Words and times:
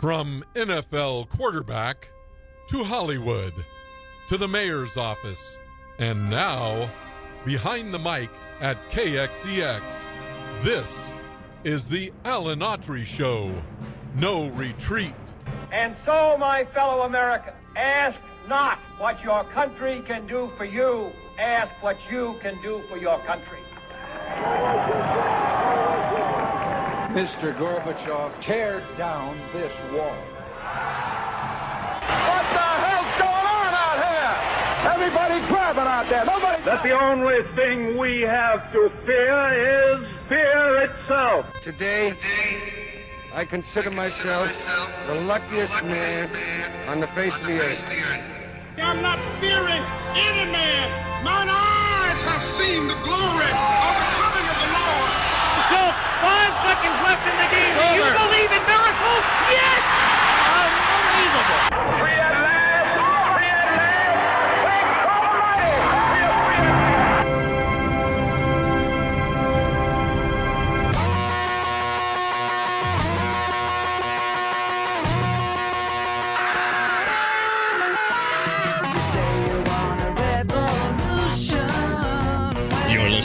From 0.00 0.42
NFL 0.54 1.28
quarterback 1.28 2.08
to 2.68 2.82
Hollywood 2.82 3.52
to 4.28 4.38
the 4.38 4.48
mayor's 4.48 4.96
office 4.96 5.58
and 5.98 6.30
now 6.30 6.88
behind 7.44 7.92
the 7.92 7.98
mic 7.98 8.30
at 8.62 8.78
KXEX. 8.88 9.82
This 10.62 11.12
is 11.64 11.86
the 11.86 12.14
Alan 12.24 12.60
Autry 12.60 13.04
Show. 13.04 13.52
No 14.16 14.46
retreat. 14.48 15.12
And 15.70 15.94
so, 16.06 16.34
my 16.38 16.64
fellow 16.72 17.02
Americans, 17.02 17.56
ask 17.76 18.18
not 18.48 18.78
what 18.96 19.22
your 19.22 19.44
country 19.44 20.02
can 20.06 20.26
do 20.26 20.50
for 20.56 20.64
you, 20.64 21.12
ask 21.38 21.70
what 21.82 21.98
you 22.10 22.36
can 22.40 22.54
do 22.62 22.78
for 22.88 22.96
your 22.96 23.18
country. 23.18 23.58
Mr. 27.14 27.52
Gorbachev, 27.56 28.38
tear 28.38 28.80
down 28.96 29.36
this 29.52 29.82
wall. 29.92 30.14
What 32.22 32.46
the 32.54 32.70
hell's 32.86 33.14
going 33.18 33.46
on 33.50 33.74
out 33.74 33.98
here? 33.98 34.34
Everybody 34.94 35.44
grabbing 35.48 35.90
out 35.90 36.08
there. 36.08 36.24
Nobody. 36.24 36.62
That 36.62 36.84
the 36.84 36.92
only 36.92 37.42
thing 37.56 37.98
we 37.98 38.20
have 38.20 38.70
to 38.72 38.92
fear 39.04 39.98
is 39.98 40.06
fear 40.28 40.82
itself. 40.82 41.60
Today, 41.64 42.14
I 43.34 43.44
consider 43.44 43.90
myself 43.90 44.48
the 45.08 45.16
luckiest 45.22 45.82
man 45.82 46.30
on 46.88 47.00
the 47.00 47.08
face 47.08 47.34
of 47.34 47.44
the 47.44 47.58
earth. 47.58 47.90
I'm 48.78 49.02
not 49.02 49.18
fearing 49.40 49.82
any 50.14 50.52
man. 50.52 51.24
Mine 51.24 51.48
eyes 51.50 52.22
have 52.22 52.40
seen 52.40 52.86
the 52.86 52.94
glory 52.94 53.50
of 53.50 53.94
the 53.98 54.06
coming 54.14 54.46
of 54.46 54.56
the 54.62 54.70
Lord. 54.78 56.09
Five 56.20 56.52
seconds 56.60 56.96
left 57.00 57.24
in 57.24 57.36
the 57.40 57.48
game. 57.48 57.72
Do 57.72 57.86
you 57.96 58.04
believe 58.04 58.52
in 58.52 58.62
miracles? 58.68 59.24
Yes! 59.48 59.80
Unbelievable. 60.52 61.79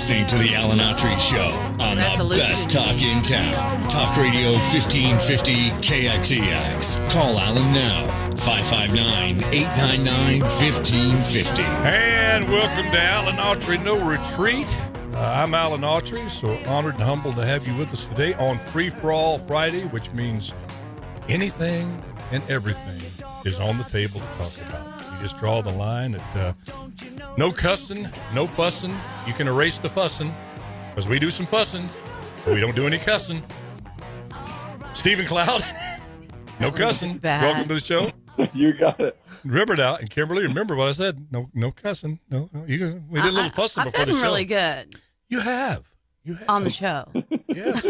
Listening 0.06 0.28
to 0.28 0.38
the 0.38 0.54
Alan 0.54 0.78
Autry 0.78 1.20
Show 1.20 1.50
on 1.84 1.98
the 1.98 2.36
best 2.36 2.70
talk 2.70 3.02
in 3.02 3.24
town. 3.24 3.90
Talk 3.90 4.16
Radio 4.18 4.52
1550 4.52 5.72
KXEX. 5.82 7.12
Call 7.12 7.40
Alan 7.40 7.74
now. 7.74 8.06
559 8.38 9.44
899 9.52 10.42
1550. 10.42 11.64
And 11.64 12.48
welcome 12.52 12.92
to 12.92 13.02
Alan 13.02 13.38
Autry 13.38 13.84
No 13.84 13.98
Retreat. 14.00 14.68
Uh, 15.16 15.42
I'm 15.44 15.56
Alan 15.56 15.82
Autry, 15.82 16.30
so 16.30 16.56
honored 16.70 16.94
and 16.96 17.04
humbled 17.04 17.38
to 17.38 17.46
have 17.46 17.66
you 17.68 17.76
with 17.76 17.92
us 17.92 18.06
today 18.06 18.36
on 18.36 18.60
Free 18.60 18.92
for 18.92 19.12
All 19.12 19.40
Friday, 19.40 19.86
which 19.86 20.12
means 20.12 20.54
anything 21.30 22.00
and 22.32 22.48
everything 22.48 23.02
is 23.44 23.60
on 23.60 23.80
the 23.80 23.84
table 23.86 24.20
to 24.20 24.28
talk 24.38 24.56
about. 24.70 24.95
You 25.26 25.30
just 25.30 25.40
draw 25.42 25.60
the 25.64 25.72
line 25.72 26.14
at 26.14 26.36
uh, 26.38 26.54
no 27.36 27.52
cussing, 27.52 28.08
no 28.36 28.46
fussing. 28.46 28.94
You 29.26 29.34
can 29.34 29.48
erase 29.48 29.80
the 29.80 29.90
fussing 29.90 30.32
because 30.90 31.08
we 31.08 31.18
do 31.18 31.32
some 31.32 31.48
fussing, 31.48 31.90
but 32.44 32.54
we 32.54 32.60
don't 32.60 32.76
do 32.76 32.86
any 32.86 33.00
cussing. 33.00 33.42
Stephen 34.94 35.26
Cloud, 35.26 35.66
no 36.60 36.70
cussing. 36.72 37.18
bad. 37.18 37.42
Welcome 37.42 37.68
to 37.70 37.74
the 37.74 37.80
show. 37.80 38.12
you 38.54 38.74
got 38.74 39.00
it. 39.00 39.18
Remember 39.44 39.76
now, 39.76 39.96
and 39.96 40.12
Kimberly, 40.12 40.44
remember 40.44 40.76
what 40.76 40.90
I 40.90 40.92
said? 40.92 41.26
No, 41.32 41.50
no 41.56 41.72
cussing. 41.72 42.20
No, 42.30 42.48
no. 42.54 42.64
You, 42.68 43.02
we 43.10 43.20
did 43.20 43.32
a 43.32 43.36
little 43.36 43.50
fussing 43.50 43.82
I've 43.82 43.94
before 43.94 44.06
the 44.06 44.12
gotten 44.12 44.22
show. 44.22 44.28
really 44.30 44.46
good 44.46 44.96
You 45.28 45.40
have. 45.40 45.90
You 46.24 46.36
have. 46.36 46.50
on 46.50 46.64
the 46.66 46.70
show. 46.70 47.08
Yes. 47.48 47.84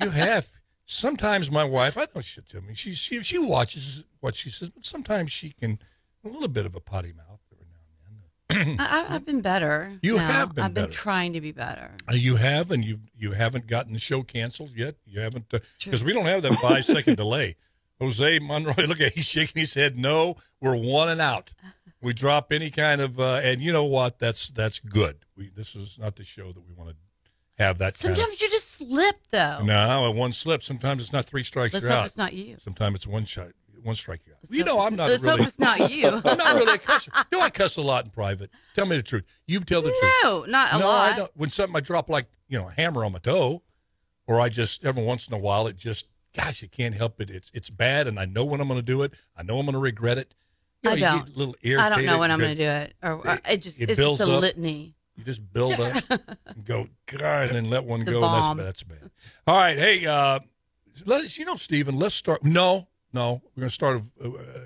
you 0.00 0.10
have. 0.10 0.50
Sometimes 0.86 1.52
my 1.52 1.62
wife, 1.62 1.96
I 1.96 2.08
know 2.12 2.20
she 2.20 2.40
tell 2.40 2.62
me, 2.62 2.74
she, 2.74 2.94
she 2.94 3.22
she 3.22 3.38
watches 3.38 4.04
what 4.18 4.34
she 4.34 4.50
says, 4.50 4.70
but 4.70 4.84
sometimes 4.84 5.30
she 5.30 5.50
can 5.50 5.78
a 6.24 6.28
little 6.28 6.48
bit 6.48 6.66
of 6.66 6.74
a 6.76 6.80
potty 6.80 7.12
mouth 7.12 7.40
every 7.52 7.66
now 7.66 8.58
and 8.58 8.78
then. 8.78 8.80
I, 8.80 9.14
I've 9.14 9.24
been 9.24 9.40
better. 9.40 9.92
You 10.02 10.16
now. 10.16 10.26
have 10.26 10.54
been 10.54 10.64
I've 10.64 10.74
been 10.74 10.90
trying 10.90 11.32
to 11.34 11.40
be 11.40 11.52
better. 11.52 11.92
Uh, 12.08 12.14
You 12.14 12.36
have, 12.36 12.70
and 12.70 12.84
you 12.84 13.00
you 13.16 13.32
haven't 13.32 13.66
gotten 13.66 13.92
the 13.92 13.98
show 13.98 14.22
canceled 14.22 14.72
yet. 14.74 14.96
You 15.06 15.20
haven't 15.20 15.48
because 15.48 16.04
we 16.04 16.12
don't 16.12 16.26
have 16.26 16.42
that 16.42 16.54
five 16.60 16.84
second 16.84 17.16
delay. 17.16 17.56
Jose 18.00 18.38
Monroy, 18.40 18.86
look 18.86 19.00
at 19.00 19.12
he's 19.12 19.26
shaking 19.26 19.60
his 19.60 19.74
head. 19.74 19.96
No, 19.96 20.36
we're 20.60 20.74
one 20.74 21.08
and 21.08 21.20
out. 21.20 21.52
We 22.00 22.12
drop 22.12 22.50
any 22.50 22.68
kind 22.68 23.00
of, 23.00 23.20
uh, 23.20 23.40
and 23.44 23.60
you 23.60 23.72
know 23.72 23.84
what? 23.84 24.18
That's 24.18 24.48
that's 24.48 24.80
good. 24.80 25.18
We 25.36 25.50
this 25.54 25.76
is 25.76 25.98
not 26.00 26.16
the 26.16 26.24
show 26.24 26.50
that 26.50 26.66
we 26.66 26.74
want 26.74 26.90
to 26.90 26.96
have 27.62 27.78
that 27.78 27.96
kind 27.96 28.16
Sometimes 28.16 28.40
you 28.40 28.48
just 28.50 28.70
slip 28.72 29.16
though. 29.30 29.60
No, 29.62 30.04
a 30.04 30.10
one 30.10 30.32
slip. 30.32 30.64
Sometimes 30.64 31.00
it's 31.00 31.12
not 31.12 31.26
three 31.26 31.44
strikes. 31.44 31.74
Let's 31.74 31.84
you're 31.84 31.92
hope 31.92 32.00
out. 32.00 32.06
it's 32.06 32.16
not 32.18 32.32
you. 32.32 32.56
Sometimes 32.58 32.96
it's 32.96 33.06
one 33.06 33.24
shot, 33.24 33.50
one 33.84 33.94
strike. 33.94 34.20
You're 34.26 34.34
out. 34.36 34.40
Let's 34.44 34.54
You 34.54 34.64
know, 34.64 34.80
I'm 34.80 34.96
not 34.96 35.10
Let's 35.10 35.22
really. 35.22 35.38
hope 35.38 35.46
it's 35.48 35.58
not 35.58 35.90
you. 35.90 36.08
I'm 36.24 36.38
not 36.38 36.54
really 36.56 36.74
a 36.74 36.78
cusser. 36.78 37.08
You 37.30 37.38
know, 37.38 37.44
I 37.44 37.50
cuss 37.50 37.76
a 37.76 37.82
lot 37.82 38.04
in 38.04 38.10
private. 38.10 38.50
Tell 38.74 38.86
me 38.86 38.96
the 38.96 39.02
truth. 39.02 39.24
You 39.46 39.60
tell 39.60 39.82
the 39.82 39.90
truth. 39.90 40.12
no, 40.24 40.44
not 40.48 40.72
a 40.74 40.78
no, 40.78 40.86
lot. 40.86 41.12
I 41.12 41.16
don't. 41.16 41.30
When 41.34 41.50
something 41.50 41.76
I 41.76 41.80
drop 41.80 42.08
like 42.08 42.26
you 42.48 42.58
know 42.58 42.68
a 42.68 42.72
hammer 42.72 43.04
on 43.04 43.12
my 43.12 43.18
toe, 43.18 43.62
or 44.26 44.40
I 44.40 44.48
just 44.48 44.84
every 44.84 45.02
once 45.02 45.28
in 45.28 45.34
a 45.34 45.38
while 45.38 45.66
it 45.66 45.76
just 45.76 46.08
gosh, 46.34 46.62
you 46.62 46.68
can't 46.68 46.94
help 46.94 47.20
it. 47.20 47.30
It's 47.30 47.50
it's 47.54 47.70
bad, 47.70 48.06
and 48.06 48.18
I 48.18 48.24
know 48.24 48.44
when 48.44 48.60
I'm 48.60 48.68
going 48.68 48.80
to 48.80 48.84
do 48.86 49.02
it. 49.02 49.14
I 49.36 49.42
know 49.42 49.58
I'm 49.58 49.66
going 49.66 49.74
to 49.74 49.78
regret 49.80 50.18
it. 50.18 50.34
You 50.82 50.90
know, 50.90 50.96
I 50.96 50.98
don't. 50.98 51.26
get 51.26 51.34
a 51.36 51.38
little 51.38 51.54
I 51.80 51.88
don't 51.88 52.04
know 52.06 52.18
when 52.18 52.30
I'm 52.30 52.38
going 52.40 52.56
to 52.56 52.62
do 52.64 52.68
it, 52.68 52.94
or 53.02 53.12
or 53.12 53.34
It- 53.34 53.40
it, 53.48 53.56
just 53.62 53.80
it 53.80 53.90
it's 53.90 53.98
builds 53.98 54.18
just 54.18 54.30
a 54.30 54.34
up. 54.34 54.40
litany. 54.42 54.94
You 55.14 55.24
just 55.24 55.52
build 55.52 55.78
up 55.78 56.02
and 56.46 56.64
go, 56.64 56.88
God, 57.06 57.48
and 57.48 57.54
then 57.54 57.70
let 57.70 57.84
one 57.84 58.02
The 58.04 58.12
go. 58.12 58.22
bomb. 58.22 58.58
And 58.58 58.66
that's, 58.66 58.82
that's 58.82 59.00
bad. 59.00 59.10
All 59.46 59.56
right. 59.56 59.76
Hey, 59.78 60.06
uh, 60.06 60.38
let's, 61.04 61.38
you 61.38 61.44
know, 61.44 61.56
Stephen, 61.56 61.98
let's 61.98 62.14
start. 62.14 62.42
No, 62.42 62.88
no. 63.12 63.42
We're 63.54 63.60
going 63.62 63.68
to 63.68 63.74
start. 63.74 64.02
Uh, 64.22 64.28
uh, 64.28 64.60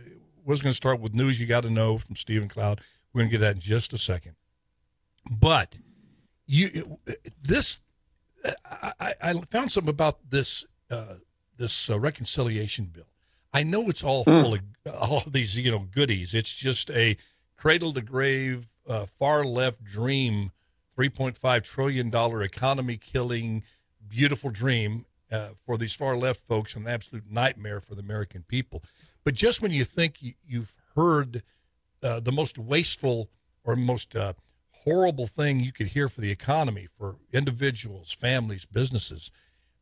was 0.45 0.63
going 0.63 0.71
to 0.71 0.77
start 0.77 1.01
with 1.01 1.13
news 1.13 1.41
you 1.41 1.47
got 1.47 1.65
to 1.65 1.71
know 1.71 1.99
from 1.99 2.17
Stephen 2.17 2.49
Cloud. 2.49 2.81
We're 3.13 3.23
going 3.23 3.31
to 3.31 3.39
get 3.39 3.41
that 3.41 3.55
in 3.57 3.61
just 3.61 3.93
a 3.93 3.99
second. 3.99 4.37
But 5.39 5.79
you, 6.47 6.99
this, 7.43 7.79
I, 8.65 8.93
I, 9.01 9.15
I 9.21 9.33
found 9.51 9.73
something 9.73 9.91
about 9.91 10.31
this, 10.31 10.65
uh, 10.91 11.15
this 11.57 11.91
uh, 11.91 11.99
reconciliation 11.99 12.87
bill. 12.87 13.09
I 13.53 13.65
know 13.65 13.89
it's 13.89 14.05
all 14.05 14.23
full 14.23 14.55
of 14.55 14.61
all 15.01 15.23
of 15.27 15.33
these, 15.33 15.59
you 15.59 15.71
know, 15.71 15.81
goodies. 15.91 16.35
It's 16.35 16.55
just 16.55 16.91
a 16.91 17.17
cradle 17.57 17.93
to 17.95 18.03
grave, 18.03 18.67
uh, 18.89 19.07
far 19.07 19.43
left 19.45 19.83
dream, 19.83 20.53
three 20.95 21.09
point 21.09 21.37
five 21.37 21.65
trillion 21.65 22.11
dollar 22.11 22.43
economy 22.43 22.99
killing, 22.99 23.65
beautiful 24.07 24.51
dream 24.51 25.07
uh, 25.31 25.49
for 25.65 25.77
these 25.77 25.95
far 25.95 26.17
left 26.17 26.47
folks, 26.47 26.75
an 26.75 26.87
absolute 26.87 27.31
nightmare 27.31 27.81
for 27.81 27.95
the 27.95 28.03
American 28.03 28.45
people. 28.47 28.83
But 29.25 29.35
just 29.35 29.61
when 29.61 29.73
you 29.73 29.85
think 29.85 30.23
you, 30.23 30.35
you've 30.45 30.77
heard 30.95 31.43
uh, 32.03 32.21
the 32.21 32.33
most 32.33 32.59
wasteful 32.59 33.31
or 33.65 33.77
most 33.77 34.15
uh, 34.15 34.35
horrible 34.85 35.27
thing 35.27 35.61
you 35.61 35.73
could 35.73 35.89
hear 35.89 36.09
for 36.09 36.21
the 36.21 36.31
economy, 36.31 36.87
for 36.97 37.17
individuals, 37.33 38.13
families, 38.13 38.65
businesses, 38.65 39.31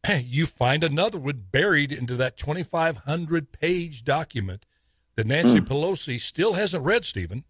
you 0.23 0.47
find 0.47 0.83
another 0.83 1.19
one 1.19 1.45
buried 1.51 1.93
into 1.93 2.17
that 2.17 2.37
2,500 2.37 3.53
page 3.53 4.05
document 4.05 4.65
that 5.17 5.27
Nancy 5.27 5.61
Pelosi 5.61 6.21
still 6.21 6.55
hasn't 6.55 6.85
read, 6.85 7.05
Stephen. 7.05 7.45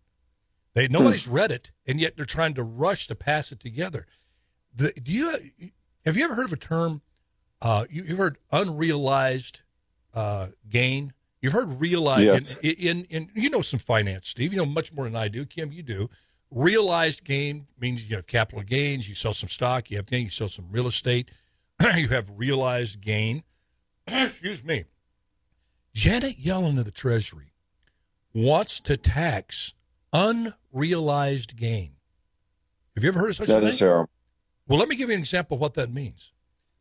They 0.74 0.88
nobody's 0.88 1.28
read 1.28 1.52
it, 1.52 1.70
and 1.86 2.00
yet 2.00 2.16
they're 2.16 2.24
trying 2.24 2.54
to 2.54 2.62
rush 2.62 3.06
to 3.06 3.14
pass 3.14 3.52
it 3.52 3.60
together. 3.60 4.06
The, 4.74 4.92
do 5.00 5.12
you 5.12 5.38
have 6.04 6.16
you 6.16 6.24
ever 6.24 6.34
heard 6.34 6.46
of 6.46 6.52
a 6.52 6.56
term? 6.56 7.00
Uh, 7.64 7.84
you, 7.90 8.02
you've 8.02 8.18
heard 8.18 8.36
unrealized 8.52 9.62
uh, 10.14 10.48
gain. 10.68 11.12
You've 11.40 11.54
heard 11.54 11.80
realized 11.80 12.22
Yes. 12.22 12.56
in, 12.62 13.04
in 13.04 13.04
in 13.10 13.30
you 13.34 13.48
know 13.50 13.62
some 13.62 13.80
finance, 13.80 14.28
Steve. 14.28 14.52
You 14.52 14.58
know 14.58 14.66
much 14.66 14.92
more 14.94 15.06
than 15.06 15.16
I 15.16 15.28
do. 15.28 15.44
Kim, 15.46 15.72
you 15.72 15.82
do. 15.82 16.08
Realized 16.50 17.24
gain 17.24 17.66
means 17.80 18.08
you 18.08 18.14
have 18.16 18.26
capital 18.26 18.62
gains. 18.62 19.08
You 19.08 19.14
sell 19.14 19.32
some 19.32 19.48
stock. 19.48 19.90
You 19.90 19.96
have 19.96 20.06
gain. 20.06 20.24
You 20.24 20.28
sell 20.30 20.48
some 20.48 20.66
real 20.70 20.86
estate. 20.86 21.30
you 21.96 22.08
have 22.08 22.30
realized 22.36 23.00
gain. 23.00 23.42
Excuse 24.06 24.62
me. 24.62 24.84
Janet 25.94 26.38
Yellen 26.42 26.78
of 26.78 26.84
the 26.84 26.90
Treasury 26.90 27.52
wants 28.34 28.78
to 28.80 28.96
tax 28.96 29.74
unrealized 30.12 31.56
gain. 31.56 31.92
Have 32.94 33.04
you 33.04 33.08
ever 33.08 33.18
heard 33.20 33.30
of 33.30 33.36
such 33.36 33.48
a 33.48 33.52
thing? 33.52 33.64
is 33.64 33.78
terrible. 33.78 34.10
Well, 34.68 34.78
let 34.78 34.88
me 34.88 34.96
give 34.96 35.08
you 35.08 35.14
an 35.14 35.20
example 35.20 35.56
of 35.56 35.60
what 35.60 35.74
that 35.74 35.92
means. 35.92 36.32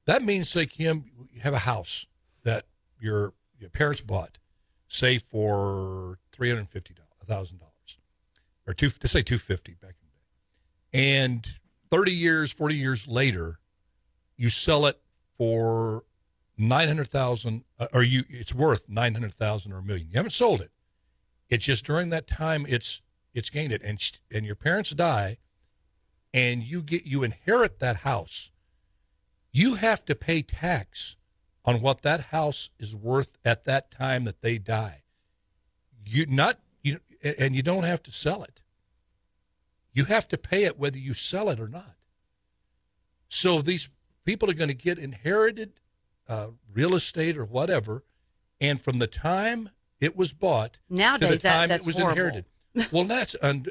That 0.05 0.21
means, 0.21 0.49
say, 0.49 0.65
Kim, 0.65 1.05
you 1.31 1.41
have 1.41 1.53
a 1.53 1.59
house 1.59 2.05
that 2.43 2.65
your, 2.99 3.33
your 3.57 3.69
parents 3.69 4.01
bought, 4.01 4.37
say 4.87 5.17
for 5.17 6.19
three 6.31 6.49
hundred 6.49 6.69
fifty 6.69 6.93
thousand 7.25 7.59
dollars, 7.59 7.97
or 8.67 8.73
two, 8.73 8.87
let's 9.01 9.11
say 9.11 9.21
two 9.21 9.37
fifty 9.37 9.73
back 9.73 9.95
in 10.01 10.07
the 10.07 10.97
day, 10.99 11.15
and 11.21 11.59
thirty 11.89 12.11
years, 12.11 12.51
forty 12.51 12.75
years 12.75 13.07
later, 13.07 13.59
you 14.35 14.49
sell 14.49 14.85
it 14.85 14.99
for 15.37 16.03
nine 16.57 16.87
hundred 16.87 17.07
thousand, 17.07 17.63
uh, 17.79 17.87
or 17.93 18.03
you 18.03 18.23
it's 18.29 18.53
worth 18.53 18.89
nine 18.89 19.13
hundred 19.13 19.33
thousand 19.33 19.71
or 19.71 19.77
a 19.77 19.83
million. 19.83 20.07
You 20.09 20.17
haven't 20.17 20.31
sold 20.31 20.59
it. 20.59 20.71
It's 21.49 21.65
just 21.65 21.85
during 21.85 22.09
that 22.09 22.27
time 22.27 22.65
it's 22.67 23.01
it's 23.33 23.49
gained 23.49 23.71
it, 23.71 23.81
and 23.83 23.99
and 24.31 24.45
your 24.45 24.55
parents 24.55 24.91
die, 24.91 25.37
and 26.33 26.61
you 26.61 26.81
get 26.81 27.05
you 27.05 27.23
inherit 27.23 27.79
that 27.79 27.97
house. 27.97 28.51
You 29.53 29.75
have 29.75 30.03
to 30.05 30.15
pay 30.15 30.41
tax 30.41 31.15
on 31.63 31.79
what 31.79 32.01
that 32.01 32.21
house 32.25 32.71
is 32.79 32.93
worth 32.95 33.37
at 33.45 33.63
that 33.65 33.89
time 33.91 34.25
that 34.25 34.41
they 34.41 34.57
die. 34.57 35.03
You 36.05 36.25
not 36.25 36.59
you 36.81 36.99
and 37.39 37.55
you 37.55 37.61
don't 37.63 37.83
have 37.83 38.03
to 38.03 38.11
sell 38.11 38.43
it. 38.43 38.59
You 39.93 40.05
have 40.05 40.27
to 40.29 40.37
pay 40.37 40.63
it 40.65 40.77
whether 40.77 40.97
you 40.97 41.13
sell 41.13 41.49
it 41.49 41.59
or 41.59 41.67
not. 41.69 41.95
So 43.29 43.61
these 43.61 43.89
people 44.25 44.49
are 44.49 44.53
going 44.55 44.69
to 44.69 44.73
get 44.73 44.97
inherited 44.97 45.79
uh, 46.27 46.47
real 46.73 46.95
estate 46.95 47.37
or 47.37 47.45
whatever, 47.45 48.03
and 48.59 48.81
from 48.81 48.97
the 48.99 49.07
time 49.07 49.69
it 49.99 50.17
was 50.17 50.33
bought 50.33 50.79
Nowadays, 50.89 51.29
to 51.29 51.35
the 51.35 51.41
that- 51.43 51.53
time 51.59 51.69
that's 51.69 51.83
it 51.83 51.85
was 51.85 51.95
horrible. 51.97 52.11
inherited. 52.17 52.45
Well, 52.91 53.03
that's 53.03 53.35
und- 53.35 53.69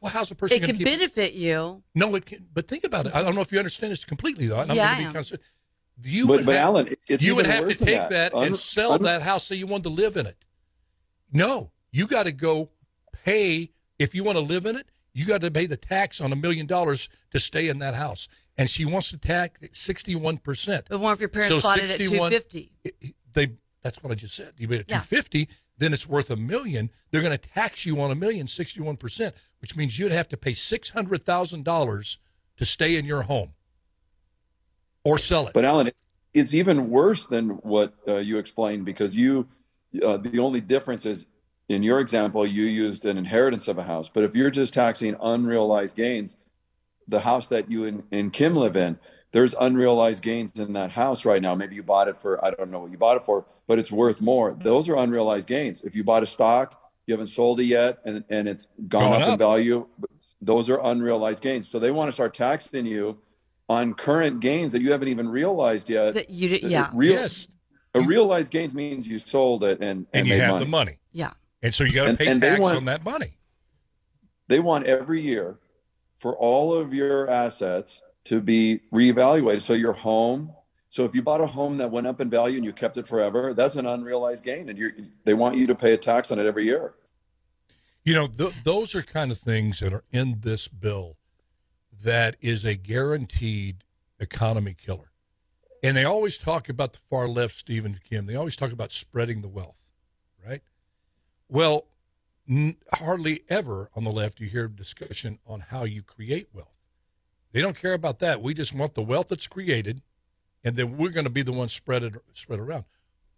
well, 0.00 0.12
how's 0.12 0.30
a 0.30 0.34
person 0.34 0.58
It 0.62 0.66
can 0.66 0.76
keep 0.76 0.84
benefit 0.86 1.32
you. 1.34 1.82
No, 1.94 2.14
it 2.14 2.26
can. 2.26 2.46
But 2.52 2.68
think 2.68 2.84
about 2.84 3.06
it. 3.06 3.14
I 3.14 3.22
don't 3.22 3.34
know 3.34 3.40
if 3.40 3.50
you 3.52 3.58
understand 3.58 3.92
this 3.92 4.04
completely, 4.04 4.46
though. 4.46 4.60
and 4.60 4.70
I'm 4.70 4.76
Yeah, 4.76 4.86
going 4.86 4.96
to 4.98 5.02
am. 5.06 5.08
be 5.10 5.14
kind 5.14 5.32
of. 5.32 5.40
You 6.02 6.26
But- 6.26 6.32
would 6.36 6.46
but 6.46 6.54
have, 6.56 6.64
Alan, 6.66 6.88
it's 7.08 7.22
you 7.22 7.34
would 7.34 7.46
have 7.46 7.60
to 7.60 7.66
worse 7.68 7.76
than 7.78 7.86
take 7.88 7.98
that. 8.00 8.10
that, 8.10 8.34
Un- 8.34 8.46
and 8.48 8.56
sell 8.56 8.92
un- 8.92 9.02
that 9.02 9.22
house 9.22 9.44
say 9.46 9.56
you 9.56 9.66
wanted 9.66 9.84
to 9.84 9.88
live 9.90 10.16
in 10.16 10.26
it. 10.26 10.36
No, 11.32 11.72
you 11.90 12.06
got 12.06 12.24
to 12.24 12.32
go 12.32 12.70
pay 13.24 13.70
if 13.98 14.14
you 14.14 14.22
want 14.22 14.36
to 14.36 14.44
live 14.44 14.66
in 14.66 14.76
it. 14.76 14.86
You 15.12 15.24
got 15.24 15.40
to 15.40 15.50
pay 15.50 15.64
the 15.66 15.78
tax 15.78 16.20
on 16.20 16.30
a 16.32 16.36
million 16.36 16.66
dollars 16.66 17.08
to 17.30 17.40
stay 17.40 17.68
in 17.68 17.78
that 17.78 17.94
house, 17.94 18.28
and 18.58 18.68
she 18.68 18.84
wants 18.84 19.10
to 19.12 19.16
tax 19.18 19.58
sixty-one 19.72 20.36
percent. 20.38 20.86
But 20.90 21.00
what 21.00 21.12
if 21.14 21.20
your 21.20 21.30
parents 21.30 21.48
So 21.48 21.60
bought 21.66 21.78
it 21.78 21.84
at 21.84 21.90
61 21.92 22.30
two 22.30 22.36
fifty? 22.36 22.72
They 23.32 23.52
that's 23.82 24.02
what 24.02 24.12
I 24.12 24.14
just 24.16 24.34
said. 24.34 24.52
You 24.58 24.68
made 24.68 24.80
it 24.80 24.86
Yeah. 24.90 24.98
two 24.98 25.06
fifty, 25.06 25.48
then 25.78 25.92
it's 25.92 26.06
worth 26.06 26.30
a 26.30 26.36
million. 26.36 26.90
They're 27.10 27.22
going 27.22 27.36
to 27.36 27.48
tax 27.48 27.84
you 27.84 28.00
on 28.00 28.10
a 28.10 28.14
million, 28.14 28.46
61 28.46 28.96
percent, 28.96 29.34
which 29.60 29.76
means 29.76 29.98
you'd 29.98 30.12
have 30.12 30.28
to 30.28 30.36
pay 30.36 30.54
six 30.54 30.90
hundred 30.90 31.24
thousand 31.24 31.64
dollars 31.64 32.18
to 32.56 32.64
stay 32.64 32.96
in 32.96 33.04
your 33.04 33.22
home 33.22 33.52
or 35.04 35.18
sell 35.18 35.46
it. 35.46 35.52
But 35.52 35.64
Alan, 35.64 35.90
it's 36.34 36.54
even 36.54 36.90
worse 36.90 37.26
than 37.26 37.50
what 37.50 37.94
uh, 38.08 38.16
you 38.16 38.38
explained 38.38 38.84
because 38.84 39.16
you, 39.16 39.48
uh, 40.02 40.16
the 40.16 40.38
only 40.38 40.60
difference 40.60 41.06
is 41.06 41.26
in 41.68 41.82
your 41.82 42.00
example, 42.00 42.46
you 42.46 42.64
used 42.64 43.04
an 43.04 43.18
inheritance 43.18 43.68
of 43.68 43.78
a 43.78 43.82
house. 43.82 44.08
But 44.08 44.24
if 44.24 44.34
you're 44.34 44.50
just 44.50 44.74
taxing 44.74 45.16
unrealized 45.20 45.96
gains, 45.96 46.36
the 47.08 47.20
house 47.20 47.46
that 47.48 47.70
you 47.70 47.84
and, 47.84 48.02
and 48.12 48.32
Kim 48.32 48.54
live 48.56 48.76
in, 48.76 48.98
there's 49.32 49.54
unrealized 49.58 50.22
gains 50.22 50.58
in 50.58 50.72
that 50.74 50.92
house 50.92 51.24
right 51.24 51.42
now. 51.42 51.54
Maybe 51.54 51.74
you 51.74 51.82
bought 51.82 52.08
it 52.08 52.16
for, 52.18 52.44
I 52.44 52.50
don't 52.50 52.70
know 52.70 52.80
what 52.80 52.90
you 52.90 52.98
bought 52.98 53.16
it 53.16 53.24
for, 53.24 53.44
but 53.66 53.78
it's 53.78 53.90
worth 53.92 54.20
more. 54.20 54.54
Those 54.58 54.88
are 54.88 54.96
unrealized 54.96 55.46
gains. 55.48 55.80
If 55.82 55.94
you 55.96 56.04
bought 56.04 56.22
a 56.22 56.26
stock, 56.26 56.80
you 57.06 57.12
haven't 57.14 57.28
sold 57.28 57.60
it 57.60 57.64
yet, 57.64 57.98
and, 58.04 58.24
and 58.28 58.48
it's 58.48 58.66
gone 58.88 59.12
Gone 59.12 59.22
up, 59.22 59.28
in 59.30 59.38
value, 59.38 59.86
those 60.40 60.68
are 60.70 60.80
unrealized 60.84 61.42
gains. 61.42 61.68
So 61.68 61.78
they 61.78 61.90
want 61.90 62.08
to 62.08 62.12
start 62.12 62.34
taxing 62.34 62.86
you 62.86 63.18
on 63.68 63.94
current 63.94 64.40
gains 64.40 64.72
that 64.72 64.82
you 64.82 64.92
haven't 64.92 65.08
even 65.08 65.28
realized 65.28 65.88
yet. 65.90 66.14
That 66.14 66.30
you 66.30 66.48
did, 66.48 66.62
yeah, 66.62 66.90
Real, 66.94 67.12
yes, 67.12 67.48
A 67.94 68.00
realized 68.00 68.50
gains 68.52 68.74
means 68.74 69.06
you 69.06 69.18
sold 69.18 69.64
it 69.64 69.80
and, 69.80 69.82
and, 69.82 70.06
and 70.12 70.26
you 70.26 70.34
have 70.40 70.50
money. 70.54 70.64
the 70.64 70.70
money, 70.70 70.98
yeah. 71.12 71.30
and 71.62 71.74
so 71.74 71.82
you 71.84 71.92
got 71.92 72.06
to 72.08 72.16
pay 72.16 72.26
and 72.28 72.40
they 72.40 72.50
tax 72.50 72.60
want- 72.60 72.76
on 72.76 72.84
that 72.86 73.04
money. 73.04 73.38
They 74.48 74.60
want 74.60 74.86
every 74.86 75.20
year 75.22 75.58
for 76.18 76.36
all 76.36 76.72
of 76.72 76.94
your 76.94 77.28
assets 77.28 78.00
to 78.26 78.40
be 78.40 78.80
reevaluated. 78.92 79.60
So 79.62 79.72
your 79.72 79.92
home, 79.92 80.52
so 80.88 81.04
if 81.04 81.14
you 81.14 81.22
bought 81.22 81.40
a 81.40 81.46
home 81.46 81.78
that 81.78 81.90
went 81.90 82.06
up 82.06 82.20
in 82.20 82.30
value 82.30 82.56
and 82.56 82.64
you 82.64 82.72
kept 82.72 82.96
it 82.96 83.06
forever, 83.06 83.52
that's 83.54 83.76
an 83.76 83.86
unrealized 83.86 84.44
gain, 84.44 84.68
and 84.68 85.10
they 85.24 85.34
want 85.34 85.56
you 85.56 85.66
to 85.66 85.74
pay 85.74 85.92
a 85.92 85.98
tax 85.98 86.30
on 86.30 86.38
it 86.38 86.46
every 86.46 86.64
year. 86.64 86.94
You 88.04 88.14
know, 88.14 88.26
th- 88.28 88.54
those 88.62 88.94
are 88.94 89.02
kind 89.02 89.32
of 89.32 89.38
things 89.38 89.80
that 89.80 89.92
are 89.92 90.04
in 90.12 90.40
this 90.42 90.68
bill 90.68 91.16
that 92.02 92.36
is 92.40 92.64
a 92.64 92.76
guaranteed 92.76 93.84
economy 94.20 94.74
killer. 94.74 95.10
And 95.82 95.96
they 95.96 96.04
always 96.04 96.38
talk 96.38 96.68
about 96.68 96.92
the 96.92 96.98
far 97.10 97.28
left, 97.28 97.56
Stephen 97.56 97.98
Kim. 98.02 98.26
They 98.26 98.36
always 98.36 98.56
talk 98.56 98.72
about 98.72 98.92
spreading 98.92 99.42
the 99.42 99.48
wealth, 99.48 99.90
right? 100.46 100.62
Well, 101.48 101.86
n- 102.48 102.76
hardly 102.94 103.42
ever 103.48 103.90
on 103.94 104.04
the 104.04 104.12
left 104.12 104.40
you 104.40 104.48
hear 104.48 104.68
discussion 104.68 105.38
on 105.46 105.60
how 105.60 105.84
you 105.84 106.02
create 106.02 106.48
wealth. 106.52 106.76
They 107.52 107.60
don't 107.60 107.76
care 107.76 107.94
about 107.94 108.18
that. 108.20 108.42
We 108.42 108.54
just 108.54 108.74
want 108.74 108.94
the 108.94 109.02
wealth 109.02 109.28
that's 109.28 109.46
created, 109.46 110.02
and 110.66 110.74
then 110.74 110.96
we're 110.96 111.10
going 111.10 111.24
to 111.24 111.30
be 111.30 111.42
the 111.42 111.52
ones 111.52 111.72
spread 111.72 112.02
it 112.02 112.16
spread 112.32 112.58
around. 112.58 112.84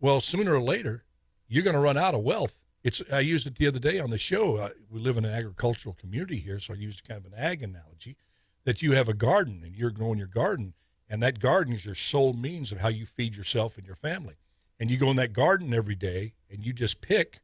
Well, 0.01 0.19
sooner 0.19 0.55
or 0.55 0.63
later, 0.63 1.05
you're 1.47 1.63
going 1.63 1.75
to 1.75 1.81
run 1.81 1.99
out 1.99 2.15
of 2.15 2.23
wealth. 2.23 2.65
It's 2.83 3.03
I 3.13 3.21
used 3.21 3.47
it 3.47 3.57
the 3.57 3.67
other 3.67 3.79
day 3.79 4.01
on 4.01 4.09
the 4.09 4.17
show. 4.17 4.57
Uh, 4.57 4.71
we 4.91 4.99
live 4.99 5.19
in 5.19 5.27
an 5.27 5.35
agricultural 5.35 5.95
community 5.95 6.39
here, 6.39 6.59
so 6.59 6.73
I 6.73 6.79
used 6.79 7.07
kind 7.07 7.25
of 7.25 7.31
an 7.31 7.39
ag 7.39 7.63
analogy 7.63 8.17
that 8.65 8.81
you 8.81 8.93
have 8.93 9.11
a 9.11 9.15
garden 9.15 9.61
and 9.63 9.77
you're 9.77 9.91
growing 9.91 10.19
your 10.19 10.27
garden, 10.27 10.73
and 11.07 11.23
that 11.23 11.39
garden 11.39 11.75
is 11.75 11.85
your 11.85 11.95
sole 11.95 12.33
means 12.33 12.73
of 12.73 12.79
how 12.79 12.89
you 12.89 13.05
feed 13.05 13.37
yourself 13.37 13.77
and 13.77 13.87
your 13.87 13.97
family. 13.97 14.37
And 14.81 14.91
you 14.91 14.97
go 14.97 15.11
in 15.11 15.17
that 15.17 15.35
garden 15.35 15.75
every 15.75 15.97
day 15.97 16.33
and 16.51 16.65
you 16.65 16.73
just 16.73 17.03
pick. 17.03 17.41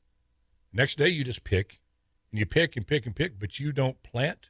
Next 0.72 0.96
day 0.96 1.08
you 1.08 1.24
just 1.24 1.44
pick, 1.44 1.78
and 2.30 2.38
you 2.38 2.46
pick 2.46 2.74
and 2.74 2.86
pick 2.86 3.04
and 3.04 3.14
pick, 3.14 3.38
but 3.38 3.60
you 3.60 3.70
don't 3.70 4.02
plant 4.02 4.48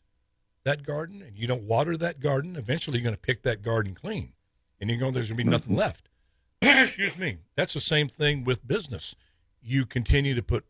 that 0.63 0.87
garden 0.87 1.23
and 1.23 1.37
you 1.37 1.49
don't 1.49 1.65
water 1.65 1.97
that 1.97 2.21
garden. 2.21 2.55
Eventually, 2.55 2.99
you're 2.99 3.05
going 3.05 3.17
to 3.17 3.21
pick 3.21 3.43
that 3.43 3.63
garden 3.63 3.95
clean, 3.95 4.33
and 4.81 4.91
you 4.91 4.97
go, 4.97 5.11
there's 5.11 5.29
going 5.29 5.39
to 5.39 5.45
be 5.45 5.51
nothing 5.51 5.77
left. 5.77 6.09
Excuse 6.63 7.19
me. 7.19 7.39
That's 7.57 7.75
the 7.75 7.81
same 7.81 8.09
thing 8.09 8.45
with 8.45 8.67
business. 8.67 9.15
You 9.63 9.87
continue 9.87 10.35
to 10.35 10.43
put 10.43 10.65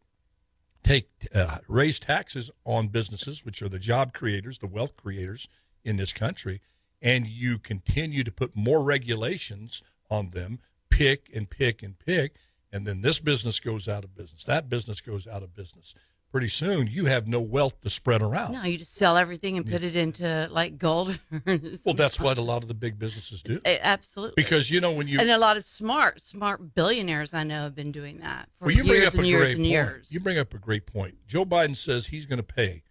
take 0.82 1.08
uh, 1.34 1.58
raise 1.66 1.98
taxes 1.98 2.50
on 2.64 2.88
businesses, 2.88 3.44
which 3.44 3.62
are 3.62 3.68
the 3.68 3.78
job 3.78 4.12
creators, 4.12 4.58
the 4.58 4.66
wealth 4.66 4.96
creators 4.96 5.48
in 5.82 5.96
this 5.96 6.12
country, 6.12 6.60
and 7.02 7.26
you 7.26 7.58
continue 7.58 8.22
to 8.22 8.30
put 8.30 8.54
more 8.54 8.82
regulations 8.82 9.82
on 10.10 10.30
them, 10.30 10.58
pick 10.90 11.30
and 11.34 11.48
pick 11.50 11.82
and 11.82 11.98
pick, 11.98 12.36
and 12.70 12.86
then 12.86 13.00
this 13.00 13.18
business 13.18 13.60
goes 13.60 13.88
out 13.88 14.04
of 14.04 14.14
business, 14.14 14.44
that 14.44 14.68
business 14.68 15.00
goes 15.00 15.26
out 15.26 15.42
of 15.42 15.54
business. 15.54 15.94
Pretty 16.34 16.48
soon, 16.48 16.88
you 16.88 17.04
have 17.04 17.28
no 17.28 17.40
wealth 17.40 17.80
to 17.82 17.88
spread 17.88 18.20
around. 18.20 18.54
No, 18.54 18.64
you 18.64 18.76
just 18.78 18.92
sell 18.96 19.16
everything 19.16 19.56
and 19.56 19.64
put 19.64 19.84
it 19.84 19.94
into 19.94 20.48
like 20.50 20.78
gold. 20.78 21.16
Well, 21.84 21.94
that's 21.94 22.18
what 22.18 22.38
a 22.38 22.42
lot 22.42 22.62
of 22.62 22.66
the 22.68 22.74
big 22.74 22.98
businesses 22.98 23.40
do. 23.40 23.60
Absolutely. 23.64 24.34
Because 24.34 24.68
you 24.68 24.80
know 24.80 24.92
when 24.94 25.06
you 25.06 25.20
and 25.20 25.30
a 25.30 25.38
lot 25.38 25.56
of 25.56 25.64
smart, 25.64 26.20
smart 26.20 26.74
billionaires 26.74 27.34
I 27.34 27.44
know 27.44 27.62
have 27.62 27.76
been 27.76 27.92
doing 27.92 28.18
that 28.18 28.48
for 28.58 28.64
well, 28.64 28.74
you 28.74 28.82
bring 28.82 29.06
up 29.06 29.14
and 29.14 29.22
a 29.22 29.28
years 29.28 29.42
great 29.44 29.50
and 29.52 29.58
point. 29.60 29.70
years. 29.70 30.12
You 30.12 30.18
bring 30.18 30.38
up 30.40 30.52
a 30.54 30.58
great 30.58 30.86
point. 30.86 31.18
Joe 31.28 31.44
Biden 31.44 31.76
says 31.76 32.08
he's 32.08 32.26
going 32.26 32.38
to 32.38 32.42
pay 32.42 32.82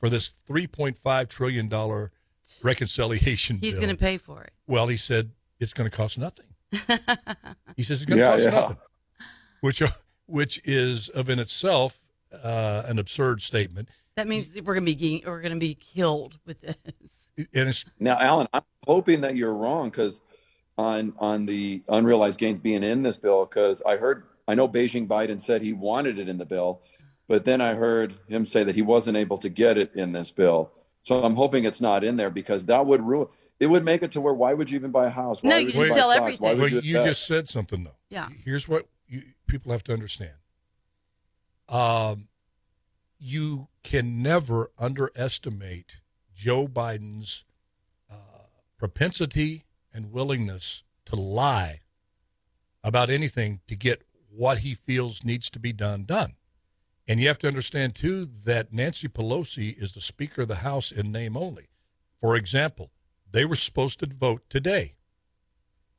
for 0.00 0.08
this 0.08 0.30
3.5 0.48 1.28
trillion 1.28 1.68
dollar 1.68 2.12
reconciliation 2.62 3.58
He's 3.58 3.78
going 3.78 3.90
to 3.90 3.94
pay 3.96 4.16
for 4.16 4.42
it. 4.42 4.52
Well, 4.66 4.86
he 4.86 4.96
said 4.96 5.32
it's 5.60 5.74
going 5.74 5.90
to 5.90 5.94
cost 5.94 6.18
nothing. 6.18 6.46
he 7.76 7.82
says 7.82 8.00
it's 8.00 8.06
going 8.06 8.16
to 8.18 8.24
Yeah, 8.24 8.30
cost 8.30 8.44
yeah. 8.44 8.50
nothing, 8.52 8.76
which 9.60 9.82
uh, 9.82 9.88
which 10.24 10.62
is 10.64 11.10
of 11.10 11.28
in 11.28 11.38
itself 11.38 12.05
uh, 12.42 12.84
an 12.86 12.98
absurd 12.98 13.42
statement. 13.42 13.88
That 14.16 14.28
means 14.28 14.54
we're 14.54 14.74
going 14.74 14.86
to 14.86 14.94
be 14.94 15.18
ge- 15.20 15.26
we're 15.26 15.42
going 15.42 15.52
to 15.52 15.58
be 15.58 15.74
killed 15.74 16.38
with 16.46 16.60
this. 16.62 17.30
And 17.36 17.68
it's 17.68 17.84
Now, 18.00 18.18
Alan, 18.18 18.46
I'm 18.52 18.62
hoping 18.86 19.20
that 19.20 19.36
you're 19.36 19.54
wrong 19.54 19.90
because 19.90 20.20
on 20.78 21.12
on 21.18 21.46
the 21.46 21.82
unrealized 21.88 22.38
gains 22.38 22.60
being 22.60 22.82
in 22.82 23.02
this 23.02 23.18
bill, 23.18 23.44
because 23.44 23.82
I 23.86 23.96
heard 23.96 24.24
I 24.48 24.54
know 24.54 24.68
Beijing 24.68 25.06
Biden 25.06 25.40
said 25.40 25.62
he 25.62 25.72
wanted 25.72 26.18
it 26.18 26.28
in 26.28 26.38
the 26.38 26.46
bill, 26.46 26.80
but 27.28 27.44
then 27.44 27.60
I 27.60 27.74
heard 27.74 28.14
him 28.26 28.46
say 28.46 28.64
that 28.64 28.74
he 28.74 28.82
wasn't 28.82 29.16
able 29.16 29.38
to 29.38 29.48
get 29.48 29.76
it 29.76 29.92
in 29.94 30.12
this 30.12 30.30
bill. 30.30 30.70
So 31.02 31.22
I'm 31.22 31.36
hoping 31.36 31.64
it's 31.64 31.80
not 31.80 32.02
in 32.02 32.16
there 32.16 32.30
because 32.30 32.66
that 32.66 32.86
would 32.86 33.02
ruin. 33.02 33.28
It 33.60 33.66
would 33.66 33.84
make 33.84 34.02
it 34.02 34.12
to 34.12 34.20
where 34.20 34.34
why 34.34 34.54
would 34.54 34.70
you 34.70 34.78
even 34.78 34.90
buy 34.90 35.06
a 35.06 35.10
house? 35.10 35.42
Why 35.42 35.50
No, 35.50 35.56
would 35.56 35.66
you 35.66 35.72
just 35.72 35.94
sell 35.94 36.10
stocks? 36.10 36.20
everything. 36.20 36.44
Why 36.44 36.54
would 36.54 36.72
well, 36.72 36.82
you, 36.82 36.98
you 36.98 37.04
just 37.04 37.26
said 37.26 37.48
something 37.48 37.84
though. 37.84 37.96
Yeah. 38.10 38.28
Here's 38.44 38.68
what 38.68 38.86
you, 39.08 39.22
people 39.46 39.72
have 39.72 39.84
to 39.84 39.92
understand. 39.92 40.32
Um, 41.68 42.28
you 43.18 43.68
can 43.82 44.22
never 44.22 44.70
underestimate 44.78 46.00
Joe 46.34 46.68
Biden's 46.68 47.44
uh, 48.10 48.14
propensity 48.78 49.64
and 49.92 50.12
willingness 50.12 50.84
to 51.06 51.16
lie 51.16 51.80
about 52.84 53.10
anything 53.10 53.60
to 53.66 53.74
get 53.74 54.02
what 54.30 54.58
he 54.58 54.74
feels 54.74 55.24
needs 55.24 55.48
to 55.50 55.58
be 55.58 55.72
done 55.72 56.04
done. 56.04 56.34
And 57.08 57.20
you 57.20 57.28
have 57.28 57.38
to 57.38 57.48
understand 57.48 57.94
too 57.94 58.26
that 58.44 58.72
Nancy 58.72 59.08
Pelosi 59.08 59.80
is 59.80 59.92
the 59.92 60.00
Speaker 60.00 60.42
of 60.42 60.48
the 60.48 60.56
House 60.56 60.90
in 60.90 61.10
name 61.12 61.36
only. 61.36 61.68
For 62.20 62.36
example, 62.36 62.90
they 63.30 63.44
were 63.44 63.54
supposed 63.54 64.00
to 64.00 64.06
vote 64.06 64.42
today 64.48 64.96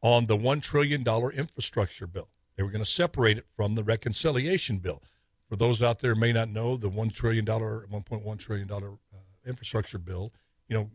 on 0.01 0.25
the 0.25 0.37
$1 0.37 0.61
trillion 0.61 1.03
infrastructure 1.33 2.07
bill. 2.07 2.29
They 2.55 2.63
were 2.63 2.71
going 2.71 2.83
to 2.83 2.89
separate 2.89 3.37
it 3.37 3.45
from 3.55 3.75
the 3.75 3.83
reconciliation 3.83 4.79
bill. 4.79 5.01
For 5.49 5.55
those 5.55 5.81
out 5.81 5.99
there 5.99 6.15
may 6.15 6.33
not 6.33 6.49
know, 6.49 6.75
the 6.75 6.89
$1 6.89 7.13
trillion, 7.13 7.45
$1.1 7.45 8.39
trillion 8.39 8.71
uh, 8.71 9.17
infrastructure 9.45 9.97
bill, 9.97 10.33
you 10.67 10.75
know, 10.75 10.89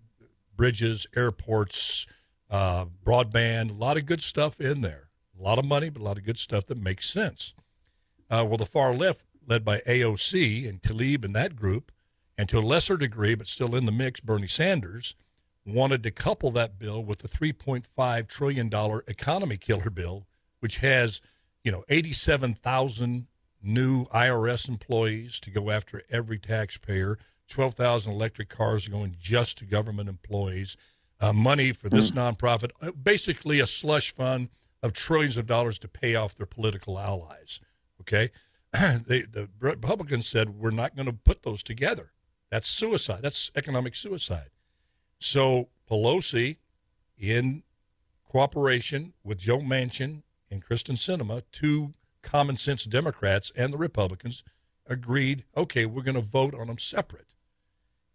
bridges, 0.56 1.06
airports, 1.16 2.06
uh, 2.50 2.84
broadband, 3.04 3.70
a 3.70 3.74
lot 3.74 3.96
of 3.96 4.04
good 4.04 4.20
stuff 4.20 4.60
in 4.60 4.82
there. 4.82 5.08
A 5.38 5.42
lot 5.42 5.58
of 5.58 5.64
money, 5.64 5.88
but 5.88 6.02
a 6.02 6.04
lot 6.04 6.18
of 6.18 6.24
good 6.24 6.38
stuff 6.38 6.66
that 6.66 6.76
makes 6.76 7.08
sense. 7.08 7.54
Uh, 8.30 8.44
well, 8.46 8.58
the 8.58 8.66
far 8.66 8.94
left, 8.94 9.24
led 9.46 9.64
by 9.64 9.78
AOC 9.80 10.68
and 10.68 10.82
Tlaib 10.82 11.24
and 11.24 11.34
that 11.34 11.56
group, 11.56 11.90
and 12.36 12.48
to 12.48 12.58
a 12.58 12.60
lesser 12.60 12.96
degree, 12.96 13.34
but 13.34 13.48
still 13.48 13.74
in 13.74 13.86
the 13.86 13.92
mix, 13.92 14.20
Bernie 14.20 14.46
Sanders, 14.46 15.14
wanted 15.64 16.02
to 16.02 16.10
couple 16.10 16.50
that 16.52 16.78
bill 16.78 17.02
with 17.02 17.20
the 17.20 17.28
$3.5 17.28 18.28
trillion 18.28 18.70
economy 19.08 19.56
killer 19.56 19.90
bill, 19.90 20.26
which 20.60 20.78
has, 20.78 21.20
you 21.64 21.72
know, 21.72 21.84
87,000 21.88 23.26
new 23.62 24.06
IRS 24.06 24.68
employees 24.68 25.40
to 25.40 25.50
go 25.50 25.70
after 25.70 26.02
every 26.10 26.38
taxpayer, 26.38 27.18
12,000 27.48 28.12
electric 28.12 28.48
cars 28.48 28.88
going 28.88 29.16
just 29.20 29.58
to 29.58 29.64
government 29.64 30.08
employees, 30.08 30.76
uh, 31.20 31.32
money 31.32 31.72
for 31.72 31.88
this 31.88 32.10
nonprofit, 32.10 32.70
uh, 32.80 32.90
basically 32.90 33.60
a 33.60 33.66
slush 33.66 34.12
fund 34.12 34.48
of 34.82 34.92
trillions 34.92 35.36
of 35.36 35.46
dollars 35.46 35.78
to 35.78 35.88
pay 35.88 36.14
off 36.14 36.34
their 36.34 36.46
political 36.46 36.98
allies. 36.98 37.60
Okay. 38.00 38.30
they, 38.72 39.22
the 39.22 39.48
Republicans 39.60 40.26
said, 40.26 40.50
we're 40.50 40.70
not 40.70 40.96
going 40.96 41.06
to 41.06 41.12
put 41.12 41.42
those 41.42 41.62
together. 41.62 42.12
That's 42.50 42.68
suicide. 42.68 43.20
That's 43.22 43.50
economic 43.54 43.94
suicide. 43.94 44.50
So 45.18 45.68
Pelosi, 45.88 46.56
in 47.18 47.62
cooperation 48.28 49.12
with 49.22 49.38
Joe 49.38 49.58
Manchin 49.60 50.22
and 50.50 50.64
Kyrsten 50.64 50.96
Sinema, 50.96 51.42
two 51.52 51.92
common 52.22 52.56
sense 52.56 52.84
Democrats 52.84 53.52
and 53.56 53.72
the 53.72 53.78
Republicans, 53.78 54.42
agreed, 54.86 55.44
okay, 55.56 55.86
we're 55.86 56.02
going 56.02 56.14
to 56.14 56.20
vote 56.20 56.54
on 56.54 56.66
them 56.66 56.78
separate. 56.78 57.34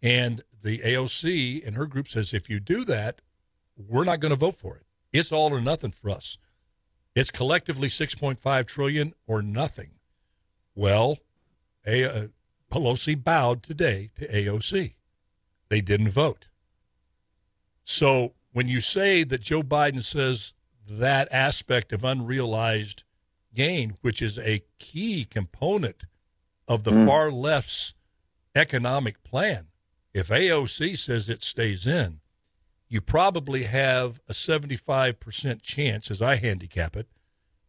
And 0.02 0.42
the 0.62 0.78
AOC 0.78 1.66
and 1.66 1.76
her 1.76 1.86
group 1.86 2.08
says, 2.08 2.32
if 2.32 2.48
you 2.48 2.60
do 2.60 2.84
that, 2.84 3.20
we're 3.76 4.04
not 4.04 4.20
going 4.20 4.30
to 4.30 4.38
vote 4.38 4.56
for 4.56 4.76
it. 4.76 4.86
It's 5.12 5.32
all 5.32 5.52
or 5.52 5.60
nothing 5.60 5.90
for 5.90 6.10
us. 6.10 6.38
It's 7.14 7.30
collectively 7.30 7.88
6.5 7.88 8.66
trillion 8.66 9.14
or 9.26 9.42
nothing. 9.42 9.90
Well, 10.74 11.18
a, 11.86 12.04
uh, 12.04 12.26
Pelosi 12.70 13.22
bowed 13.22 13.62
today 13.62 14.10
to 14.16 14.28
AOC. 14.28 14.94
They 15.68 15.80
didn't 15.80 16.10
vote. 16.10 16.48
So 17.82 18.34
when 18.52 18.68
you 18.68 18.80
say 18.80 19.24
that 19.24 19.40
Joe 19.40 19.62
Biden 19.62 20.02
says 20.02 20.54
that 20.88 21.28
aspect 21.30 21.92
of 21.92 22.04
unrealized 22.04 23.04
gain, 23.54 23.96
which 24.02 24.22
is 24.22 24.38
a 24.38 24.62
key 24.78 25.24
component 25.24 26.04
of 26.66 26.84
the 26.84 26.90
Mm. 26.90 27.06
far 27.06 27.30
left's 27.30 27.94
economic 28.54 29.22
plan, 29.24 29.68
if 30.12 30.30
AOC 30.30 30.94
says 30.96 31.28
it 31.28 31.42
stays 31.42 31.86
in, 31.86 32.20
you 32.88 33.00
probably 33.00 33.64
have 33.64 34.20
a 34.28 34.34
75% 34.34 35.62
chance, 35.62 36.10
as 36.10 36.22
I 36.22 36.36
handicap 36.36 36.96
it, 36.96 37.08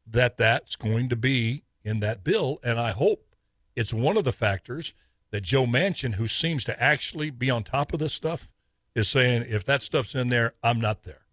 that 0.07 0.37
that's 0.37 0.75
going 0.75 1.09
to 1.09 1.15
be 1.15 1.63
in 1.83 1.99
that 1.99 2.23
bill. 2.23 2.59
And 2.63 2.79
I 2.79 2.91
hope 2.91 3.35
it's 3.75 3.93
one 3.93 4.17
of 4.17 4.23
the 4.23 4.31
factors 4.31 4.93
that 5.31 5.41
Joe 5.41 5.65
Manchin, 5.65 6.13
who 6.15 6.27
seems 6.27 6.63
to 6.65 6.81
actually 6.81 7.29
be 7.29 7.49
on 7.51 7.63
top 7.63 7.93
of 7.93 7.99
this 7.99 8.13
stuff, 8.13 8.51
is 8.95 9.07
saying, 9.07 9.45
if 9.47 9.63
that 9.65 9.83
stuff's 9.83 10.15
in 10.15 10.29
there, 10.29 10.53
I'm 10.63 10.81
not 10.81 11.03
there. 11.03 11.25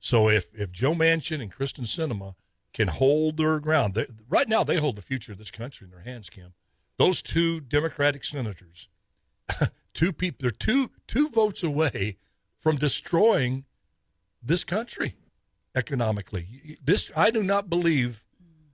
So 0.00 0.28
if, 0.28 0.48
if 0.54 0.72
Joe 0.72 0.94
Manchin 0.94 1.40
and 1.40 1.52
Kyrsten 1.54 1.86
Sinema 1.86 2.34
can 2.74 2.88
hold 2.88 3.38
their 3.38 3.60
ground, 3.60 3.94
they, 3.94 4.06
right 4.28 4.48
now 4.48 4.62
they 4.64 4.76
hold 4.76 4.96
the 4.96 5.02
future 5.02 5.32
of 5.32 5.38
this 5.38 5.50
country 5.50 5.86
in 5.86 5.90
their 5.90 6.00
hands, 6.00 6.28
Kim. 6.28 6.52
Those 6.98 7.22
two 7.22 7.60
Democratic 7.60 8.24
senators, 8.24 8.88
two 9.94 10.12
people, 10.12 10.38
they're 10.42 10.50
two 10.50 10.90
two 11.06 11.28
votes 11.30 11.62
away 11.62 12.18
from 12.58 12.76
destroying 12.76 13.64
this 14.42 14.64
country 14.64 15.16
economically. 15.74 16.76
This 16.84 17.10
I 17.16 17.30
do 17.30 17.42
not 17.42 17.70
believe 17.70 18.24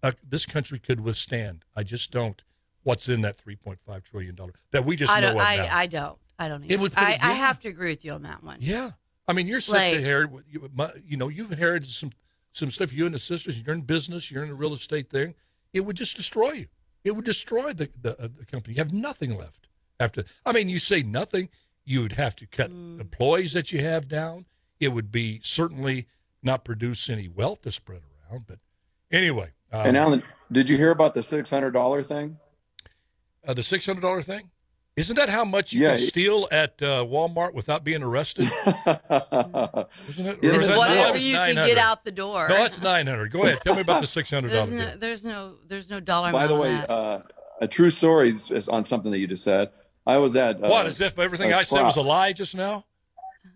uh, 0.02 0.12
this 0.28 0.46
country 0.46 0.78
could 0.78 1.00
withstand. 1.00 1.64
I 1.76 1.82
just 1.82 2.10
don't. 2.10 2.42
What's 2.82 3.08
in 3.08 3.20
that 3.22 3.36
three 3.36 3.56
point 3.56 3.80
five 3.80 4.02
trillion 4.02 4.34
dollar 4.34 4.54
that 4.72 4.84
we 4.84 4.96
just 4.96 5.12
I 5.12 5.20
know 5.20 5.36
I? 5.38 5.68
I 5.70 5.86
don't. 5.86 6.18
I 6.38 6.48
don't. 6.48 6.64
It 6.70 6.80
would 6.80 6.94
I, 6.96 7.18
I 7.20 7.32
have 7.32 7.60
to 7.60 7.68
agree 7.68 7.90
with 7.90 8.04
you 8.04 8.12
on 8.12 8.22
that 8.22 8.42
one. 8.42 8.58
Yeah, 8.60 8.90
I 9.28 9.32
mean, 9.34 9.46
you're 9.46 9.60
sitting 9.60 9.94
Like- 9.96 10.04
here. 10.04 10.30
You, 10.50 10.70
you 11.06 11.16
know, 11.16 11.28
you've 11.28 11.52
inherited 11.52 11.88
some 11.88 12.10
some 12.52 12.70
stuff. 12.70 12.92
You 12.92 13.06
and 13.06 13.14
the 13.14 13.18
sisters. 13.18 13.60
You're 13.62 13.74
in 13.74 13.82
business. 13.82 14.30
You're 14.30 14.42
in 14.42 14.48
the 14.48 14.54
real 14.54 14.72
estate 14.72 15.10
thing. 15.10 15.34
It 15.72 15.80
would 15.80 15.96
just 15.96 16.16
destroy 16.16 16.52
you. 16.52 16.66
It 17.04 17.12
would 17.12 17.24
destroy 17.24 17.72
the 17.72 17.88
the, 18.00 18.20
uh, 18.22 18.28
the 18.36 18.44
company. 18.46 18.74
You 18.74 18.80
have 18.80 18.92
nothing 18.92 19.36
left 19.38 19.68
after. 19.98 20.24
I 20.44 20.52
mean, 20.52 20.68
you 20.68 20.78
say 20.78 21.02
nothing. 21.02 21.48
You 21.84 22.02
would 22.02 22.12
have 22.12 22.36
to 22.36 22.46
cut 22.46 22.70
Mm. 22.70 23.00
employees 23.00 23.52
that 23.54 23.72
you 23.72 23.80
have 23.80 24.06
down. 24.08 24.46
It 24.78 24.88
would 24.88 25.10
be 25.10 25.40
certainly 25.42 26.06
not 26.42 26.64
produce 26.64 27.08
any 27.10 27.28
wealth 27.28 27.62
to 27.62 27.70
spread 27.70 28.02
around. 28.30 28.44
But 28.46 28.58
anyway, 29.10 29.50
um, 29.72 29.86
And 29.86 29.96
Alan, 29.96 30.22
did 30.52 30.68
you 30.68 30.76
hear 30.76 30.90
about 30.90 31.14
the 31.14 31.22
six 31.22 31.50
hundred 31.50 31.72
dollar 31.72 32.02
thing? 32.02 32.38
uh, 33.46 33.54
the 33.54 33.62
six 33.62 33.86
hundred 33.86 34.02
dollar 34.02 34.22
thing. 34.22 34.50
Isn't 34.96 35.16
that 35.16 35.28
how 35.28 35.44
much 35.44 35.72
you 35.72 35.82
Yeah, 35.82 35.94
can 35.94 36.02
it- 36.02 36.08
steal 36.08 36.48
at 36.50 36.82
uh, 36.82 37.04
Walmart 37.04 37.54
without 37.54 37.84
being 37.84 38.02
arrested? 38.02 38.44
Isn't 38.66 40.26
it? 40.26 40.38
Yeah, 40.42 40.50
Or 40.56 40.58
that- 40.58 40.76
Whatever 40.78 41.14
it's 41.16 41.24
you 41.24 41.34
can 41.36 41.54
get 41.54 41.78
out 41.78 42.04
the 42.04 42.10
door. 42.10 42.48
No, 42.48 42.56
that's 42.56 42.80
nine 42.82 43.06
hundred. 43.06 43.30
Go 43.30 43.44
ahead. 43.44 43.60
Tell 43.62 43.74
me 43.74 43.80
about 43.82 44.00
the 44.02 44.06
six 44.18 44.30
hundred 44.30 44.50
there's 44.52 44.70
no. 44.70 44.76
bill. 44.86 44.98
There's 44.98 45.24
no. 45.24 45.54
There's 45.66 45.88
no 45.90 46.00
dollar. 46.00 46.32
By 46.32 46.46
the 46.46 46.56
way, 46.56 46.74
uh, 46.88 47.20
a 47.60 47.66
true 47.68 47.90
story 47.90 48.28
is, 48.30 48.50
is 48.50 48.68
on 48.68 48.84
something 48.84 49.10
that 49.12 49.18
you 49.18 49.26
just 49.26 49.44
said. 49.44 49.70
I 50.06 50.18
was 50.18 50.34
at 50.36 50.56
uh, 50.62 50.68
what? 50.68 50.86
As 50.86 51.00
if 51.00 51.18
everything 51.18 51.52
I 51.52 51.62
said 51.62 51.82
was 51.82 51.96
a 51.96 52.02
lie 52.02 52.32
just 52.32 52.56
now? 52.56 52.84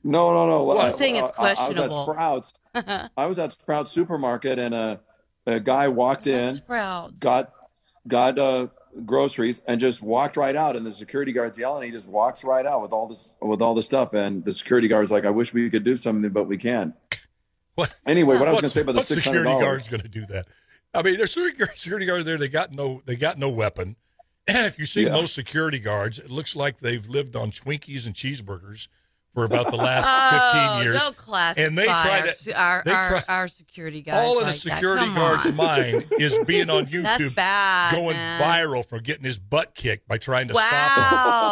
No, 0.05 0.33
no, 0.33 0.47
no. 0.47 0.63
What? 0.63 0.79
I- 0.79 0.89
You're 0.89 0.97
saying 0.97 1.17
it's 1.17 1.31
I- 1.39 1.43
I- 1.53 1.55
I 1.65 1.69
was 1.69 1.79
at. 1.79 1.91
Sprouts. 1.93 2.55
I 3.17 3.27
was 3.27 3.39
at 3.39 3.53
Sprouts 3.53 3.91
supermarket, 3.91 4.59
and 4.59 4.75
a 4.75 5.01
a 5.47 5.61
guy 5.61 5.89
walked 5.89 6.27
in, 6.27 6.55
Sprouts. 6.55 7.19
got 7.19 7.53
got 8.09 8.39
uh, 8.39 8.69
groceries, 9.05 9.61
and 9.67 9.81
just 9.81 10.03
walked 10.03 10.37
right 10.37 10.55
out. 10.57 10.77
And 10.77 10.85
the 10.87 10.93
security 10.93 11.33
guard's 11.33 11.59
yelling. 11.59 11.85
He 11.85 11.91
just 11.91 12.09
walks 12.09 12.45
right 12.45 12.65
out 12.67 12.83
with 12.83 12.93
all 12.93 13.07
this 13.09 13.35
with 13.41 13.61
all 13.63 13.75
the 13.75 13.83
stuff. 13.83 14.13
And 14.13 14.45
the 14.45 14.53
security 14.53 14.89
guard's 14.89 15.11
like, 15.11 15.25
"I 15.25 15.31
wish 15.31 15.53
we 15.53 15.69
could 15.71 15.85
do 15.85 15.97
something, 15.97 16.31
but 16.31 16.45
we 16.45 16.57
can't." 16.57 16.95
What? 17.75 17.95
Anyway, 18.07 18.37
what 18.39 18.47
I 18.49 18.53
was 18.53 18.61
going 18.61 18.69
to 18.69 18.75
say 18.75 18.81
about 18.83 18.93
the 18.93 18.99
what 19.01 19.07
security 19.07 19.51
guard's 19.51 19.89
going 19.89 20.03
to 20.03 20.09
do 20.09 20.25
that? 20.27 20.47
I 20.95 21.03
mean, 21.03 21.17
there's 21.17 21.33
security 21.33 21.75
security 21.77 22.07
guards 22.07 22.25
there. 22.25 22.39
They 22.39 22.49
got 22.49 22.73
no. 22.73 23.03
They 23.05 23.17
got 23.17 23.39
no 23.39 23.49
weapon. 23.51 23.97
And 24.47 24.67
if 24.67 24.79
you 24.79 24.87
see 24.87 25.05
Yeah. 25.07 25.13
most 25.13 25.35
security 25.35 25.79
guards, 25.81 26.19
it 26.19 26.31
looks 26.31 26.55
like 26.55 26.79
they've 26.79 27.07
lived 27.09 27.35
on 27.35 27.51
Twinkies 27.51 28.07
and 28.07 28.15
cheeseburgers 28.15 28.89
for 29.35 29.45
about 29.45 29.71
the 29.71 29.77
last 29.77 30.07
Oh, 30.09 30.79
15 30.79 30.85
years. 30.87 31.01
don't 31.01 31.17
classify 31.17 31.63
And 31.67 31.77
they 31.77 31.85
try 31.87 32.21
our, 32.21 32.33
to- 32.33 32.61
our, 32.61 32.83
they 32.85 32.91
try- 32.93 33.23
our 33.29 33.49
security 33.49 34.01
guys. 34.03 34.15
All 34.17 34.39
in 34.39 34.45
a 34.45 34.47
like 34.47 34.55
that. 34.55 34.55
security 34.55 35.07
guard's 35.15 35.47
on. 35.47 35.57
mind 35.57 36.07
is 36.19 36.39
being 36.47 36.71
on 36.71 36.87
YouTube, 36.87 37.03
That's 37.03 37.35
bad, 37.35 37.95
going 37.95 38.17
man. 38.17 38.41
viral 38.41 38.87
for 38.89 39.01
getting 39.01 39.25
his 39.25 39.39
butt 39.39 39.75
kicked 39.75 40.07
by 40.09 40.19
trying 40.19 40.49
to 40.49 40.55
stop 40.55 40.65
him. 40.71 41.03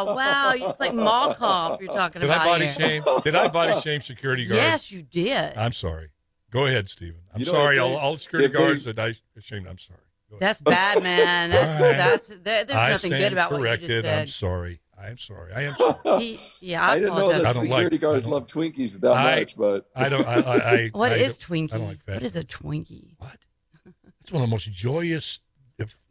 Wow, 0.07 0.15
wow! 0.17 0.53
It's 0.55 0.81
like 0.81 0.95
mall 0.95 1.35
cop 1.35 1.83
you're 1.83 1.93
talking 1.93 2.21
Did 2.23 2.31
I 2.31 2.45
body 2.45 2.65
here. 2.67 2.73
shame? 2.73 3.03
Did 3.25 3.35
I 3.35 3.49
body 3.49 3.81
shame 3.81 4.01
security 4.01 4.45
guards? 4.47 4.61
Yes, 4.63 4.93
you 4.93 5.03
did. 5.03 5.57
I'm 5.57 5.73
sorry. 5.73 6.09
Go 6.51 6.67
ahead, 6.67 6.89
Stephen. 6.89 7.21
I'm 7.35 7.41
You 7.41 7.47
know, 7.47 7.53
sorry. 7.53 7.77
if 7.79 7.83
All, 7.83 7.89
they- 7.91 7.97
all 7.97 8.19
security 8.19 8.49
they- 8.53 8.59
guards 8.59 8.85
that 8.85 8.99
I 8.99 9.13
ashamed. 9.37 9.67
I'm 9.67 9.79
sorry. 9.79 9.99
That's 10.41 10.61
bad, 10.63 11.03
man. 11.03 11.51
That's, 11.51 11.67
All 11.83 11.87
right. 11.89 11.97
that's 11.99 12.29
there, 12.29 12.65
there's 12.65 12.79
I 12.79 12.91
nothing 12.91 13.11
good 13.13 13.33
about 13.35 13.51
corrected. 13.51 13.83
what 13.83 13.83
you 13.83 13.89
just 13.89 14.03
said. 14.05 14.21
I'm 14.21 14.27
sorry. 14.29 14.81
I 15.03 15.09
am 15.11 15.19
sorry. 15.19 15.53
I 15.53 15.63
am 15.63 15.75
sorry. 16.05 16.21
He, 16.21 16.41
yeah, 16.61 16.87
I, 16.87 16.93
I 16.93 16.99
didn't 17.01 17.17
know 17.17 17.29
that 17.33 17.45
I 17.47 17.53
don't 17.53 17.65
like- 17.69 17.73
security 17.79 17.99
guards 17.99 18.27
love 18.27 18.47
Twinkies 18.47 19.01
that 19.01 19.13
I- 19.13 19.41
much, 19.41 19.57
but 19.57 19.91
I 19.97 20.09
don't. 20.09 20.27
I. 20.27 20.35
I, 20.35 20.57
I 20.75 20.89
What 20.93 21.13
I 21.13 21.17
is 21.17 21.37
don't- 21.39 21.49
Twinkie? 21.69 21.73
I 21.75 21.79
don't 21.79 21.89
like 21.89 22.03
fat 22.03 22.15
what 22.15 22.23
is 22.23 22.37
a. 22.37 22.45
Twinkie? 22.45 23.15
What? 23.19 23.37
It's 24.21 24.31
one 24.31 24.43
of 24.43 24.49
the 24.49 24.55
most 24.55 24.71
joyous 24.71 25.41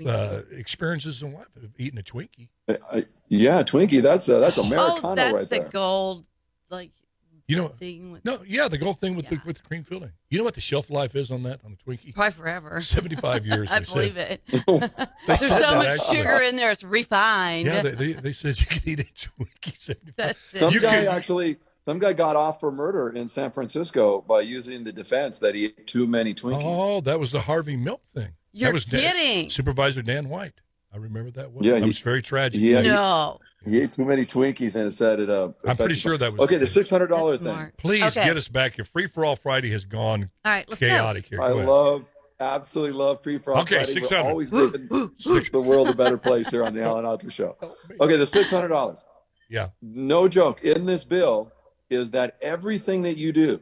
uh, 0.06 0.42
experiences 0.52 1.22
in 1.24 1.34
life. 1.34 1.46
Of 1.56 1.72
eating 1.78 2.00
a 2.00 2.04
Twinkie. 2.04 2.50
I, 2.68 2.78
I, 2.92 3.06
yeah, 3.30 3.64
Twinkie. 3.64 4.02
That's 4.02 4.28
a, 4.28 4.40
that's 4.40 4.58
oh, 4.60 4.64
Americano 4.64 5.16
that's 5.16 5.34
right 5.34 5.50
the 5.50 5.60
there. 5.60 5.70
gold 5.70 6.26
like 6.70 6.92
You 7.48 7.58
know. 7.58 7.68
thing 7.68 8.12
with 8.12 8.24
No. 8.26 8.42
Yeah, 8.48 8.68
the 8.68 8.78
gold 8.78 9.00
thing 9.00 9.16
with 9.16 9.26
Yeah. 9.32 9.40
the 9.40 9.48
with 9.48 9.58
the 9.58 9.64
cream 9.64 9.84
filling. 9.84 10.12
You 10.30 10.38
know 10.38 10.44
what 10.44 10.54
the 10.56 10.62
shelf 10.62 10.90
life 10.90 11.16
is 11.16 11.32
on 11.32 11.44
that 11.44 11.60
on 11.66 11.74
a 11.74 11.90
Twinkie? 11.90 12.14
probably 12.14 12.32
forever. 12.32 12.80
Seventy 12.82 13.16
five 13.16 13.46
years. 13.46 13.70
I 13.72 13.80
they 13.80 13.86
said. 13.86 13.94
believe 13.94 14.18
it. 14.18 14.42
They 14.48 14.78
There's 15.28 15.40
so 15.40 15.60
that, 15.60 15.76
much 15.78 15.88
actually. 15.88 16.18
sugar 16.18 16.42
in 16.42 16.56
there; 16.56 16.72
it's 16.72 16.84
refined. 16.84 17.66
Yeah, 17.68 17.82
they, 17.82 17.92
they, 17.92 18.14
they 18.14 18.32
said 18.32 18.60
you 18.60 18.66
could 18.68 18.88
eat 18.88 19.00
a 19.02 19.04
Twinkie. 19.04 19.98
That's 20.16 20.54
it. 20.54 20.58
Some 20.60 20.74
You 20.74 20.80
guy 20.82 21.00
could- 21.00 21.08
actually, 21.10 21.58
some 21.86 22.00
guy 22.00 22.14
got 22.14 22.36
off 22.36 22.60
for 22.60 22.72
murder 22.72 23.10
in 23.10 23.28
San 23.28 23.52
Francisco 23.52 24.22
by 24.22 24.42
using 24.42 24.84
the 24.84 24.92
defense 24.92 25.40
that 25.40 25.56
he 25.56 25.66
ate 25.66 25.88
too 25.88 26.08
many 26.08 26.34
Twinkies. 26.34 26.62
Oh, 26.64 27.02
that 27.02 27.20
was 27.20 27.32
the 27.32 27.42
Harvey 27.42 27.76
Milk 27.76 28.04
thing. 28.06 28.30
You're 28.54 28.70
that 28.70 28.74
was 28.74 28.86
Dan- 28.86 29.00
kidding. 29.02 29.50
Supervisor 29.50 30.02
Dan 30.02 30.30
White. 30.30 30.54
I 30.94 30.98
remember 30.98 31.32
that 31.32 31.52
one. 31.52 31.64
Yeah, 31.64 31.74
that 31.74 31.82
he- 31.82 31.88
was 31.88 32.00
very 32.02 32.22
tragic. 32.22 32.62
yeah, 32.62 32.82
he- 32.82 32.88
no. 32.88 33.40
He 33.64 33.80
ate 33.80 33.94
too 33.94 34.06
many 34.06 34.26
Twinkies 34.26 34.76
and 34.76 34.88
it 34.88 34.92
said 34.92 35.20
it. 35.20 35.30
up. 35.30 35.56
I'm 35.66 35.78
pretty 35.78 35.94
sure 35.96 36.18
that 36.18 36.32
was 36.32 36.42
okay. 36.42 36.58
The 36.58 36.66
six 36.68 36.90
hundred 36.90 37.08
dollar 37.08 37.38
thing. 37.38 37.54
smart. 37.54 37.78
Please 37.78 38.18
Okay. 38.18 38.26
get 38.28 38.36
us 38.38 38.48
back 38.48 38.78
Your 38.78 38.86
Free 38.86 39.06
for 39.08 39.24
all 39.24 39.36
Friday 39.36 39.70
has 39.72 39.86
gone 39.86 40.30
All 40.44 40.52
right, 40.52 40.68
let's 40.68 40.82
go. 40.82 40.88
chaotic 40.88 41.28
here. 41.28 41.42
I 41.42 41.50
Go 41.50 41.58
love, 41.58 42.06
absolutely 42.40 42.98
love 42.98 43.22
free 43.22 43.38
for 43.38 43.54
all. 43.54 43.62
Okay, 43.62 43.76
Friday. 43.84 44.00
We're 44.00 44.04
600. 44.06 44.30
Always 44.30 44.52
making 44.52 44.88
the 45.52 45.62
world 45.64 45.90
a 45.90 45.94
better 45.96 46.18
place 46.18 46.50
here 46.50 46.64
on 46.64 46.74
the 46.74 46.82
Alan 46.84 47.06
Autry 47.06 47.32
Show. 47.32 47.56
Oh, 47.62 47.76
okay, 48.02 48.18
the 48.18 48.26
six 48.26 48.50
hundred 48.50 48.70
dollars. 48.70 49.04
Yeah. 49.50 49.70
No 49.82 50.28
joke. 50.28 50.64
In 50.64 50.86
this 50.86 51.04
bill 51.06 51.52
is 51.90 52.12
that 52.12 52.38
everything 52.42 53.04
that 53.04 53.18
you 53.18 53.32
do 53.32 53.62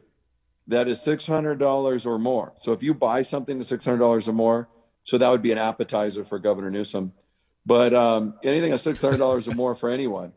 that 0.66 0.88
is 0.88 1.02
six 1.02 1.26
hundred 1.26 1.58
dollars 1.58 2.06
or 2.06 2.18
more. 2.18 2.54
So 2.56 2.72
if 2.72 2.82
you 2.82 2.94
buy 2.94 3.20
something 3.22 3.58
to 3.58 3.64
six 3.64 3.84
hundred 3.84 3.98
dollars 3.98 4.28
or 4.28 4.32
more, 4.32 4.68
so 5.04 5.18
that 5.18 5.28
would 5.30 5.42
be 5.42 5.52
an 5.52 5.58
appetizer 5.58 6.24
for 6.24 6.38
Governor 6.38 6.70
Newsom. 6.70 7.12
But 7.66 7.94
um, 7.94 8.34
anything 8.42 8.72
at 8.72 8.80
six 8.80 9.00
hundred 9.00 9.18
dollars 9.18 9.46
or 9.46 9.54
more 9.54 9.74
for 9.74 9.88
anyone 9.88 10.32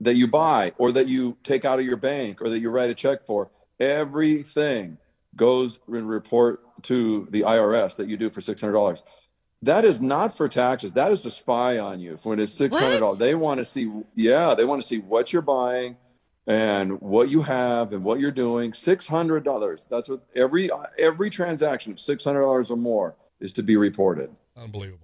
that 0.00 0.16
you 0.16 0.26
buy 0.26 0.72
or 0.78 0.92
that 0.92 1.08
you 1.08 1.36
take 1.42 1.64
out 1.64 1.78
of 1.78 1.84
your 1.84 1.96
bank 1.96 2.40
or 2.40 2.48
that 2.48 2.60
you 2.60 2.70
write 2.70 2.90
a 2.90 2.94
check 2.94 3.24
for, 3.24 3.50
everything 3.80 4.98
goes 5.36 5.80
and 5.88 6.08
report 6.08 6.60
to 6.84 7.26
the 7.30 7.42
IRS 7.42 7.96
that 7.96 8.08
you 8.08 8.16
do 8.16 8.30
for 8.30 8.40
six 8.40 8.60
hundred 8.60 8.74
dollars. 8.74 9.02
That 9.62 9.84
is 9.84 10.00
not 10.00 10.36
for 10.36 10.48
taxes. 10.48 10.92
That 10.92 11.10
is 11.10 11.22
to 11.22 11.30
spy 11.30 11.78
on 11.78 11.98
you. 11.98 12.18
When 12.22 12.38
it's 12.38 12.52
six 12.52 12.76
hundred 12.76 13.00
dollars, 13.00 13.18
they 13.18 13.34
want 13.34 13.58
to 13.58 13.64
see. 13.64 13.90
Yeah, 14.14 14.54
they 14.54 14.64
want 14.64 14.82
to 14.82 14.86
see 14.86 14.98
what 14.98 15.32
you're 15.32 15.42
buying 15.42 15.96
and 16.46 17.00
what 17.00 17.30
you 17.30 17.42
have 17.42 17.92
and 17.92 18.04
what 18.04 18.20
you're 18.20 18.30
doing. 18.30 18.72
Six 18.74 19.08
hundred 19.08 19.44
dollars. 19.44 19.86
That's 19.90 20.08
what 20.08 20.20
every 20.36 20.70
every 20.98 21.30
transaction 21.30 21.92
of 21.92 22.00
six 22.00 22.24
hundred 22.24 22.42
dollars 22.42 22.70
or 22.70 22.76
more 22.76 23.16
is 23.40 23.52
to 23.54 23.62
be 23.62 23.76
reported. 23.76 24.30
Unbelievable. 24.56 25.03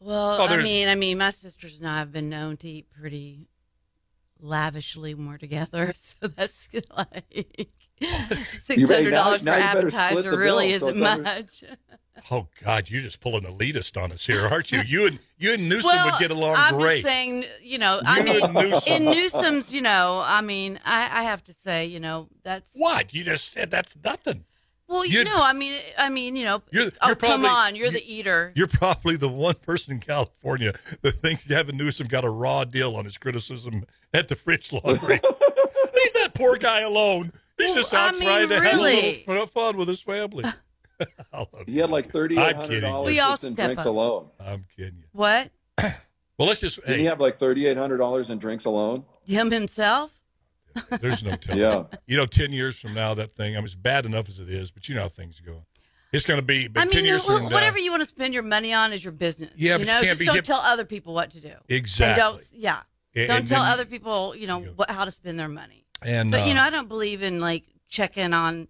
Well, 0.00 0.40
Oh, 0.40 0.44
I 0.46 0.62
mean, 0.62 0.88
I 0.88 0.94
mean, 0.94 1.18
my 1.18 1.30
sisters 1.30 1.78
and 1.80 1.88
I 1.88 1.98
have 1.98 2.12
been 2.12 2.28
known 2.28 2.56
to 2.58 2.68
eat 2.68 2.86
pretty 2.90 3.48
lavishly 4.40 5.14
when 5.14 5.26
we're 5.28 5.38
together, 5.38 5.92
so 5.96 6.28
that's 6.28 6.68
like 6.96 7.68
six 8.60 8.88
hundred 8.88 9.10
dollars 9.10 9.40
for 9.40 9.46
now 9.46 9.56
you 9.56 9.74
better 9.74 9.90
split 9.90 9.94
appetizer. 10.02 10.38
Really 10.38 10.68
bill, 10.68 10.76
isn't 10.88 10.96
it's 10.98 11.06
under- 11.06 11.22
much. 11.22 11.64
Oh 12.32 12.48
God, 12.64 12.90
you're 12.90 13.00
just 13.00 13.20
pulling 13.20 13.44
elitist 13.44 13.96
on 14.02 14.10
us 14.10 14.26
here, 14.26 14.44
aren't 14.44 14.72
you? 14.72 14.80
You 14.84 15.06
and 15.06 15.20
you 15.38 15.52
and 15.54 15.68
Newsom 15.68 15.92
well, 15.94 16.06
would 16.06 16.18
get 16.18 16.32
along 16.32 16.56
I'm 16.58 16.76
great. 16.76 16.94
just 16.96 17.04
saying, 17.04 17.44
you 17.62 17.78
know, 17.78 18.00
I 18.04 18.18
You 18.18 18.24
mean, 18.24 18.52
Newsom. 18.54 18.92
in 18.92 19.04
Newsom's, 19.04 19.72
you 19.72 19.80
know, 19.82 20.20
I 20.26 20.40
mean, 20.40 20.80
I, 20.84 21.20
I 21.20 21.22
have 21.22 21.44
to 21.44 21.52
say, 21.52 21.86
you 21.86 22.00
know, 22.00 22.26
that's 22.42 22.72
What 22.74 23.14
you 23.14 23.22
just 23.22 23.52
said? 23.52 23.70
That's 23.70 23.94
nothing. 24.02 24.44
Well, 24.88 25.04
you 25.04 25.18
You'd- 25.18 25.30
know, 25.30 25.42
I 25.42 25.52
mean, 25.52 25.78
I 25.96 26.08
mean, 26.08 26.34
you 26.36 26.44
know, 26.44 26.62
You're- 26.70 26.90
oh 27.02 27.08
you're 27.08 27.16
come 27.16 27.42
probably- 27.42 27.48
on, 27.48 27.76
you're 27.76 27.90
the 27.90 28.04
eater. 28.12 28.52
You're 28.56 28.66
probably 28.68 29.16
the 29.16 29.28
one 29.28 29.54
person 29.54 29.92
in 29.94 30.00
California 30.00 30.72
that 31.02 31.12
thinks 31.12 31.44
Gavin 31.44 31.76
Newsom 31.76 32.06
got 32.08 32.24
a 32.24 32.30
raw 32.30 32.64
deal 32.64 32.96
on 32.96 33.04
his 33.04 33.18
criticism 33.18 33.84
at 34.14 34.28
the 34.28 34.34
French 34.36 34.72
laundry. 34.84 35.20
Leave 35.22 36.12
that 36.14 36.30
poor 36.34 36.56
guy 36.56 36.80
alone. 36.80 37.32
He's 37.58 37.68
Well, 37.68 37.76
just 37.76 37.94
I 37.94 38.08
out 38.08 38.14
mean, 38.14 38.22
trying 38.22 38.48
to 38.48 38.60
have 38.60 38.78
a 38.78 38.82
little 39.26 39.42
uh, 39.42 39.46
fun 39.46 39.76
with 39.76 39.88
his 39.88 40.00
family. 40.00 40.44
I 41.32 41.38
love 41.38 41.48
He 41.66 41.78
had 41.78 41.90
like 41.90 42.10
thirty 42.10 42.36
eight 42.36 42.40
I'm 42.40 42.56
hundred 42.56 42.68
kidding. 42.68 42.90
dollars 42.90 43.14
just 43.16 43.44
in 43.44 43.54
drinks 43.54 43.82
up. 43.82 43.86
alone. 43.86 44.30
I'm 44.40 44.64
kidding 44.76 44.96
you. 44.98 45.04
What 45.12 45.50
Well, 46.38 46.46
let's 46.48 46.60
just. 46.60 46.84
Did 46.84 46.98
he 46.98 47.04
have 47.04 47.20
like 47.20 47.36
thirty 47.36 47.66
eight 47.66 47.76
hundred 47.76 47.98
dollars 47.98 48.30
in 48.30 48.38
drinks 48.38 48.64
alone? 48.64 49.04
him 49.24 49.50
himself? 49.50 50.12
There's 51.00 51.22
no 51.22 51.36
telling. 51.36 51.60
Yeah. 51.60 51.84
You 52.06 52.16
know, 52.16 52.26
ten 52.26 52.52
years 52.52 52.78
from 52.80 52.94
now, 52.94 53.14
that 53.14 53.32
thing. 53.32 53.54
I 53.54 53.58
mean, 53.58 53.64
it's 53.66 53.74
bad 53.74 54.06
enough 54.06 54.28
as 54.28 54.38
it 54.38 54.48
is, 54.48 54.70
but 54.70 54.88
you 54.88 54.94
know 54.94 55.02
how 55.02 55.08
things 55.08 55.40
go. 55.40 55.64
It's 56.12 56.24
going 56.24 56.40
to 56.40 56.44
be. 56.46 56.68
But 56.68 56.80
I 56.80 56.84
ten 56.86 56.96
mean, 56.96 57.04
years 57.06 57.24
wh- 57.24 57.34
from 57.36 57.42
now, 57.44 57.48
whatever 57.50 57.78
you 57.78 57.90
want 57.90 58.02
to 58.02 58.08
spend 58.08 58.32
your 58.34 58.42
money 58.42 58.72
on 58.72 58.92
is 58.92 59.04
your 59.04 59.12
business. 59.12 59.50
Yeah, 59.56 59.72
you 59.72 59.78
but 59.78 59.80
you 59.80 59.86
know, 59.86 59.92
can't 60.00 60.04
just 60.06 60.18
be 60.20 60.24
don't 60.26 60.34
hip- 60.36 60.44
tell 60.44 60.60
other 60.60 60.84
people 60.84 61.12
what 61.14 61.30
to 61.32 61.40
do. 61.40 61.48
And 61.48 61.56
Exactly. 61.68 62.20
don't, 62.22 62.46
yeah. 62.54 62.78
And- 63.14 63.28
don't 63.28 63.36
and 63.40 63.48
tell 63.48 63.62
then- 63.62 63.72
other 63.72 63.84
people, 63.84 64.34
you 64.34 64.46
know, 64.46 64.60
what, 64.60 64.90
how 64.90 65.04
to 65.04 65.10
spend 65.10 65.38
their 65.38 65.48
money. 65.48 65.84
And 66.06 66.30
But 66.30 66.46
you 66.46 66.52
uh, 66.52 66.54
know, 66.54 66.62
I 66.62 66.70
don't 66.70 66.88
believe 66.88 67.22
in 67.22 67.40
like 67.40 67.64
checking 67.88 68.32
on 68.32 68.68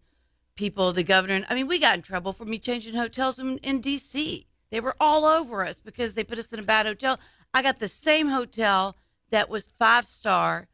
people. 0.56 0.92
The 0.92 1.04
governor. 1.04 1.44
I 1.48 1.54
mean, 1.54 1.66
we 1.68 1.78
got 1.78 1.94
in 1.94 2.02
trouble 2.02 2.32
for 2.32 2.44
me 2.44 2.58
changing 2.58 2.94
hotels 2.94 3.38
in, 3.38 3.58
in 3.58 3.80
D.C. 3.80 4.46
They 4.70 4.80
were 4.80 4.96
all 5.00 5.24
over 5.24 5.64
us 5.64 5.80
because 5.80 6.14
they 6.14 6.24
put 6.24 6.38
us 6.38 6.52
in 6.52 6.58
a 6.58 6.62
bad 6.62 6.86
hotel. 6.86 7.18
I 7.54 7.62
got 7.62 7.78
the 7.78 7.88
same 7.88 8.28
hotel 8.28 8.96
that 9.30 9.48
was 9.48 9.66
five 9.66 10.06
star, 10.06 10.66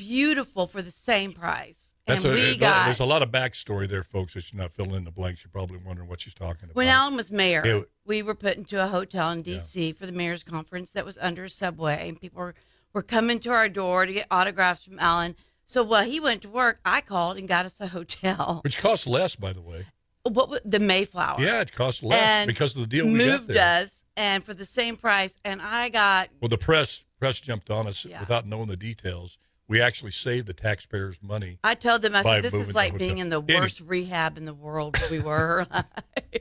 beautiful 0.00 0.66
for 0.66 0.80
the 0.82 0.90
same 0.90 1.32
price, 1.32 1.94
That's 2.06 2.24
and 2.24 2.32
a, 2.32 2.36
we 2.36 2.40
there's 2.42 2.56
got 2.56 3.00
a 3.00 3.04
lot 3.04 3.22
of 3.22 3.30
backstory 3.30 3.86
there, 3.88 4.02
folks. 4.02 4.34
That 4.34 4.50
you're 4.52 4.60
not 4.62 4.72
filling 4.72 4.94
in 4.94 5.04
the 5.04 5.10
blanks. 5.10 5.44
You're 5.44 5.50
probably 5.52 5.76
wondering 5.84 6.08
what 6.08 6.20
she's 6.22 6.34
talking 6.34 6.64
about. 6.64 6.74
When 6.76 6.88
Alan 6.88 7.16
was 7.16 7.30
mayor, 7.30 7.62
Yeah. 7.64 7.80
we 8.06 8.22
were 8.22 8.34
put 8.34 8.56
into 8.56 8.82
a 8.82 8.86
hotel 8.88 9.30
in 9.30 9.42
D.C. 9.42 9.92
for 9.92 10.06
the 10.06 10.12
mayor's 10.12 10.42
conference 10.42 10.92
that 10.92 11.04
was 11.04 11.18
under 11.20 11.44
a 11.44 11.50
subway, 11.50 12.08
and 12.08 12.18
people 12.20 12.40
were, 12.40 12.54
were 12.94 13.02
coming 13.02 13.38
to 13.40 13.50
our 13.50 13.68
door 13.68 14.06
to 14.06 14.12
get 14.12 14.26
autographs 14.30 14.84
from 14.86 14.98
Alan. 14.98 15.36
So 15.66 15.82
while 15.84 16.04
he 16.04 16.18
went 16.18 16.42
to 16.42 16.48
work, 16.48 16.80
I 16.84 17.00
called 17.02 17.36
and 17.36 17.46
got 17.46 17.66
us 17.66 17.80
a 17.80 17.88
hotel. 17.88 18.60
which 18.64 18.78
costs 18.78 19.06
less, 19.06 19.36
by 19.36 19.52
the 19.52 19.60
way. 19.60 19.86
What 20.24 20.60
the 20.70 20.80
Mayflower? 20.80 21.40
Yeah, 21.40 21.60
it 21.60 21.72
costs 21.72 22.02
less 22.02 22.20
And 22.20 22.46
because 22.46 22.74
of 22.74 22.80
the 22.82 22.86
deal 22.88 23.06
we 23.06 23.12
moved 23.12 23.56
us, 23.56 24.04
and 24.16 24.44
for 24.44 24.52
the 24.54 24.64
same 24.66 24.96
price, 24.96 25.36
and 25.44 25.62
I 25.62 25.88
got 25.90 26.28
Well, 26.40 26.48
the 26.48 26.58
press 26.58 27.04
press 27.18 27.38
jumped 27.40 27.70
on 27.70 27.86
us 27.86 28.04
Yeah. 28.04 28.18
without 28.20 28.46
knowing 28.46 28.66
the 28.68 28.76
details. 28.76 29.38
We 29.70 29.80
actually 29.80 30.10
saved 30.10 30.48
the 30.48 30.52
taxpayers 30.52 31.20
money. 31.22 31.60
I 31.62 31.76
told 31.76 32.02
them, 32.02 32.16
I 32.16 32.22
said, 32.22 32.42
this 32.42 32.52
is 32.52 32.74
like 32.74 32.98
being 32.98 33.18
in 33.18 33.30
the 33.30 33.40
Any- 33.40 33.54
worst 33.60 33.80
rehab 33.80 34.36
in 34.36 34.44
the 34.44 34.52
world 34.52 34.98
we 35.12 35.20
were. 35.20 35.64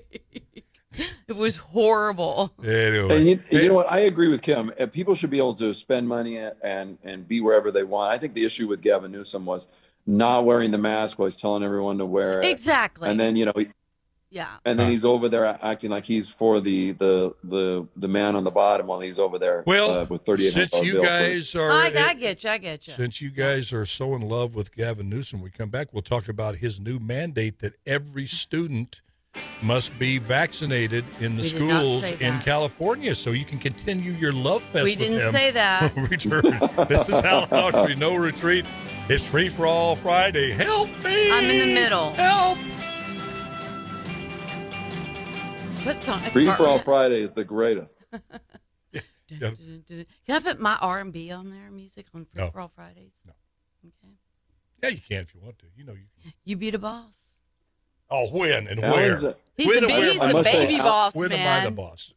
it 0.91 1.35
was 1.35 1.57
horrible. 1.57 2.51
Anyway, 2.63 3.15
And 3.17 3.27
you, 3.27 3.39
you 3.51 3.67
know 3.67 3.75
what? 3.75 3.91
I 3.91 3.99
agree 3.99 4.29
with 4.29 4.41
Kim. 4.41 4.73
Uh, 4.79 4.87
People 4.87 5.13
should 5.13 5.29
be 5.29 5.37
able 5.37 5.53
to 5.55 5.75
spend 5.75 6.07
money 6.07 6.37
and 6.37 6.97
and 7.03 7.27
be 7.27 7.39
wherever 7.39 7.71
they 7.71 7.83
want. 7.83 8.11
I 8.11 8.17
think 8.17 8.33
the 8.33 8.43
issue 8.43 8.67
with 8.67 8.81
Gavin 8.81 9.11
Newsom 9.11 9.45
was 9.45 9.67
not 10.07 10.43
wearing 10.43 10.71
the 10.71 10.79
mask 10.79 11.19
while 11.19 11.27
he's 11.27 11.35
telling 11.35 11.61
everyone 11.61 11.99
to 11.99 12.05
wear 12.07 12.41
it. 12.41 12.47
Exactly. 12.47 13.07
And 13.09 13.19
then 13.19 13.35
you 13.35 13.45
know, 13.45 13.53
he- 13.55 13.67
yeah. 14.29 14.47
and 14.65 14.79
then 14.79 14.89
he's 14.89 15.05
over 15.05 15.29
there 15.29 15.45
acting 15.61 15.91
like 15.91 16.05
he's 16.05 16.29
for 16.29 16.59
the 16.59 16.91
the 16.91 17.33
the 17.43 17.87
the 17.95 18.07
man 18.07 18.35
on 18.35 18.43
the 18.43 18.51
bottom 18.51 18.87
while 18.87 18.99
he's 18.99 19.19
over 19.19 19.39
there. 19.39 19.63
Well, 19.65 19.91
uh, 19.91 20.05
with 20.05 20.23
thirty 20.23 20.47
eight 20.47 20.53
since 20.53 20.73
hundred 20.73 20.87
you 20.87 21.01
guys 21.01 21.55
are, 21.55 21.71
I, 21.71 21.93
I 21.95 22.13
get 22.13 22.43
you. 22.43 22.49
I 22.49 22.57
get 22.57 22.87
you. 22.87 22.93
since 22.93 23.21
you 23.21 23.31
guys 23.31 23.73
are 23.73 23.85
so 23.85 24.15
in 24.15 24.21
love 24.21 24.55
with 24.55 24.75
Gavin 24.75 25.09
Newsom, 25.09 25.41
we 25.41 25.49
come 25.49 25.69
back. 25.69 25.93
We'll 25.93 26.01
talk 26.01 26.27
about 26.27 26.57
his 26.57 26.79
new 26.79 26.99
mandate 26.99 27.59
that 27.59 27.73
every 27.85 28.25
student 28.25 29.01
must 29.61 29.97
be 29.99 30.17
vaccinated 30.17 31.05
in 31.19 31.35
the 31.35 31.43
We 31.43 31.47
schools 31.49 32.03
in. 32.13 32.39
California, 32.39 33.13
so 33.13 33.31
you 33.31 33.45
can 33.45 33.59
continue 33.59 34.11
your 34.13 34.31
love 34.31 34.63
fest. 34.63 34.83
We 34.85 34.91
with 34.91 34.99
didn't 34.99 35.19
him. 35.19 35.31
say 35.31 35.51
that. 35.51 35.95
Return. 36.09 36.41
This 36.87 37.09
is 37.09 37.15
Alan 37.15 37.49
Autry. 37.49 37.97
No 37.97 38.15
retreat. 38.15 38.65
It's 39.09 39.27
free 39.27 39.49
for 39.49 39.65
all 39.65 39.95
Friday. 39.95 40.51
Help 40.51 40.87
me! 41.03 41.31
I'm 41.31 41.43
in 41.45 41.67
the 41.67 41.73
middle. 41.73 42.13
Help! 42.13 42.57
Put 45.83 46.03
some. 46.03 46.21
Free 46.21 46.51
for 46.51 46.67
all 46.67 46.79
Friday 46.79 47.21
is 47.21 47.33
the 47.33 47.43
greatest. 47.43 47.95
Yeah. 49.31 49.51
Can 49.87 50.05
I 50.27 50.39
put 50.39 50.59
my 50.59 50.75
R 50.81 50.97
and 50.97 51.13
B 51.13 51.31
on 51.31 51.51
there? 51.51 51.69
Music 51.69 52.07
on 52.15 52.25
Free 52.25 52.41
No. 52.41 52.49
for 52.49 52.61
All 52.61 52.67
Fridays. 52.67 53.11
No. 53.27 53.33
Okay. 53.85 54.13
Yeah, 54.81 54.89
you 54.89 54.99
can 55.07 55.21
if 55.21 55.35
you 55.35 55.41
want 55.41 55.59
to. 55.59 55.67
You 55.77 55.83
know 55.83 55.93
you 55.93 56.07
can. 56.23 56.33
You 56.45 56.55
be 56.57 56.71
the 56.71 56.79
boss. 56.79 57.13
Oh, 58.09 58.27
when 58.35 58.67
and 58.67 58.83
Alan's 58.83 59.21
where? 59.21 59.31
a- 59.33 59.35
He's 59.55 59.67
When 59.67 59.81
the, 59.81 59.85
and 59.85 59.87
ba- 59.87 59.93
where? 59.99 60.11
he's 60.13 60.19
I 60.21 60.27
the 60.29 60.33
must 60.33 60.49
say, 60.49 60.65
baby 60.65 60.77
boss, 60.79 61.13
When 61.13 61.31
am 61.31 61.39
I 61.41 61.43
man. 61.43 61.63
the 61.65 61.71
boss? 61.71 62.11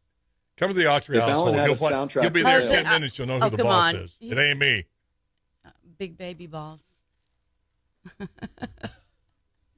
Come 0.57 0.69
to 0.69 0.75
the 0.75 0.85
Autry 0.85 1.17
If 1.17 1.21
Alan 1.21 1.29
household. 1.35 1.57
You'll, 1.57 1.75
find- 1.75 2.15
you'll 2.15 2.31
be 2.31 2.41
to 2.41 2.45
there 2.47 2.61
in 2.63 2.67
play- 2.67 2.83
ten 2.83 2.93
minutes. 2.95 3.19
You'll 3.19 3.29
know 3.29 3.39
who 3.41 3.45
Oh, 3.45 3.49
the 3.51 3.63
boss 3.63 3.89
on. 3.95 3.97
is. 3.97 4.17
It 4.19 4.39
ain't 4.39 4.59
me. 4.59 4.85
Uh, 5.67 5.71
big 5.99 6.17
baby 6.17 6.47
boss. 6.47 6.83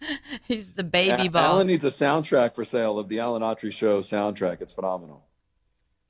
he's 0.44 0.72
the 0.72 0.84
baby 0.84 1.26
A- 1.26 1.30
boss. 1.30 1.44
Alan 1.44 1.66
needs 1.66 1.84
a 1.84 1.88
soundtrack 1.88 2.54
for 2.54 2.64
sale 2.64 2.98
of 2.98 3.08
the 3.08 3.20
Alan 3.20 3.42
Autry 3.42 3.72
Show 3.72 4.00
soundtrack. 4.00 4.60
It's 4.60 4.72
phenomenal. 4.72 5.24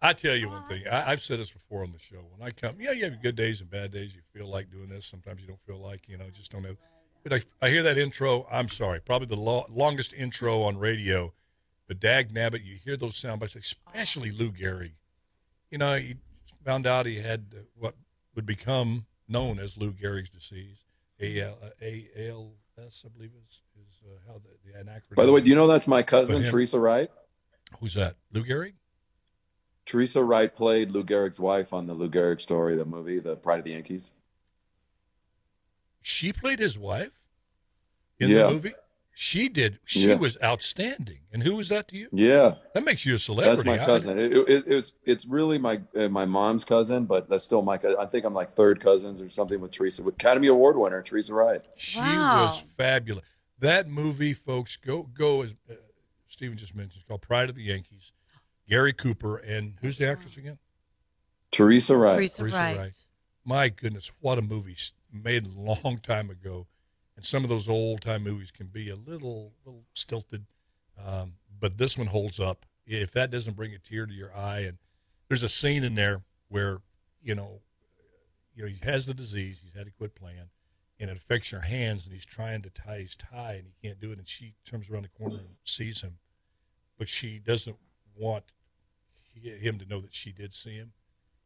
I 0.03 0.13
tell 0.13 0.37
you 0.37 0.51
one 0.51 0.67
thing. 0.67 0.83
I, 0.91 1.13
I've 1.13 1.23
said 1.23 1.39
this 1.39 1.51
before 1.51 1.83
on 1.83 1.91
the 1.91 1.99
show. 1.99 2.27
When 2.37 2.47
I 2.47 2.51
come, 2.51 2.77
yeah, 2.79 2.93
you 2.93 3.05
have 3.05 3.23
good 3.23 3.37
days 3.37 3.61
and 3.61 3.71
bad 3.71 3.91
days. 3.91 4.15
You 4.15 4.21
feel 4.35 4.47
like 4.47 4.71
doing 4.71 4.91
this. 4.91 5.07
Sometimes 5.07 5.41
you 5.41 5.47
don't 5.47 5.61
feel 5.67 5.79
like, 5.79 6.07
you 6.09 6.19
know, 6.19 6.29
just 6.31 6.53
don't 6.53 6.65
have. 6.65 6.77
But 7.23 7.33
I, 7.33 7.67
I 7.67 7.71
hear 7.71 7.83
that 7.85 7.97
intro. 7.97 8.47
I'm 8.53 8.69
sorry, 8.69 9.01
probably 9.01 9.29
the 9.29 9.41
lo- 9.41 9.65
longest 9.71 10.13
intro 10.13 10.63
on 10.63 10.77
radio. 10.77 11.33
But 11.89 12.01
dag 12.01 12.35
nabbit, 12.35 12.65
you 12.65 12.77
hear 12.85 12.99
those 12.99 13.17
sound 13.17 13.41
bites, 13.41 13.57
especially 13.57 14.31
Lou 14.31 14.53
Gehrig. 14.53 14.93
You 15.71 15.79
know, 15.79 15.97
he 15.97 16.17
found 16.65 16.87
out 16.87 17.07
he 17.07 17.21
had 17.21 17.47
uh, 17.55 17.63
what 17.75 17.95
would 18.35 18.47
become 18.47 19.07
known 19.27 19.59
as 19.59 19.77
Lou 19.79 19.93
Gehrig's 19.93 20.31
disease, 20.31 20.85
AL, 21.21 21.59
ALS, 21.81 23.05
I 23.07 23.09
believe 23.09 23.33
is 23.41 23.63
is 24.03 24.03
uh, 24.07 24.33
how 24.33 24.39
the, 24.39 24.73
the 24.73 24.79
an 24.79 24.87
acronym. 24.87 25.17
By 25.17 25.27
the 25.27 25.33
way, 25.33 25.41
do 25.41 25.51
you 25.51 25.57
know 25.57 25.67
that's 25.67 25.87
my 25.87 26.03
cousin, 26.03 26.43
Teresa 26.45 26.79
Wright? 26.79 27.11
who's 27.81 27.95
that? 27.95 28.15
Lou 28.33 28.45
Gehrig? 28.45 28.75
Teresa 29.87 30.23
Wright 30.23 30.55
played 30.55 30.93
Lou 30.93 31.05
Gehrig's 31.05 31.41
wife 31.41 31.73
on 31.73 31.87
the 31.87 31.93
Lou 31.95 32.09
Gehrig 32.09 32.41
story, 32.41 32.75
the 32.77 32.85
movie, 32.85 33.19
The 33.19 33.37
Pride 33.37 33.59
of 33.59 33.65
the 33.65 33.73
Yankees. 33.73 34.15
She 36.03 36.33
played 36.33 36.59
his 36.59 36.79
wife 36.79 37.19
in 38.19 38.31
Yeah. 38.31 38.45
the 38.45 38.51
movie. 38.53 38.73
She 39.17 39.49
did. 39.49 39.79
She 39.85 40.09
Yeah. 40.09 40.17
was 40.17 40.37
outstanding. 40.43 41.21
And 41.33 41.43
who 41.45 41.55
was 41.55 41.69
that 41.69 41.87
to 41.89 41.97
you? 41.97 42.09
Yeah, 42.13 42.57
That 42.75 42.85
makes 42.85 43.07
you 43.07 43.15
a 43.15 43.19
celebrity. 43.19 43.63
that's 43.63 43.79
my 43.81 43.85
cousin. 43.87 44.19
It, 44.19 44.33
it, 44.33 44.65
it's 44.67 44.93
it's 45.05 45.25
really 45.25 45.57
my 45.57 45.83
uh, 45.97 46.09
my 46.09 46.25
mom's 46.25 46.65
cousin, 46.65 47.05
but 47.05 47.29
that's 47.29 47.45
still 47.45 47.63
my 47.63 47.79
cousin. 47.79 47.97
I 48.01 48.07
think 48.07 48.25
I'm 48.25 48.35
like 48.35 48.55
third 48.55 48.81
cousins 48.81 49.21
or 49.21 49.29
something 49.29 49.61
with 49.61 49.71
Teresa, 49.71 50.03
with 50.03 50.15
Academy 50.17 50.49
Award 50.49 50.77
winner 50.77 51.01
Teresa 51.01 51.33
Wright. 51.33 51.65
She 51.77 52.01
Wow. 52.01 52.45
was 52.47 52.59
fabulous. 52.77 53.29
That 53.59 53.89
movie, 53.89 54.35
folks, 54.35 54.77
go 54.77 55.03
go 55.03 55.43
as 55.43 55.55
uh, 55.71 55.75
Stephen 56.27 56.57
just 56.57 56.75
mentioned. 56.75 56.97
It's 56.97 57.05
called 57.05 57.23
Pride 57.23 57.49
of 57.49 57.57
the 57.57 57.63
Yankees. 57.63 58.13
Gary 58.69 58.93
Cooper 58.93 59.37
and 59.37 59.75
who's 59.81 59.99
the 59.99 60.09
actress 60.09 60.37
again? 60.37 60.59
Teresa 61.51 61.97
Wright. 61.97 62.17
Teresa 62.17 62.43
Teresa 62.43 62.57
Wright. 62.57 62.77
Wright. 62.79 62.97
My 63.45 63.69
goodness, 63.69 64.11
what 64.21 64.39
a 64.39 64.43
movie 64.43 64.77
made 65.13 65.47
a 65.47 65.61
long 65.61 65.99
time 66.03 66.31
ago. 66.31 66.67
and 67.17 67.25
some 67.25 67.45
of 67.45 67.49
those 67.49 67.69
old 67.69 68.01
time 68.01 68.23
movies 68.25 68.51
can 68.51 68.67
be 68.67 68.91
a 68.91 68.97
little 68.97 69.53
little 69.65 69.85
stilted, 69.95 70.47
um, 71.05 71.35
but 71.61 71.79
this 71.79 71.97
one 71.97 72.09
holds 72.09 72.41
up. 72.41 72.67
If 72.87 73.13
that 73.13 73.31
doesn't 73.31 73.55
bring 73.57 73.73
a 73.73 73.79
tear 73.79 74.07
to 74.07 74.13
your 74.13 74.35
eye, 74.37 74.61
and 74.61 74.79
there's 75.29 75.43
a 75.43 75.49
scene 75.49 75.85
in 75.85 75.95
there 75.95 76.23
where 76.49 76.79
you 77.23 77.35
know, 77.35 77.61
you 78.55 78.63
know, 78.65 78.69
he 78.69 78.79
has 78.85 79.07
the 79.07 79.15
disease, 79.15 79.61
he's 79.63 79.75
had 79.75 79.87
to 79.87 79.93
quit 79.93 80.15
playing, 80.15 80.51
and 80.99 81.11
it 81.11 81.17
affects 81.17 81.51
her 81.51 81.61
hands, 81.61 82.05
and 82.05 82.13
he's 82.13 82.27
trying 82.27 82.63
to 82.63 82.71
tie 82.71 82.99
his 82.99 83.17
tie, 83.17 83.55
and 83.55 83.67
he 83.67 83.89
can't 83.89 84.01
do 84.01 84.13
it, 84.13 84.19
and 84.19 84.29
she 84.29 84.55
turns 84.65 84.89
around 84.89 85.05
the 85.05 85.09
corner 85.09 85.39
and 85.39 85.57
sees 85.65 86.03
him, 86.03 86.19
but 86.99 87.09
she 87.09 87.39
doesn't 87.39 87.77
want 88.17 88.45
him 89.35 89.79
to 89.79 89.87
know 89.87 90.01
that 90.01 90.15
she 90.15 90.33
did 90.33 90.55
see 90.55 90.77
him, 90.77 90.93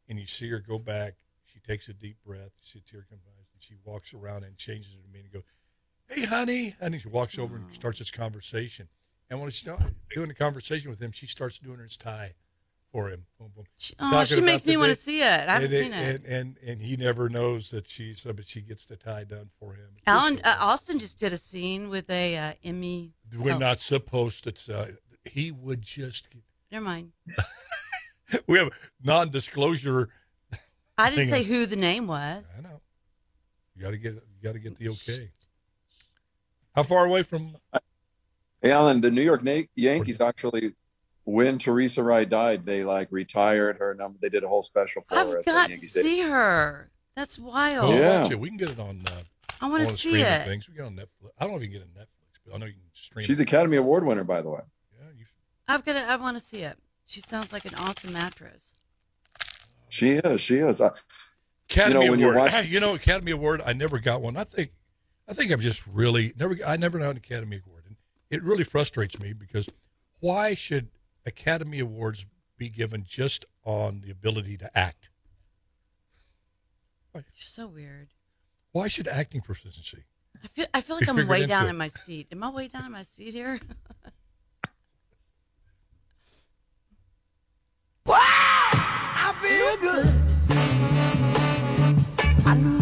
and 0.08 0.18
you 0.18 0.26
see 0.26 0.48
her 0.50 0.60
go 0.60 0.78
back. 0.78 1.14
She 1.44 1.60
takes 1.60 1.88
a 1.88 1.94
deep 1.94 2.18
breath. 2.24 2.52
You 2.60 2.62
see 2.62 2.82
a 2.86 2.90
tear 2.90 3.06
come 3.08 3.20
by, 3.24 3.32
and 3.54 3.62
she 3.62 3.74
walks 3.84 4.12
around 4.12 4.44
and 4.44 4.56
changes 4.58 4.94
her 4.94 5.00
demeanor 5.00 5.30
and 5.32 5.42
go, 5.42 5.44
"Hey, 6.14 6.26
honey," 6.26 6.74
and 6.80 7.00
she 7.00 7.08
walks 7.08 7.38
over 7.38 7.56
and 7.56 7.68
mm. 7.68 7.74
starts 7.74 7.98
this 7.98 8.10
conversation. 8.10 8.88
And 9.30 9.40
when 9.40 9.50
she's 9.50 9.68
doing 10.14 10.28
the 10.28 10.34
conversation 10.34 10.90
with 10.90 11.00
him, 11.00 11.12
she 11.12 11.26
starts 11.26 11.58
doing 11.58 11.78
his 11.78 11.96
tie 11.96 12.34
for 12.92 13.08
him. 13.08 13.24
Boom, 13.38 13.52
boom. 13.54 13.64
Oh, 14.00 14.24
she 14.24 14.40
makes 14.40 14.66
me 14.66 14.76
want 14.76 14.92
to 14.92 14.98
see 14.98 15.20
it. 15.20 15.24
I 15.48 15.54
haven't 15.54 15.72
and, 15.72 15.72
seen 15.72 15.92
it. 15.92 16.24
And, 16.24 16.26
and 16.26 16.56
and 16.66 16.82
he 16.82 16.96
never 16.96 17.28
knows 17.28 17.70
that 17.70 17.86
she's, 17.86 18.24
but 18.24 18.46
she 18.46 18.60
gets 18.60 18.86
the 18.86 18.96
tie 18.96 19.24
done 19.24 19.50
for 19.58 19.74
him. 19.74 19.90
Alan 20.06 20.40
uh, 20.44 20.56
Austin 20.60 20.98
just 20.98 21.18
did 21.18 21.32
a 21.32 21.38
scene 21.38 21.88
with 21.88 22.08
a 22.10 22.36
uh, 22.36 22.52
Emmy. 22.64 23.12
We're 23.36 23.54
oh, 23.54 23.58
not 23.58 23.80
supposed 23.80 24.44
to. 24.44 24.78
Uh, 24.78 24.86
he 25.24 25.50
would 25.50 25.82
just. 25.82 26.28
Never 26.70 26.84
mind. 26.84 27.12
We 28.46 28.58
have 28.58 28.70
non-disclosure. 29.02 30.10
I 30.98 31.10
didn't 31.10 31.30
thing. 31.30 31.44
say 31.44 31.44
who 31.44 31.64
the 31.64 31.76
name 31.76 32.06
was. 32.06 32.44
I 32.56 32.60
know. 32.60 32.82
You 33.74 33.82
got 33.82 33.92
to 33.92 33.96
get. 33.96 34.14
You 34.14 34.42
got 34.42 34.52
to 34.52 34.58
get 34.58 34.76
the 34.76 34.88
okay. 34.90 35.30
How 36.74 36.82
far 36.82 37.06
away 37.06 37.22
from? 37.22 37.56
Hey, 38.60 38.70
Alan, 38.70 39.00
the 39.00 39.10
New 39.10 39.22
York 39.22 39.42
Na- 39.42 39.62
Yankees 39.76 40.20
actually, 40.20 40.74
when 41.28 41.58
Teresa 41.58 42.02
Wright 42.02 42.28
died, 42.28 42.64
they 42.64 42.84
like 42.84 43.08
retired 43.10 43.76
her 43.78 43.94
number. 43.94 44.18
They 44.20 44.30
did 44.30 44.44
a 44.44 44.48
whole 44.48 44.62
special 44.62 45.02
for 45.02 45.14
her. 45.14 45.20
I've 45.20 45.28
at 45.28 45.44
the 45.44 45.50
got 45.52 45.66
to 45.66 45.72
Yankee 45.72 45.86
Stadium. 45.86 46.14
see 46.14 46.22
her. 46.30 46.90
That's 47.14 47.38
wild. 47.38 47.92
Oh, 47.92 47.98
Yeah. 47.98 48.22
watch 48.22 48.30
it. 48.30 48.40
We 48.40 48.48
can 48.48 48.56
get 48.56 48.70
it 48.70 48.78
on. 48.80 49.02
Uh, 49.06 49.20
I 49.60 49.68
want 49.68 49.82
to 49.82 49.90
see 49.90 49.96
streaming 50.08 50.22
it. 50.22 50.46
Things. 50.46 50.68
We 50.68 50.76
get 50.76 50.86
on 50.86 50.94
Netflix. 50.96 51.30
I 51.38 51.44
don't 51.44 51.50
know 51.50 51.56
if 51.58 51.62
you 51.64 51.68
can 51.68 51.80
get 51.80 51.82
it 51.82 51.88
on 51.94 52.02
Netflix, 52.02 52.40
but 52.46 52.54
I 52.54 52.58
know 52.58 52.66
you 52.66 52.72
can 52.72 52.80
stream. 52.94 53.26
She's 53.26 53.40
it. 53.40 53.42
Academy 53.42 53.76
Award 53.76 54.06
winner, 54.06 54.24
by 54.24 54.40
the 54.40 54.48
way. 54.48 54.60
Yeah. 54.98 55.24
I've 55.68 55.84
got. 55.84 55.92
To, 55.94 56.00
I 56.10 56.16
want 56.16 56.38
to 56.38 56.42
see 56.42 56.62
it. 56.62 56.78
She 57.04 57.20
sounds 57.20 57.52
like 57.52 57.66
an 57.66 57.74
awesome 57.74 58.16
actress. 58.16 58.76
She 59.90 60.12
is. 60.12 60.40
She 60.40 60.56
is. 60.58 60.80
I, 60.80 60.90
Academy 61.68 62.00
you 62.00 62.06
know, 62.06 62.10
when 62.12 62.20
you 62.20 62.30
Award. 62.30 62.52
watch, 62.52 62.66
you 62.68 62.80
know, 62.80 62.94
Academy 62.94 63.32
Award. 63.32 63.60
I 63.66 63.74
never 63.74 63.98
got 63.98 64.22
one. 64.22 64.36
I 64.38 64.44
think, 64.44 64.70
I 65.28 65.34
think 65.34 65.50
I'm 65.50 65.60
just 65.60 65.82
really 65.86 66.32
never. 66.38 66.56
I 66.66 66.76
never 66.78 66.98
got 66.98 67.10
an 67.10 67.16
Academy 67.18 67.60
Award, 67.66 67.84
and 67.86 67.96
it 68.30 68.42
really 68.42 68.64
frustrates 68.64 69.20
me 69.20 69.34
because 69.34 69.68
why 70.20 70.54
should 70.54 70.88
Academy 71.28 71.78
Awards 71.78 72.26
be 72.56 72.68
given 72.68 73.04
just 73.06 73.44
on 73.64 74.00
the 74.00 74.10
ability 74.10 74.56
to 74.56 74.76
act? 74.76 75.10
You're 77.14 77.24
so 77.40 77.66
weird. 77.68 78.08
Why 78.72 78.88
should 78.88 79.08
acting 79.08 79.40
proficiency? 79.40 80.04
I 80.42 80.46
feel. 80.48 80.66
I 80.74 80.80
feel 80.80 80.96
like 80.96 81.08
I'm 81.08 81.26
way 81.26 81.46
down 81.46 81.66
it. 81.66 81.70
in 81.70 81.76
my 81.76 81.88
seat. 81.88 82.28
Am 82.30 82.42
I 82.44 82.50
way 82.50 82.68
down 82.68 82.84
in 82.84 82.92
my 82.92 83.02
seat 83.02 83.32
here? 83.32 83.60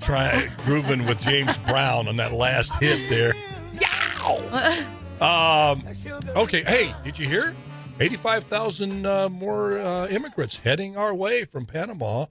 trying 0.00 0.48
grooving 0.64 1.04
with 1.04 1.20
James 1.20 1.58
Brown 1.58 2.08
on 2.08 2.16
that 2.16 2.32
last 2.32 2.72
hit 2.82 3.10
there. 3.10 3.34
Um, 5.20 5.82
okay, 6.36 6.62
hey, 6.62 6.94
did 7.02 7.18
you 7.18 7.28
hear? 7.28 7.56
85,000 8.00 9.06
uh, 9.06 9.28
more 9.28 9.78
uh, 9.78 10.06
immigrants 10.06 10.58
heading 10.58 10.96
our 10.96 11.14
way 11.14 11.44
from 11.44 11.66
Panama, 11.66 12.26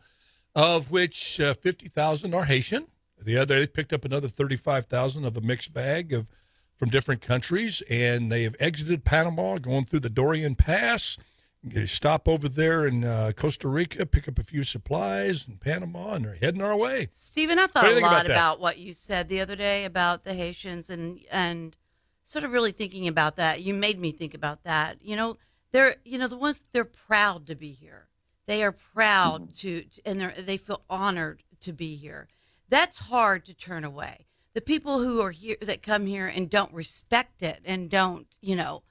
of 0.55 0.91
which 0.91 1.39
uh, 1.41 1.53
50,000 1.53 2.33
are 2.33 2.45
Haitian. 2.45 2.87
The 3.21 3.37
other, 3.37 3.59
they 3.59 3.67
picked 3.67 3.91
up 3.91 4.05
another 4.05 4.27
35,000 4.27 5.25
of 5.25 5.35
a 5.35 5.41
mixed 5.41 5.73
bag 5.73 6.13
of 6.13 6.31
from 6.77 6.89
different 6.89 7.21
countries, 7.21 7.81
and 7.89 8.31
they 8.31 8.43
have 8.43 8.55
exited 8.59 9.03
Panama, 9.03 9.57
going 9.57 9.85
through 9.85 10.01
the 10.01 10.09
Darien 10.09 10.55
Pass. 10.55 11.17
They 11.63 11.85
stop 11.85 12.27
over 12.27 12.47
there 12.47 12.85
in 12.85 13.03
uh, 13.03 13.31
Costa 13.35 13.67
Rica, 13.67 14.05
pick 14.05 14.27
up 14.27 14.37
a 14.37 14.43
few 14.43 14.63
supplies 14.63 15.47
in 15.47 15.57
Panama, 15.57 16.13
and 16.13 16.25
they're 16.25 16.35
heading 16.35 16.61
our 16.61 16.77
way. 16.77 17.07
Stephen, 17.11 17.57
I 17.57 17.65
thought 17.65 17.85
a 17.85 17.99
lot 17.99 18.25
about 18.25 18.25
about 18.25 18.59
what 18.59 18.77
you 18.77 18.93
said 18.93 19.27
the 19.27 19.41
other 19.41 19.55
day 19.55 19.85
about 19.85 20.23
the 20.23 20.35
Haitians 20.35 20.89
and 20.89 21.19
and 21.31 21.75
sort 22.23 22.45
of 22.45 22.51
really 22.51 22.71
thinking 22.71 23.07
about 23.07 23.37
that. 23.37 23.63
You 23.63 23.73
made 23.73 23.99
me 23.99 24.11
think 24.11 24.35
about 24.35 24.63
that. 24.63 24.97
You 25.01 25.15
know, 25.15 25.37
they're 25.71 25.97
you 26.05 26.17
know 26.17 26.27
the 26.27 26.37
ones 26.37 26.63
they're 26.71 26.85
proud 26.85 27.47
to 27.47 27.55
be 27.55 27.71
here. 27.71 28.07
They 28.45 28.63
are 28.63 28.71
proud 28.71 29.55
to 29.57 29.83
and 30.05 30.21
they 30.21 30.41
they 30.41 30.57
feel 30.57 30.83
honored 30.89 31.43
to 31.61 31.73
be 31.73 31.95
here. 31.95 32.27
That's 32.69 32.99
hard 32.99 33.45
to 33.45 33.53
turn 33.53 33.83
away. 33.83 34.25
The 34.53 34.61
people 34.61 34.99
who 34.99 35.21
are 35.21 35.31
here 35.31 35.57
that 35.61 35.83
come 35.83 36.07
here 36.07 36.27
and 36.27 36.49
don't 36.49 36.73
respect 36.73 37.43
it 37.43 37.61
and 37.63 37.89
don't, 37.89 38.27
you 38.41 38.55
know, 38.55 38.83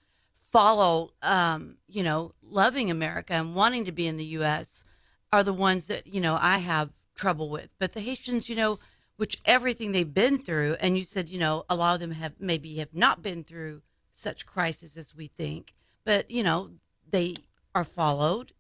follow 0.51 1.13
um, 1.23 1.77
you 1.89 2.03
know, 2.03 2.33
loving 2.43 2.91
America 2.91 3.35
and 3.35 3.55
wanting 3.55 3.85
to 3.85 3.93
be 3.93 4.07
in 4.07 4.17
the 4.17 4.25
US 4.25 4.85
are 5.33 5.43
the 5.43 5.53
ones 5.53 5.89
that, 5.89 6.07
you 6.07 6.21
know, 6.21 6.39
I 6.41 6.59
have 6.59 6.91
trouble 7.15 7.51
with. 7.51 7.71
But 7.79 7.93
the 7.93 8.01
Haitians, 8.01 8.49
you 8.49 8.57
know, 8.57 8.79
which 9.17 9.39
everything 9.45 9.93
they've 9.93 10.15
been 10.15 10.39
through, 10.39 10.77
and 10.81 10.97
you 10.97 11.05
said, 11.05 11.29
you 11.29 11.39
know, 11.39 11.65
a 11.69 11.77
lot 11.77 11.95
of 11.95 12.01
them 12.01 12.13
have 12.13 12.35
maybe 12.39 12.77
have 12.77 12.95
not 12.95 13.23
been 13.23 13.45
through 13.45 13.83
such 14.11 14.47
crisis 14.47 14.97
as 14.97 15.15
we 15.15 15.27
think, 15.27 15.75
but 16.07 16.31
you 16.31 16.43
know, 16.43 16.71
they 17.11 17.35
are 17.75 17.85
followed 17.85 18.53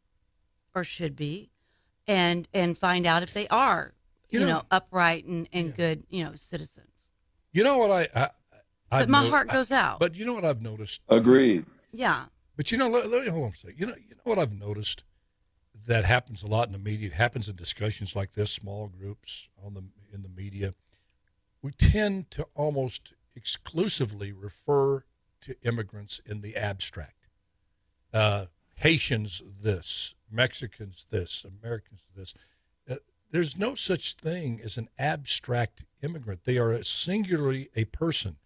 or 0.75 0.85
should 0.85 1.17
be, 1.17 1.49
and 2.07 2.47
and 2.53 2.77
find 2.77 3.07
out 3.07 3.23
if 3.23 3.33
they 3.33 3.49
are, 3.49 3.95
you, 4.29 4.41
You 4.41 4.47
know- 4.47 4.59
know, 4.59 4.63
upright 4.71 5.25
and, 5.25 5.49
and 5.55 5.75
good, 5.75 6.03
you 6.11 6.23
know, 6.25 6.35
citizens. 6.35 6.89
You 7.53 7.65
know 7.65 7.79
what 7.79 7.91
I? 7.91 8.03
I 8.15 8.29
But 8.91 9.03
I've 9.03 9.09
my 9.09 9.23
no- 9.25 9.31
heart 9.31 9.49
goes 9.49 9.73
out. 9.73 9.99
But 9.99 10.15
you 10.15 10.27
know 10.27 10.35
what 10.35 10.45
I've 10.45 10.61
noticed? 10.61 11.01
Agreed. 11.09 11.65
Yeah. 11.93 12.27
But 12.57 12.71
you 12.71 12.77
know, 12.79 12.89
let, 12.89 13.11
let 13.11 13.25
me 13.25 13.31
hold 13.31 13.45
on 13.45 13.51
a 13.53 13.55
second. 13.55 13.79
You 13.81 13.87
know, 13.87 13.95
you 13.95 14.15
know 14.15 14.23
what 14.25 14.39
I've 14.39 14.53
noticed 14.53 15.05
that 15.87 16.05
happens 16.05 16.43
a 16.43 16.47
lot 16.47 16.67
in 16.67 16.73
the 16.73 16.79
media. 16.79 17.09
It 17.09 17.13
happens 17.15 17.49
in 17.49 17.55
discussions 17.57 18.15
like 18.17 18.33
this, 18.35 18.51
small 18.51 18.89
groups 18.89 19.49
on 19.65 19.75
the 19.75 19.85
in 20.13 20.23
the 20.23 20.29
media. 20.29 20.73
We 21.63 21.73
tend 21.73 22.31
to 22.33 22.47
almost 22.55 23.13
exclusively 23.35 24.33
refer 24.33 25.05
to 25.43 25.55
immigrants 25.63 26.21
in 26.27 26.41
the 26.41 26.57
abstract. 26.57 27.13
Uh, 28.12 28.47
Haitians, 28.77 29.42
this. 29.62 30.14
Mexicans, 30.31 31.07
this. 31.11 31.45
Americans, 31.45 32.03
this. 32.14 32.35
Uh, 32.88 32.97
there's 33.31 33.59
no 33.59 33.75
such 33.75 34.14
thing 34.14 34.61
as 34.62 34.77
an 34.77 34.88
abstract 34.99 35.85
immigrant. 36.03 36.45
They 36.45 36.59
are 36.59 36.83
singularly 36.83 37.69
a 37.75 37.85
person 37.87 38.37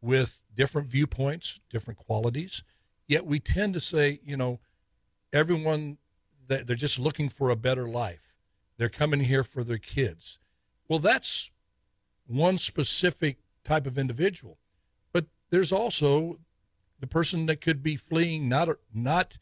with 0.00 0.42
different 0.54 0.88
viewpoints, 0.88 1.60
different 1.70 1.98
qualities. 1.98 2.62
Yet 3.06 3.26
we 3.26 3.40
tend 3.40 3.74
to 3.74 3.80
say, 3.80 4.18
you 4.24 4.36
know, 4.36 4.60
everyone 5.32 5.98
that 6.46 6.66
they're 6.66 6.76
just 6.76 6.98
looking 6.98 7.28
for 7.28 7.50
a 7.50 7.56
better 7.56 7.88
life. 7.88 8.34
They're 8.76 8.88
coming 8.88 9.20
here 9.20 9.44
for 9.44 9.64
their 9.64 9.78
kids. 9.78 10.38
Well, 10.88 10.98
that's 10.98 11.50
one 12.26 12.58
specific 12.58 13.38
type 13.64 13.86
of 13.86 13.98
individual. 13.98 14.58
But 15.12 15.26
there's 15.50 15.72
also 15.72 16.38
the 17.00 17.06
person 17.06 17.46
that 17.46 17.60
could 17.60 17.82
be 17.82 17.96
fleeing 17.96 18.48
not 18.48 18.68
a, 18.68 18.78
not 18.92 19.38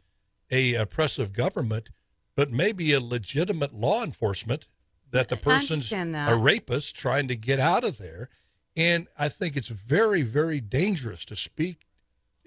a 0.50 0.74
oppressive 0.74 1.32
government, 1.32 1.90
but 2.36 2.50
maybe 2.50 2.92
a 2.92 3.00
legitimate 3.00 3.72
law 3.72 4.02
enforcement 4.02 4.68
that 5.10 5.28
the 5.28 5.36
person's 5.36 5.90
that. 5.90 6.32
a 6.32 6.36
rapist 6.36 6.96
trying 6.96 7.28
to 7.28 7.36
get 7.36 7.60
out 7.60 7.84
of 7.84 7.98
there. 7.98 8.28
And 8.74 9.06
I 9.18 9.28
think 9.28 9.56
it's 9.56 9.68
very, 9.68 10.22
very 10.22 10.60
dangerous 10.60 11.24
to 11.26 11.36
speak 11.36 11.86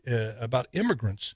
uh, 0.09 0.33
about 0.39 0.67
immigrants 0.73 1.35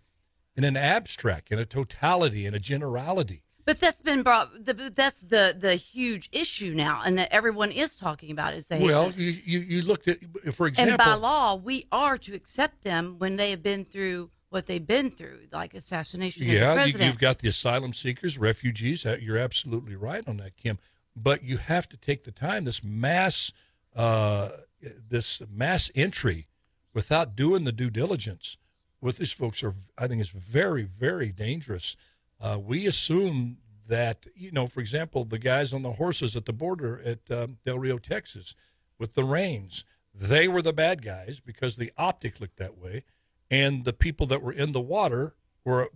in 0.55 0.63
an 0.63 0.75
abstract, 0.75 1.51
in 1.51 1.59
a 1.59 1.65
totality, 1.65 2.45
in 2.45 2.53
a 2.53 2.59
generality. 2.59 3.43
But 3.69 3.79
that's 3.79 4.01
been 4.01 4.23
brought. 4.23 4.65
The, 4.65 4.91
that's 4.95 5.21
the 5.21 5.55
the 5.55 5.75
huge 5.75 6.27
issue 6.31 6.73
now, 6.73 7.03
and 7.05 7.19
that 7.19 7.31
everyone 7.31 7.71
is 7.71 7.95
talking 7.95 8.31
about 8.31 8.55
is 8.55 8.65
the 8.65 8.79
Well, 8.79 9.11
you, 9.11 9.35
you, 9.45 9.59
you 9.59 9.81
looked 9.83 10.07
at, 10.07 10.17
for 10.55 10.65
example, 10.65 10.93
and 10.93 10.97
by 10.97 11.13
law, 11.13 11.53
we 11.53 11.85
are 11.91 12.17
to 12.17 12.33
accept 12.33 12.83
them 12.83 13.19
when 13.19 13.35
they 13.35 13.51
have 13.51 13.61
been 13.61 13.85
through 13.85 14.31
what 14.49 14.65
they've 14.65 14.87
been 14.87 15.11
through, 15.11 15.41
like 15.51 15.75
assassination 15.75 16.47
Yeah, 16.47 16.83
You, 16.83 16.97
you've 16.97 17.19
got 17.19 17.37
the 17.37 17.47
asylum 17.47 17.93
seekers, 17.93 18.39
refugees. 18.39 19.05
You're 19.05 19.37
absolutely 19.37 19.95
right 19.95 20.27
on 20.27 20.37
that, 20.37 20.57
Kim. 20.57 20.79
But 21.15 21.43
you 21.43 21.57
have 21.57 21.87
to 21.89 21.97
take 21.97 22.23
the 22.23 22.31
time. 22.31 22.63
This 22.63 22.83
mass, 22.83 23.53
uh, 23.95 24.49
this 24.81 25.43
mass 25.47 25.91
entry, 25.93 26.47
without 26.95 27.35
doing 27.35 27.65
the 27.65 27.71
due 27.71 27.91
diligence, 27.91 28.57
with 28.99 29.17
these 29.17 29.31
folks 29.31 29.63
are, 29.63 29.75
I 29.95 30.07
think, 30.07 30.21
is 30.21 30.29
very, 30.29 30.85
very 30.85 31.31
dangerous. 31.31 31.95
Uh, 32.39 32.57
we 32.59 32.85
assume 32.85 33.57
that 33.87 34.27
you 34.35 34.51
know, 34.51 34.67
for 34.67 34.79
example, 34.79 35.25
the 35.25 35.39
guys 35.39 35.73
on 35.73 35.81
the 35.81 35.93
horses 35.93 36.35
at 36.35 36.45
the 36.45 36.53
border 36.53 37.01
at 37.03 37.19
um, 37.31 37.57
Del 37.65 37.79
Rio, 37.79 37.97
Texas, 37.97 38.55
with 38.97 39.15
the 39.15 39.23
reins, 39.23 39.83
they 40.13 40.47
were 40.47 40.61
the 40.61 40.73
bad 40.73 41.01
guys 41.01 41.39
because 41.39 41.75
the 41.75 41.91
optic 41.97 42.39
looked 42.39 42.57
that 42.57 42.77
way, 42.77 43.03
and 43.49 43.83
the 43.85 43.93
people 43.93 44.27
that 44.27 44.43
were 44.43 44.53
in 44.53 44.71
the 44.71 44.81
water 44.81 45.35
were 45.65 45.89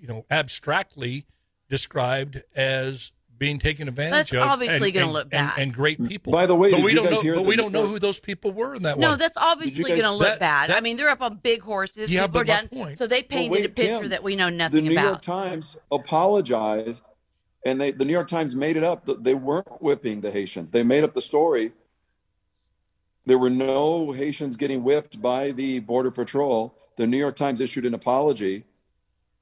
you 0.00 0.08
know, 0.08 0.24
abstractly 0.30 1.26
described 1.68 2.42
as 2.56 3.12
being 3.40 3.58
taken 3.58 3.88
advantage 3.88 4.12
of. 4.12 4.16
That's 4.18 4.32
of. 4.32 4.48
obviously 4.50 4.92
gonna 4.92 5.10
look 5.10 5.30
bad. 5.30 5.54
And, 5.58 5.72
great 5.72 5.98
mm. 5.98 6.06
people. 6.06 6.30
By 6.30 6.44
the 6.44 6.54
way, 6.54 6.70
but 6.70 6.82
we 6.82 6.94
don't 6.94 7.10
know. 7.10 7.34
But 7.34 7.46
we 7.46 7.56
don't 7.56 7.72
know 7.72 7.86
who 7.86 7.98
those 7.98 8.20
people 8.20 8.52
were 8.52 8.74
in 8.74 8.82
that 8.82 8.98
no, 8.98 9.08
water. 9.08 9.18
that's 9.18 9.36
obviously 9.38 9.82
guys- 9.82 10.02
going 10.02 10.02
to 10.02 10.12
look 10.12 10.28
That- 10.28 10.40
bad. 10.40 10.70
that- 10.70 10.76
I 10.76 10.80
mean, 10.82 10.98
they're 10.98 11.08
up 11.08 11.22
on 11.22 11.36
big 11.36 11.62
horses. 11.62 12.12
Yeah, 12.12 12.26
people 12.26 12.32
but 12.32 12.40
are 12.42 12.44
down, 12.44 12.68
point- 12.68 12.98
so 12.98 13.06
they 13.06 13.22
But 13.22 13.30
painted 13.30 13.50
wait, 13.50 13.64
a 13.64 13.68
picture 13.70 14.00
Kim, 14.02 14.08
that 14.10 14.22
we 14.22 14.36
know 14.36 14.50
nothing 14.50 14.86
about. 14.86 14.90
the 14.90 14.94
nothing 14.94 14.94
New 14.94 15.08
York. 15.08 15.22
Times 15.22 15.76
apologized, 15.90 17.06
and 17.64 17.80
they 17.80 17.90
the 17.90 18.04
New 18.04 18.12
York 18.12 18.28
Times 18.28 18.54
made 18.54 18.76
it 18.76 18.84
up. 18.84 19.08
They 19.22 19.34
weren't 19.34 19.80
whipping 19.82 20.20
the 20.20 20.30
Haitians. 20.30 20.70
They 20.70 20.82
made 20.82 21.02
up 21.02 21.14
the 21.14 21.22
story. 21.22 21.72
There 23.24 23.38
were 23.38 23.50
no 23.50 24.12
Haitians 24.12 24.58
getting 24.58 24.84
whipped 24.84 25.20
by 25.22 25.50
the 25.52 25.80
Border 25.80 26.10
Patrol. 26.10 26.74
The 26.96 27.06
New 27.06 27.16
York 27.18 27.36
Times 27.36 27.60
issued 27.60 27.86
an 27.86 27.94
apology. 27.94 28.64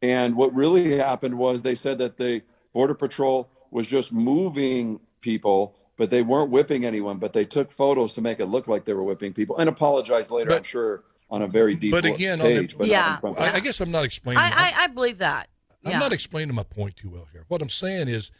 And 0.00 0.36
what 0.36 0.54
really 0.54 0.96
happened 0.96 1.36
was 1.36 1.62
they 1.62 1.74
said 1.74 1.98
that 1.98 2.16
the 2.16 2.42
Border 2.72 2.94
Patrol 2.94 3.48
was 3.70 3.86
just 3.86 4.12
moving 4.12 5.00
people, 5.20 5.76
but 5.96 6.10
they 6.10 6.22
weren't 6.22 6.50
whipping 6.50 6.84
anyone. 6.84 7.18
But 7.18 7.32
they 7.32 7.44
took 7.44 7.70
photos 7.72 8.12
to 8.14 8.20
make 8.20 8.40
it 8.40 8.46
look 8.46 8.68
like 8.68 8.84
they 8.84 8.92
were 8.94 9.02
whipping 9.04 9.32
people 9.32 9.56
and 9.58 9.68
apologized 9.68 10.30
later, 10.30 10.52
I'm 10.52 10.62
sure, 10.62 11.04
on 11.30 11.42
a 11.42 11.46
very 11.46 11.74
deep 11.74 11.92
but 11.92 12.04
again, 12.06 12.40
on 12.40 12.46
the- 12.46 12.74
but 12.76 12.86
Yeah. 12.86 13.14
in 13.16 13.20
front 13.20 13.36
of 13.38 13.42
I, 13.42 13.54
I 13.56 13.60
guess 13.60 13.80
I'm 13.80 13.90
not 13.90 14.04
explaining. 14.04 14.40
I, 14.42 14.50
I, 14.50 14.84
I 14.84 14.86
believe 14.88 15.18
that. 15.18 15.48
I'm 15.84 15.98
not 15.98 16.12
explaining 16.12 16.54
my 16.54 16.64
point 16.64 16.96
too 16.96 17.08
well 17.10 17.26
here. 17.32 17.44
What 17.48 17.62
I'm 17.62 17.68
saying 17.68 18.08
is, 18.08 18.30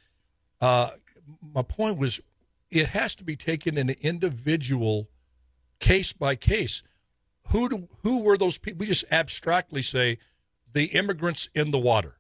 uh, 0.61 0.91
my 1.55 1.62
point 1.62 1.99
was, 1.99 2.21
it 2.71 2.88
has 2.88 3.14
to 3.17 3.25
be 3.25 3.37
taken 3.37 3.79
in 3.79 3.88
an 3.88 3.97
individual, 4.03 5.09
case 5.81 6.12
by 6.12 6.35
case. 6.37 6.83
Who 7.51 7.69
do, 7.71 7.88
who 8.03 8.23
were 8.25 8.37
those 8.37 8.59
people? 8.59 8.81
We 8.81 8.87
just 8.87 9.07
abstractly 9.11 9.81
say 9.81 10.19
the 10.75 10.87
immigrants 10.87 11.49
in 11.55 11.71
the 11.71 11.79
water. 11.79 12.17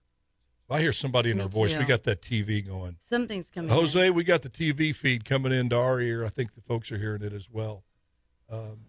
I 0.70 0.80
hear 0.80 0.92
somebody 0.92 1.30
in 1.30 1.38
Me 1.38 1.44
our 1.44 1.48
voice. 1.48 1.76
We 1.76 1.84
got 1.84 2.04
that 2.04 2.20
TV 2.20 2.66
going. 2.66 2.96
Something's 3.00 3.48
coming. 3.50 3.70
in. 3.70 3.76
Jose, 3.76 4.10
we 4.10 4.22
got 4.22 4.42
the 4.42 4.50
TV 4.50 4.94
feed 4.94 5.24
coming 5.24 5.52
into 5.52 5.76
our 5.78 6.00
ear. 6.00 6.24
I 6.24 6.28
think 6.28 6.52
the 6.52 6.60
folks 6.60 6.92
are 6.92 6.98
hearing 6.98 7.22
it 7.22 7.32
as 7.32 7.48
well. 7.50 7.84
Um, 8.50 8.80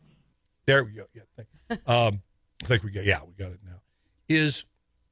there 0.65 0.83
we 0.83 0.91
go. 0.91 1.05
Yeah, 1.13 1.21
thank, 1.35 1.49
um, 1.87 2.21
I 2.63 2.67
think 2.67 2.83
we 2.83 2.91
got. 2.91 3.05
Yeah, 3.05 3.19
we 3.25 3.33
got 3.33 3.51
it 3.51 3.59
now. 3.65 3.81
Is 4.27 4.65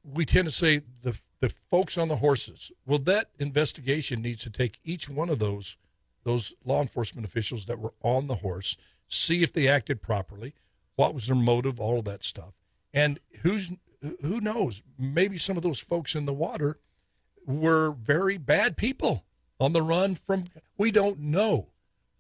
we 0.04 0.26
tend 0.26 0.48
to 0.48 0.54
say 0.54 0.82
the 1.04 1.18
the 1.40 1.50
folks 1.70 1.98
on 1.98 2.08
the 2.08 2.18
horses. 2.18 2.72
Well, 2.86 3.00
that 3.00 3.28
investigation 3.40 4.22
needs 4.22 4.44
to 4.44 4.50
take 4.50 4.80
each 4.84 5.10
one 5.10 5.30
of 5.30 5.40
those 5.40 5.78
those 6.24 6.54
law 6.66 6.82
enforcement 6.82 7.26
officials 7.26 7.66
that 7.66 7.80
were 7.80 7.94
on 8.04 8.28
the 8.28 8.36
horse, 8.36 8.76
see 9.08 9.44
if 9.44 9.54
they 9.54 9.68
acted 9.68 10.02
properly, 10.02 10.54
what 10.98 11.14
was 11.14 11.28
their 11.28 11.36
motive, 11.36 11.80
all 11.80 12.00
of 12.00 12.06
that 12.06 12.24
stuff, 12.24 12.54
and 12.94 13.20
who's 13.44 13.72
who 14.02 14.42
knows? 14.42 14.84
Maybe 14.98 15.38
some 15.38 15.58
of 15.58 15.64
those 15.64 15.80
folks 15.80 16.16
in 16.16 16.26
the 16.26 16.34
water 16.34 16.80
were 17.48 17.92
very 17.92 18.38
bad 18.38 18.78
people 18.78 19.26
on 19.60 19.72
the 19.72 19.82
run 19.82 20.16
from 20.16 20.46
we 20.78 20.92
don't 20.92 21.20
know 21.20 21.70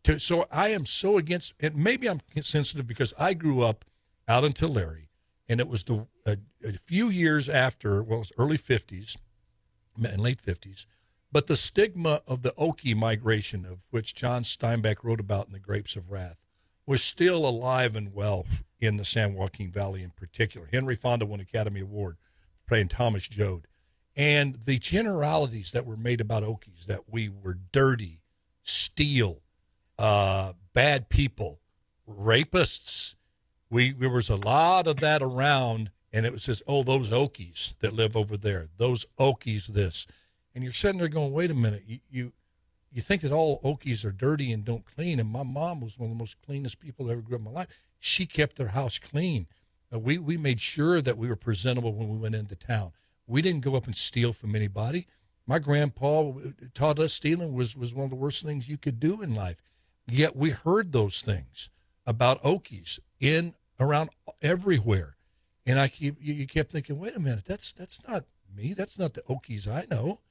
to, 0.03 0.19
so 0.19 0.47
i 0.51 0.69
am 0.69 0.85
so 0.85 1.17
against 1.17 1.53
and 1.59 1.75
maybe 1.75 2.09
i'm 2.09 2.21
sensitive 2.41 2.87
because 2.87 3.13
i 3.19 3.33
grew 3.33 3.61
up 3.61 3.85
out 4.27 4.43
in 4.43 4.53
tulare 4.53 5.09
and 5.49 5.59
it 5.59 5.67
was 5.67 5.83
the 5.83 6.07
a, 6.25 6.37
a 6.65 6.73
few 6.85 7.09
years 7.09 7.49
after 7.49 8.01
well 8.01 8.17
it 8.17 8.19
was 8.19 8.31
early 8.37 8.57
50s 8.57 9.17
and 9.97 10.21
late 10.21 10.41
50s 10.41 10.85
but 11.31 11.47
the 11.47 11.55
stigma 11.55 12.21
of 12.25 12.41
the 12.41 12.51
okie 12.51 12.95
migration 12.95 13.65
of 13.65 13.85
which 13.91 14.15
john 14.15 14.43
steinbeck 14.43 15.03
wrote 15.03 15.19
about 15.19 15.47
in 15.47 15.53
the 15.53 15.59
grapes 15.59 15.95
of 15.95 16.09
wrath 16.09 16.37
was 16.85 17.03
still 17.03 17.45
alive 17.45 17.95
and 17.95 18.13
well 18.13 18.45
in 18.79 18.97
the 18.97 19.05
san 19.05 19.33
joaquin 19.33 19.71
valley 19.71 20.03
in 20.03 20.11
particular 20.11 20.67
henry 20.71 20.95
fonda 20.95 21.25
won 21.25 21.39
an 21.39 21.45
academy 21.49 21.81
award 21.81 22.17
playing 22.67 22.87
thomas 22.87 23.27
joad 23.27 23.67
and 24.17 24.55
the 24.65 24.79
generalities 24.79 25.71
that 25.71 25.85
were 25.85 25.95
made 25.95 26.19
about 26.19 26.41
Okies 26.41 26.87
that 26.87 27.01
we 27.07 27.29
were 27.29 27.59
dirty, 27.71 28.23
steal, 28.63 29.43
uh, 29.99 30.53
bad 30.73 31.07
people, 31.07 31.61
rapists. 32.09 33.15
We 33.69 33.91
there 33.91 34.09
was 34.09 34.29
a 34.29 34.35
lot 34.35 34.87
of 34.87 34.97
that 35.01 35.21
around, 35.21 35.91
and 36.11 36.25
it 36.25 36.31
was 36.31 36.45
just 36.45 36.63
oh 36.67 36.81
those 36.81 37.11
Okies 37.11 37.77
that 37.79 37.93
live 37.93 38.17
over 38.17 38.35
there, 38.37 38.69
those 38.77 39.05
Okies 39.19 39.67
this, 39.67 40.07
and 40.55 40.63
you're 40.63 40.73
sitting 40.73 40.97
there 40.97 41.09
going 41.09 41.31
wait 41.31 41.51
a 41.51 41.53
minute 41.53 41.83
you 41.85 41.99
you, 42.09 42.33
you 42.97 43.03
think 43.03 43.21
that 43.21 43.31
all 43.31 43.62
Okies 43.62 44.03
are 44.03 44.12
dirty 44.12 44.51
and 44.51 44.65
don't 44.65 44.83
clean, 44.83 45.19
and 45.19 45.29
my 45.29 45.43
mom 45.43 45.81
was 45.81 45.99
one 45.99 46.10
of 46.10 46.15
the 46.15 46.19
most 46.19 46.41
cleanest 46.43 46.79
people 46.79 47.05
that 47.05 47.12
ever 47.12 47.21
grew 47.21 47.36
up 47.36 47.41
in 47.41 47.45
my 47.45 47.51
life. 47.51 47.67
She 47.99 48.25
kept 48.25 48.55
their 48.55 48.69
house 48.69 48.97
clean. 48.97 49.45
Uh, 49.93 49.99
we 49.99 50.17
we 50.17 50.36
made 50.36 50.60
sure 50.60 50.99
that 50.99 51.15
we 51.15 51.27
were 51.27 51.36
presentable 51.36 51.93
when 51.93 52.10
we 52.10 52.17
went 52.17 52.33
into 52.33 52.55
town. 52.55 52.93
We 53.27 53.43
didn't 53.43 53.63
go 53.63 53.75
up 53.75 53.86
and 53.86 53.95
steal 53.95 54.33
from 54.33 54.55
anybody. 54.55 55.05
My 55.45 55.60
grandpa 55.60 56.31
taught 56.73 56.97
us 56.97 57.13
stealing 57.13 57.53
was, 57.53 57.77
was 57.77 57.93
one 57.93 58.05
of 58.05 58.10
the 58.10 58.15
worst 58.15 58.43
things 58.43 58.67
you 58.67 58.79
could 58.79 58.99
do 58.99 59.21
in 59.21 59.36
life. 59.36 59.57
Yet 60.07 60.36
we 60.36 60.49
heard 60.49 60.91
those 60.91 61.21
things 61.21 61.69
about 62.07 62.41
Okies 62.41 62.99
in 63.19 63.53
around 63.79 64.10
everywhere. 64.41 65.17
And 65.67 65.79
I 65.79 65.88
keep 65.88 66.15
you, 66.19 66.47
kept 66.47 66.71
thinking, 66.71 66.97
wait 66.97 67.15
a 67.15 67.19
minute, 67.19 67.45
that's 67.45 67.73
that's 67.73 68.01
not 68.07 68.25
me. 68.55 68.73
That's 68.73 68.97
not 68.97 69.13
the 69.13 69.21
Okies 69.29 69.67
I 69.67 69.86
know. 69.93 70.21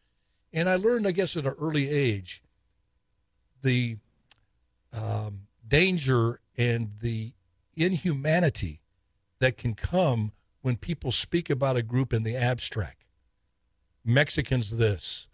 And 0.53 0.69
I 0.69 0.75
learned, 0.75 1.07
I 1.07 1.13
guess, 1.13 1.37
at 1.37 1.47
an 1.47 1.55
early 1.61 1.89
age, 1.89 2.43
the 3.63 3.97
um, 4.93 5.43
danger 5.67 6.41
and 6.57 6.93
the 7.01 7.33
inhumanity 7.75 8.81
that 9.39 9.57
can 9.57 9.75
come 9.75 10.33
when 10.63 10.77
people 10.77 11.13
speak 11.13 11.51
about 11.51 11.77
a 11.77 11.83
group 11.83 12.13
in 12.13 12.23
the 12.23 12.37
abstract. 12.37 13.05
Mexicans, 14.05 14.77
this, 14.77 15.29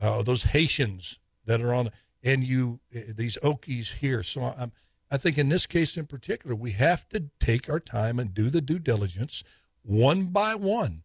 uh, 0.00 0.22
those 0.22 0.44
Haitians 0.44 1.18
that 1.44 1.62
are 1.62 1.72
on, 1.72 1.90
and 2.22 2.44
you, 2.44 2.80
uh, 2.94 3.00
these 3.08 3.38
Okies 3.42 3.94
here. 3.94 4.22
So 4.22 4.42
I'm, 4.42 4.72
I 5.10 5.16
think 5.16 5.38
in 5.38 5.48
this 5.48 5.66
case 5.66 5.96
in 5.96 6.06
particular, 6.06 6.54
we 6.54 6.72
have 6.72 7.08
to 7.10 7.30
take 7.38 7.70
our 7.70 7.80
time 7.80 8.18
and 8.18 8.34
do 8.34 8.50
the 8.50 8.60
due 8.60 8.78
diligence 8.78 9.44
one 9.82 10.26
by 10.26 10.54
one. 10.54 11.04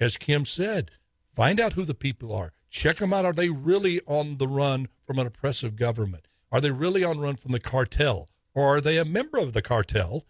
As 0.00 0.16
Kim 0.16 0.44
said, 0.44 0.90
find 1.32 1.60
out 1.60 1.74
who 1.74 1.84
the 1.84 1.94
people 1.94 2.34
are. 2.34 2.52
Check 2.70 2.98
them 2.98 3.12
out. 3.12 3.24
Are 3.24 3.32
they 3.32 3.48
really 3.48 4.00
on 4.06 4.36
the 4.36 4.48
run 4.48 4.88
from 5.08 5.18
an 5.18 5.26
oppressive 5.26 5.74
government? 5.74 6.28
Are 6.52 6.60
they 6.60 6.70
really 6.70 7.02
on 7.02 7.18
run 7.18 7.36
from 7.36 7.52
the 7.52 7.58
cartel? 7.58 8.28
Or 8.54 8.76
are 8.76 8.80
they 8.82 8.98
a 8.98 9.06
member 9.06 9.38
of 9.38 9.54
the 9.54 9.62
cartel 9.62 10.26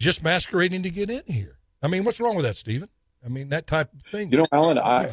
just 0.00 0.24
masquerading 0.24 0.82
to 0.84 0.90
get 0.90 1.10
in 1.10 1.20
here? 1.26 1.58
I 1.82 1.88
mean, 1.88 2.02
what's 2.02 2.18
wrong 2.18 2.34
with 2.34 2.46
that, 2.46 2.56
Stephen? 2.56 2.88
I 3.22 3.28
mean, 3.28 3.50
that 3.50 3.66
type 3.66 3.92
of 3.92 4.02
thing. 4.04 4.32
You 4.32 4.38
know, 4.38 4.46
Alan, 4.50 4.78
I 4.78 5.10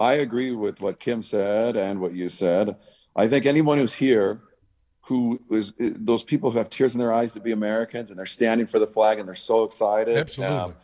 I 0.00 0.14
agree 0.14 0.50
with 0.50 0.80
what 0.80 0.98
Kim 0.98 1.22
said 1.22 1.76
and 1.76 2.00
what 2.00 2.12
you 2.12 2.28
said. 2.28 2.74
I 3.14 3.28
think 3.28 3.46
anyone 3.46 3.78
who's 3.78 3.94
here 3.94 4.40
who 5.02 5.40
is 5.48 5.72
those 5.78 6.24
people 6.24 6.50
who 6.50 6.58
have 6.58 6.68
tears 6.68 6.94
in 6.94 6.98
their 7.00 7.12
eyes 7.12 7.32
to 7.32 7.40
be 7.40 7.52
Americans 7.52 8.10
and 8.10 8.18
they're 8.18 8.26
standing 8.26 8.66
for 8.66 8.80
the 8.80 8.86
flag 8.88 9.20
and 9.20 9.28
they're 9.28 9.34
so 9.36 9.62
excited. 9.62 10.16
Absolutely. 10.16 10.56
um, 10.56 10.74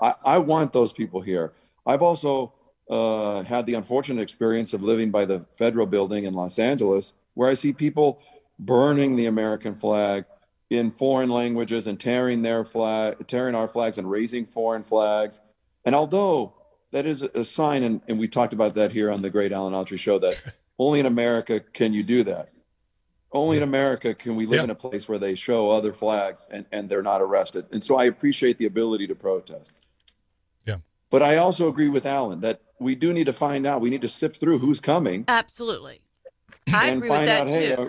I, 0.00 0.14
I 0.24 0.38
want 0.38 0.72
those 0.72 0.92
people 0.92 1.20
here. 1.20 1.52
I've 1.84 2.02
also 2.02 2.52
uh, 2.88 3.42
had 3.42 3.66
the 3.66 3.74
unfortunate 3.74 4.22
experience 4.22 4.72
of 4.72 4.82
living 4.82 5.10
by 5.10 5.24
the 5.24 5.44
federal 5.56 5.86
building 5.86 6.24
in 6.24 6.34
Los 6.34 6.58
Angeles, 6.58 7.14
where 7.34 7.50
I 7.50 7.54
see 7.54 7.72
people 7.72 8.20
burning 8.58 9.16
the 9.16 9.26
American 9.26 9.74
flag 9.74 10.24
in 10.70 10.90
foreign 10.90 11.30
languages 11.30 11.86
and 11.86 11.98
tearing 11.98 12.42
their 12.42 12.64
flag, 12.64 13.26
tearing 13.28 13.54
our 13.54 13.68
flags 13.68 13.98
and 13.98 14.10
raising 14.10 14.46
foreign 14.46 14.82
flags. 14.82 15.40
And 15.84 15.94
although 15.94 16.54
that 16.92 17.06
is 17.06 17.22
a 17.22 17.44
sign, 17.44 17.82
and, 17.82 18.00
and 18.08 18.18
we 18.18 18.28
talked 18.28 18.52
about 18.52 18.74
that 18.74 18.92
here 18.92 19.10
on 19.10 19.22
the 19.22 19.30
Great 19.30 19.52
Alan 19.52 19.74
Autry 19.74 19.98
show, 19.98 20.18
that 20.20 20.40
only 20.78 21.00
in 21.00 21.06
America 21.06 21.60
can 21.60 21.92
you 21.92 22.02
do 22.02 22.24
that. 22.24 22.50
Only 23.32 23.58
in 23.58 23.62
America 23.62 24.14
can 24.14 24.36
we 24.36 24.46
live 24.46 24.58
Yeah. 24.58 24.64
in 24.64 24.70
a 24.70 24.74
place 24.74 25.08
where 25.08 25.18
they 25.18 25.34
show 25.34 25.70
other 25.70 25.92
flags 25.92 26.46
and, 26.50 26.64
and 26.72 26.88
they're 26.88 27.02
not 27.02 27.20
arrested. 27.20 27.66
And 27.72 27.84
so 27.84 27.96
I 27.98 28.04
appreciate 28.04 28.56
the 28.58 28.66
ability 28.66 29.08
to 29.08 29.14
protest. 29.14 29.74
Yeah. 30.64 30.76
But 31.10 31.22
I 31.22 31.36
also 31.36 31.68
agree 31.68 31.88
with 31.88 32.06
Alan 32.06 32.40
that 32.40 32.62
we 32.78 32.94
do 32.94 33.12
need 33.12 33.24
to 33.24 33.32
find 33.32 33.66
out. 33.66 33.80
We 33.80 33.90
need 33.90 34.02
to 34.02 34.08
sift 34.08 34.38
through 34.38 34.58
who's 34.58 34.80
coming 34.80 35.24
Absolutely. 35.28 36.00
I 36.72 36.88
and 36.88 36.98
agree 36.98 37.08
find 37.08 37.20
with 37.20 37.28
that 37.28 37.42
out, 37.42 37.48
hey, 37.48 37.76
too. 37.76 37.82
uh, 37.82 37.88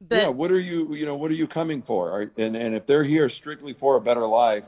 but 0.00 0.16
yeah, 0.22 0.28
what 0.28 0.50
are 0.50 0.60
you, 0.60 0.94
you 0.94 1.06
know, 1.06 1.14
what 1.16 1.30
are 1.30 1.34
you 1.34 1.46
coming 1.46 1.80
for? 1.82 2.10
Are- 2.10 2.32
And 2.36 2.56
and 2.56 2.74
if 2.74 2.86
they're 2.86 3.04
here 3.04 3.28
strictly 3.28 3.72
for 3.72 3.96
a 3.96 4.00
better 4.00 4.26
life, 4.26 4.66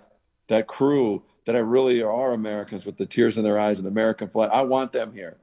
that 0.48 0.66
crew 0.66 1.22
that 1.44 1.54
I 1.56 1.60
really 1.60 2.02
are 2.02 2.32
Americans 2.32 2.86
with 2.86 2.96
the 2.96 3.06
tears 3.06 3.36
in 3.38 3.44
their 3.44 3.58
eyes 3.58 3.78
and 3.78 3.86
the 3.86 3.90
American 3.90 4.28
flag. 4.28 4.50
I 4.52 4.62
want 4.62 4.92
them 4.92 5.12
here. 5.12 5.36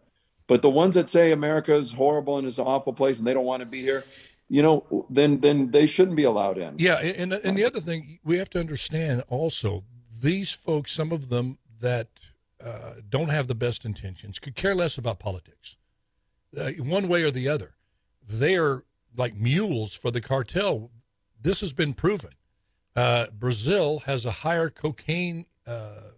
But 0.48 0.62
the 0.62 0.70
ones 0.70 0.94
that 0.96 1.08
say 1.08 1.32
America 1.32 1.74
is 1.76 1.94
horrible 1.94 2.38
and 2.38 2.46
is 2.48 2.60
an 2.60 2.66
awful 2.66 2.92
place 2.94 3.18
and 3.18 3.26
they 3.28 3.34
don't 3.34 3.46
want 3.46 3.62
to 3.62 3.66
be 3.66 3.82
here, 3.82 4.04
you 4.50 4.62
know, 4.62 5.06
then 5.10 5.40
then 5.42 5.72
they 5.72 5.86
shouldn't 5.86 6.18
be 6.18 6.24
allowed 6.24 6.58
in. 6.58 6.76
Yeah, 6.78 6.96
and 7.00 7.32
and 7.34 7.58
the 7.58 7.64
other 7.66 7.80
thing 7.80 8.20
we 8.24 8.38
have 8.38 8.50
to 8.52 8.60
understand 8.60 9.24
also, 9.30 9.84
these 10.22 10.52
folks, 10.52 10.92
some 10.92 11.12
of 11.12 11.30
them 11.30 11.58
that 11.82 12.08
uh, 12.64 12.94
don't 13.10 13.30
have 13.30 13.48
the 13.48 13.56
best 13.56 13.86
intentions, 13.86 14.40
could 14.40 14.56
care 14.56 14.76
less 14.76 14.98
about 14.98 15.20
politics, 15.20 15.78
uh, 16.58 16.72
one 16.80 17.08
way 17.08 17.24
or 17.24 17.32
the 17.32 17.50
other. 17.50 17.76
They 18.28 18.56
are 18.56 18.84
like 19.16 19.36
mules 19.36 19.96
for 19.96 20.12
the 20.12 20.22
cartel. 20.22 20.92
This 21.40 21.62
has 21.62 21.74
been 21.74 21.94
proven. 21.94 22.32
Uh, 22.96 23.28
Brazil 23.38 24.00
has 24.00 24.26
a 24.26 24.32
higher 24.32 24.70
cocaine 24.70 25.46
uh, 25.68 26.12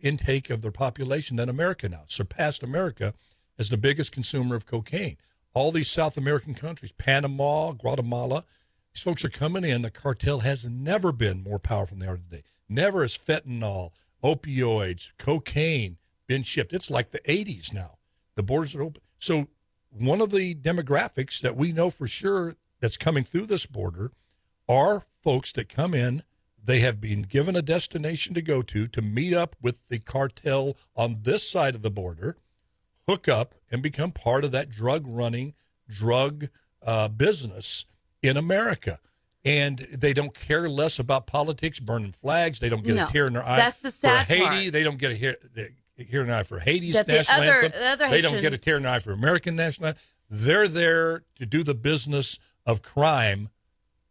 intake 0.00 0.50
of 0.50 0.62
their 0.62 0.70
population 0.70 1.36
than 1.36 1.48
America 1.48 1.88
now, 1.88 2.02
surpassed 2.06 2.62
America 2.62 3.12
as 3.58 3.70
the 3.70 3.76
biggest 3.76 4.12
consumer 4.12 4.54
of 4.54 4.66
cocaine. 4.66 5.16
All 5.52 5.72
these 5.72 5.90
South 5.90 6.16
American 6.16 6.54
countries, 6.54 6.92
Panama, 6.92 7.72
Guatemala, 7.72 8.44
these 8.92 9.02
folks 9.02 9.24
are 9.24 9.30
coming 9.30 9.64
in. 9.64 9.82
The 9.82 9.90
cartel 9.90 10.40
has 10.40 10.64
never 10.64 11.12
been 11.12 11.42
more 11.42 11.58
powerful 11.58 11.96
than 11.96 12.06
they 12.06 12.12
are 12.12 12.16
today. 12.16 12.42
Never 12.68 13.02
has 13.02 13.16
fentanyl, 13.16 13.90
opioids, 14.26 15.10
cocaine 15.18 15.98
been 16.26 16.42
shipped. 16.42 16.72
It's 16.72 16.90
like 16.90 17.12
the 17.12 17.20
80s 17.20 17.72
now. 17.72 17.98
The 18.34 18.42
borders 18.42 18.74
are 18.74 18.82
open. 18.82 19.02
So, 19.20 19.46
one 19.90 20.20
of 20.20 20.30
the 20.30 20.54
demographics 20.54 21.40
that 21.40 21.56
we 21.56 21.72
know 21.72 21.90
for 21.90 22.06
sure 22.06 22.56
that's 22.80 22.96
coming 22.96 23.24
through 23.24 23.46
this 23.46 23.64
border 23.64 24.10
are 24.68 25.04
folks 25.22 25.52
that 25.52 25.68
come 25.68 25.94
in. 25.94 26.22
They 26.62 26.80
have 26.80 27.00
been 27.00 27.22
given 27.22 27.54
a 27.54 27.62
destination 27.62 28.34
to 28.34 28.42
go 28.42 28.60
to 28.62 28.88
to 28.88 29.00
meet 29.00 29.32
up 29.32 29.54
with 29.62 29.88
the 29.88 30.00
cartel 30.00 30.76
on 30.96 31.20
this 31.22 31.48
side 31.48 31.76
of 31.76 31.82
the 31.82 31.90
border 31.90 32.36
hook 33.08 33.28
up 33.28 33.54
and 33.70 33.80
become 33.80 34.10
part 34.10 34.44
of 34.44 34.50
that 34.50 34.68
drug 34.68 35.04
running 35.06 35.54
drug 35.88 36.48
uh, 36.84 37.06
business 37.06 37.84
in 38.22 38.36
America. 38.36 38.98
And 39.46 39.78
they 39.78 40.12
don't 40.12 40.34
care 40.34 40.68
less 40.68 40.98
about 40.98 41.26
politics, 41.28 41.78
burning 41.78 42.10
flags. 42.12 42.58
They 42.58 42.68
don't 42.68 42.82
get 42.82 42.96
No, 42.96 43.04
a 43.04 43.06
tear 43.06 43.28
in 43.28 43.34
their 43.34 43.44
eye 43.46 43.56
that's 43.56 43.78
the 43.78 43.90
sad 43.92 44.26
for 44.26 44.32
Haiti. 44.34 44.44
part. 44.46 44.72
They 44.72 44.82
don't 44.82 44.98
get 44.98 45.12
a 45.12 45.16
tear, 45.18 46.20
in 46.22 46.26
their 46.26 46.36
eye 46.36 46.42
for 46.42 46.58
Haiti's 46.58 46.94
That 46.94 47.06
the 47.06 47.20
other- 47.32 47.52
anthem. 47.62 47.72
the 47.80 47.86
other 47.86 48.08
they 48.10 48.20
don't 48.20 48.40
get 48.40 48.52
a 48.52 48.58
tear 48.58 48.76
in 48.76 48.82
their 48.82 48.92
eye 48.92 48.98
for 48.98 49.12
American 49.12 49.54
national 49.56 49.88
anthem. 49.88 50.02
They're 50.28 50.66
there 50.68 51.22
to 51.36 51.46
do 51.46 51.62
the 51.62 51.74
business 51.74 52.38
of 52.66 52.82
crime 52.82 53.50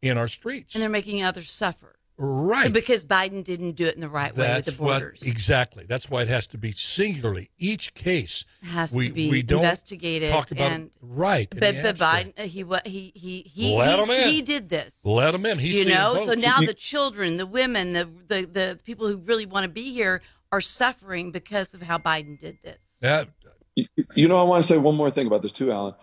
in 0.01 0.17
our 0.17 0.27
streets. 0.29 0.73
and 0.75 0.81
they're 0.81 0.89
making 0.89 1.21
others 1.21 1.51
suffer. 1.51 1.94
Right. 2.17 2.71
Because 2.71 3.03
Biden 3.05 3.43
didn't 3.43 3.73
do 3.73 3.85
it 3.85 3.95
in 3.95 4.01
the 4.01 4.09
right 4.09 4.35
way 4.35 4.53
with 4.55 4.65
the 4.65 4.71
borders. 4.73 5.19
what 5.21 5.29
exactly. 5.29 5.85
That's 5.87 6.09
why 6.09 6.21
it 6.23 6.27
has 6.27 6.47
to 6.47 6.57
be 6.57 6.71
singularly. 6.71 7.49
Each 7.57 7.93
case 7.93 8.45
has 8.63 8.93
we, 8.93 9.07
to 9.09 9.13
be 9.13 9.29
we 9.29 9.41
don't 9.41 9.59
investigated 9.59 10.29
talk 10.29 10.51
about 10.51 10.71
and 10.71 10.91
right. 11.01 11.47
But, 11.49 11.75
but. 11.81 11.95
Biden, 11.97 12.37
he 12.39 12.63
he 12.89 13.11
he 13.15 13.41
he 13.41 13.75
Let 13.77 13.95
he, 13.97 14.03
'em 14.03 14.09
in. 14.09 14.29
he 14.29 14.41
did 14.41 14.69
this. 14.69 15.05
Let 15.05 15.33
him 15.35 15.45
in. 15.45 15.59
He's 15.59 15.75
you 15.77 15.83
seeing 15.83 15.95
know, 15.95 16.23
so 16.25 16.33
now 16.33 16.59
You- 16.61 16.67
the 16.67 16.73
children, 16.73 17.37
the 17.37 17.45
women, 17.45 17.93
the, 17.93 18.05
the 18.27 18.45
the 18.45 18.79
people 18.83 19.07
who 19.07 19.17
really 19.17 19.45
want 19.45 19.63
to 19.63 19.69
be 19.69 19.91
here 19.93 20.21
are 20.51 20.61
suffering 20.61 21.31
because 21.31 21.73
of 21.73 21.81
how 21.81 21.97
Biden 21.97 22.39
did 22.39 22.57
this. 22.63 22.97
that 23.01 23.29
You, 23.75 23.85
you 24.15 24.27
know, 24.27 24.39
I 24.39 24.43
want 24.43 24.63
to 24.63 24.67
say 24.67 24.77
one 24.77 24.95
more 24.95 25.11
thing 25.11 25.27
about 25.27 25.41
this 25.41 25.51
too, 25.51 25.71
Alan. 25.71 25.95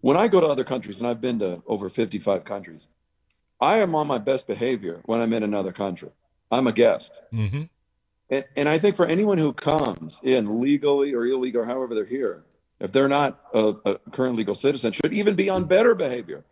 When 0.00 0.16
I 0.16 0.26
go 0.28 0.40
to 0.40 0.46
other 0.46 0.64
countries, 0.64 0.98
and 0.98 1.06
I've 1.06 1.20
been 1.20 1.38
to 1.40 1.62
over 1.66 1.88
55 1.90 2.44
countries, 2.44 2.86
I 3.60 3.76
am 3.78 3.94
on 3.94 4.06
my 4.06 4.18
best 4.18 4.46
behavior 4.46 5.00
when 5.04 5.20
I'm 5.20 5.32
in 5.32 5.42
another 5.42 5.72
country. 5.72 6.10
I'm 6.50 6.66
a 6.66 6.72
guest. 6.72 7.12
mhm. 7.32 7.68
And, 8.30 8.44
and 8.56 8.68
I 8.68 8.78
think 8.78 8.94
for 8.96 9.06
anyone 9.06 9.38
who 9.38 9.52
comes 9.52 10.20
in 10.22 10.60
legally 10.60 11.12
or 11.14 11.26
illegal, 11.26 11.62
or 11.62 11.64
however 11.64 11.94
they're 11.96 12.04
here, 12.04 12.44
if 12.78 12.92
they're 12.92 13.08
not 13.08 13.40
a, 13.52 13.74
a 13.84 13.98
current 14.12 14.36
legal 14.36 14.54
citizen, 14.54 14.92
should 14.92 15.12
even 15.12 15.34
be 15.34 15.50
on 15.50 15.64
better 15.64 15.94
behavior. 15.94 16.44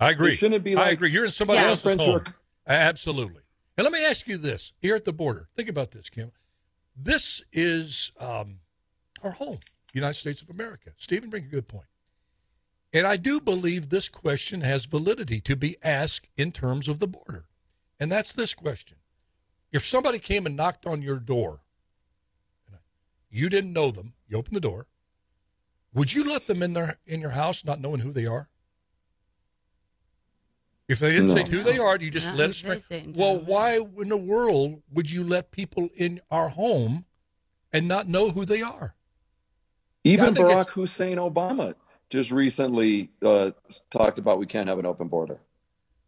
I 0.00 0.10
agree. 0.10 0.32
It 0.32 0.36
shouldn't 0.36 0.64
be 0.64 0.74
like, 0.74 0.86
I 0.86 0.90
agree. 0.90 1.10
You're 1.10 1.24
in 1.24 1.30
somebody 1.30 1.60
Yeah. 1.60 1.68
else's 1.68 1.94
home. 1.96 2.16
are- 2.26 2.34
Absolutely. 2.66 3.42
And 3.78 3.84
let 3.84 3.92
me 3.92 4.04
ask 4.04 4.26
you 4.28 4.36
this: 4.36 4.72
here 4.80 4.94
at 4.96 5.04
the 5.04 5.12
border, 5.12 5.48
think 5.56 5.68
about 5.68 5.92
this, 5.92 6.10
Kim. 6.10 6.32
This 6.96 7.42
is 7.52 8.12
um, 8.20 8.58
our 9.22 9.30
home, 9.30 9.60
United 9.94 10.14
States 10.14 10.42
of 10.42 10.50
America. 10.50 10.90
Stephen 10.98 11.30
bring 11.30 11.44
a 11.44 11.48
good 11.48 11.68
point. 11.68 11.86
And 12.92 13.06
I 13.06 13.16
do 13.16 13.40
believe 13.40 13.88
this 13.88 14.08
question 14.08 14.60
has 14.60 14.84
validity 14.84 15.40
to 15.42 15.56
be 15.56 15.76
asked 15.82 16.28
in 16.36 16.52
terms 16.52 16.88
of 16.88 16.98
the 16.98 17.06
border. 17.06 17.46
And 17.98 18.12
that's 18.12 18.32
this 18.32 18.52
question. 18.52 18.98
If 19.70 19.84
somebody 19.84 20.18
came 20.18 20.44
and 20.44 20.56
knocked 20.56 20.84
on 20.86 21.00
your 21.00 21.18
door, 21.18 21.60
you 23.30 23.48
didn't 23.48 23.72
know 23.72 23.90
them, 23.90 24.12
you 24.28 24.36
opened 24.36 24.56
the 24.56 24.60
door, 24.60 24.86
would 25.94 26.12
you 26.12 26.28
let 26.28 26.46
them 26.46 26.62
in 26.62 26.74
their 26.74 26.98
in 27.06 27.20
your 27.20 27.30
house 27.30 27.64
not 27.64 27.80
knowing 27.80 28.00
who 28.00 28.12
they 28.12 28.26
are? 28.26 28.48
If 30.88 30.98
they 30.98 31.12
didn't 31.12 31.30
say 31.30 31.48
who 31.48 31.62
they 31.62 31.78
are, 31.78 31.96
you 31.98 32.10
just 32.10 32.28
Not 32.28 32.36
let 32.36 32.44
who 32.44 32.50
it 32.50 32.54
straight. 32.54 32.88
they 32.88 33.02
say, 33.04 33.12
Well, 33.14 33.38
why 33.38 33.76
in 33.76 34.08
the 34.08 34.16
world 34.16 34.82
would 34.90 35.10
you 35.10 35.24
let 35.24 35.50
people 35.50 35.88
in 35.96 36.20
our 36.30 36.48
home 36.48 37.06
and 37.72 37.88
not 37.88 38.08
know 38.08 38.30
who 38.30 38.44
they 38.44 38.60
are? 38.60 38.94
Even 40.04 40.34
Barack 40.34 40.70
Hussein 40.70 41.16
Obama 41.16 41.74
just 42.12 42.30
recently 42.30 43.08
uh, 43.24 43.52
talked 43.90 44.18
about 44.18 44.38
we 44.38 44.44
can't 44.44 44.68
have 44.68 44.78
an 44.78 44.84
open 44.84 45.08
border. 45.08 45.40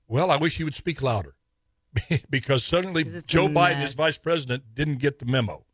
Well, 0.07 0.31
I 0.31 0.37
wish 0.37 0.59
he 0.59 0.65
would 0.65 0.75
speak 0.75 1.01
louder 1.01 1.35
because 2.31 2.63
suddenly 2.63 3.05
Joe 3.27 3.49
Biden, 3.49 3.79
mess. 3.79 3.89
as 3.89 3.95
vice 3.95 4.19
president, 4.19 4.75
didn't 4.75 4.99
get 4.99 5.19
the 5.19 5.25
memo. 5.25 5.65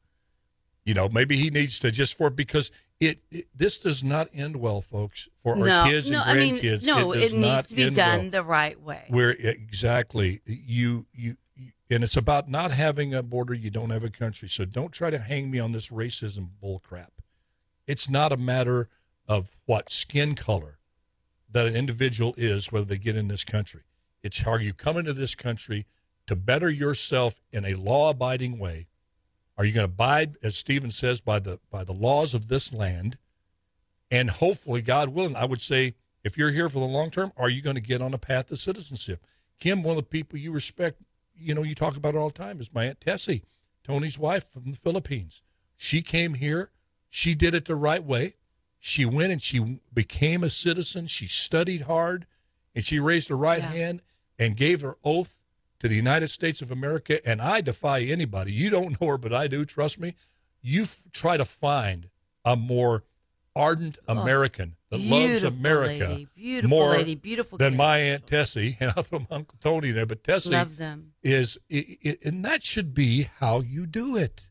You 0.85 0.95
know, 0.95 1.09
maybe 1.09 1.37
he 1.37 1.51
needs 1.51 1.81
to 1.81 1.91
just 1.91 2.17
for 2.17 2.31
because 2.31 2.71
it, 3.01 3.23
it 3.33 3.49
this 3.55 3.77
does 3.77 4.05
not 4.05 4.29
end 4.33 4.57
well, 4.57 4.81
folks, 4.81 5.29
for 5.43 5.57
our 5.57 5.67
no, 5.67 5.85
kids 5.89 6.09
no, 6.11 6.23
and 6.23 6.31
I 6.31 6.35
mean, 6.35 6.59
grandkids. 6.59 6.85
no, 6.85 7.11
it, 7.11 7.21
does 7.21 7.33
it, 7.33 7.37
not 7.37 7.57
needs 7.57 7.67
to 7.67 7.75
be 7.75 7.83
end 7.83 7.97
done 7.97 8.21
well. 8.21 8.31
the 8.31 8.43
right 8.45 8.81
way. 8.81 9.05
Where 9.09 9.31
exactly 9.31 10.41
you, 10.47 11.07
you 11.13 11.37
you 11.57 11.73
and 11.91 12.05
it's 12.05 12.17
about 12.17 12.49
not 12.49 12.71
having 12.71 13.13
a 13.15 13.23
border. 13.25 13.53
You 13.53 13.71
don't 13.71 13.91
have 13.91 14.05
a 14.05 14.11
country, 14.11 14.49
so 14.49 14.65
don't 14.65 14.93
try 14.93 15.11
to 15.11 15.19
hang 15.19 15.51
me 15.51 15.59
on 15.59 15.73
this 15.73 15.89
racism 15.89 16.51
bull 16.61 16.79
crap. 16.79 17.15
It's 17.89 18.09
not 18.09 18.33
a 18.33 18.37
matter 18.37 18.89
of 19.31 19.57
what 19.65 19.89
skin 19.89 20.35
color 20.35 20.81
that 21.49 21.69
an 21.69 21.77
individual 21.77 22.35
is, 22.37 22.73
whether 22.73 22.85
they 22.85 22.99
get 22.99 23.15
in 23.15 23.29
this 23.29 23.45
country. 23.45 23.83
It's 24.25 24.41
how 24.41 24.57
you 24.57 24.75
come 24.75 24.97
into 24.97 25.13
this 25.13 25.37
country 25.37 25.87
to 26.27 26.35
better 26.35 26.69
yourself 26.69 27.41
in 27.53 27.65
a 27.65 27.75
law-abiding 27.75 28.59
way. 28.59 28.89
Are 29.57 29.65
you 29.65 29.73
going 29.73 29.87
to 29.87 29.93
abide, 29.93 30.35
as 30.43 30.57
Stephen 30.57 30.91
says, 30.91 31.21
by 31.21 31.39
the 31.39 31.61
by 31.71 31.85
the 31.85 31.93
laws 31.93 32.35
of 32.35 32.49
this 32.49 32.73
land? 32.73 33.19
And 34.11 34.31
hopefully, 34.31 34.83
God 34.83 35.11
willing, 35.11 35.37
I 35.37 35.45
would 35.45 35.61
say, 35.61 35.95
if 36.25 36.37
you're 36.37 36.51
here 36.51 36.69
for 36.69 36.81
the 36.81 36.85
long 36.85 37.11
term, 37.11 37.33
are 37.37 37.49
you 37.49 37.63
going 37.63 37.77
to 37.77 37.81
get 37.81 38.03
on 38.03 38.13
a 38.13 38.19
path 38.19 38.47
to 38.47 38.57
citizenship? 38.57 39.25
Kim, 39.61 39.85
one 39.85 39.97
of 39.97 40.03
the 40.03 40.09
people 40.09 40.41
you 40.41 40.51
respect, 40.51 41.01
you 41.37 41.55
know, 41.55 41.63
you 41.63 41.77
talk 41.77 41.97
about 41.97 42.17
all 42.17 42.31
the 42.31 42.35
time, 42.35 42.59
is 42.59 42.75
my 42.75 42.87
Aunt 42.87 43.01
Tessie, 43.01 43.45
Tony's 43.85 44.19
wife 44.19 44.51
from 44.51 44.73
the 44.73 44.77
Philippines. 44.77 45.43
She 45.77 46.03
came 46.03 46.35
here. 46.35 46.73
She 47.09 47.37
did 47.37 47.55
it 47.55 47.67
the 47.67 47.77
right 47.77 48.03
way. 48.03 48.35
She 48.83 49.05
went 49.05 49.31
and 49.31 49.43
she 49.43 49.81
became 49.93 50.43
a 50.43 50.51
citizen. 50.51 51.07
She 51.07 51.27
studied 51.27 51.83
hard 51.83 52.27
and 52.75 52.85
she 52.85 52.99
raised 52.99 53.29
her 53.29 53.37
right 53.37 53.61
Yeah. 53.63 53.69
hand 53.73 54.03
and 54.39 54.57
gave 54.57 54.81
her 54.81 54.97
oath 55.05 55.43
to 55.81 55.87
the 55.89 55.95
United 55.95 56.29
States 56.29 56.63
of 56.63 56.71
America. 56.71 57.25
And 57.29 57.43
I 57.43 57.61
defy 57.61 58.01
anybody. 58.01 58.53
You 58.53 58.71
don't 58.71 58.99
know 59.01 59.07
her, 59.09 59.19
but 59.19 59.35
I 59.35 59.47
do. 59.49 59.65
Trust 59.67 60.01
me. 60.01 60.15
You 60.63 60.83
f- 60.83 61.03
try 61.13 61.37
to 61.37 61.45
find 61.45 62.09
a 62.45 62.57
more 62.57 63.05
ardent 63.55 63.99
oh, 64.09 64.19
American 64.19 64.77
that 64.91 65.01
loves 65.01 65.45
Oh, 65.45 65.49
America 65.49 66.09
lady, 66.09 66.29
beautiful 66.35 66.71
more 66.71 66.91
lady, 66.93 67.15
beautiful 67.17 67.59
than 67.59 67.77
my 67.77 67.99
Aunt 67.99 68.27
Tessie. 68.27 68.77
And 68.81 68.93
I'll 68.97 69.03
throw 69.03 69.19
my 69.19 69.37
Uncle 69.37 69.59
Tony 69.61 69.91
there, 69.91 70.07
but 70.07 70.25
Tessie 70.25 70.51
Love 70.53 70.77
them. 70.79 71.13
is, 71.23 71.59
i 71.71 71.99
i 72.05 72.17
and 72.25 72.45
that 72.47 72.63
should 72.63 72.95
be 72.95 73.29
how 73.41 73.61
you 73.61 73.87
do 73.87 74.17
it. 74.17 74.47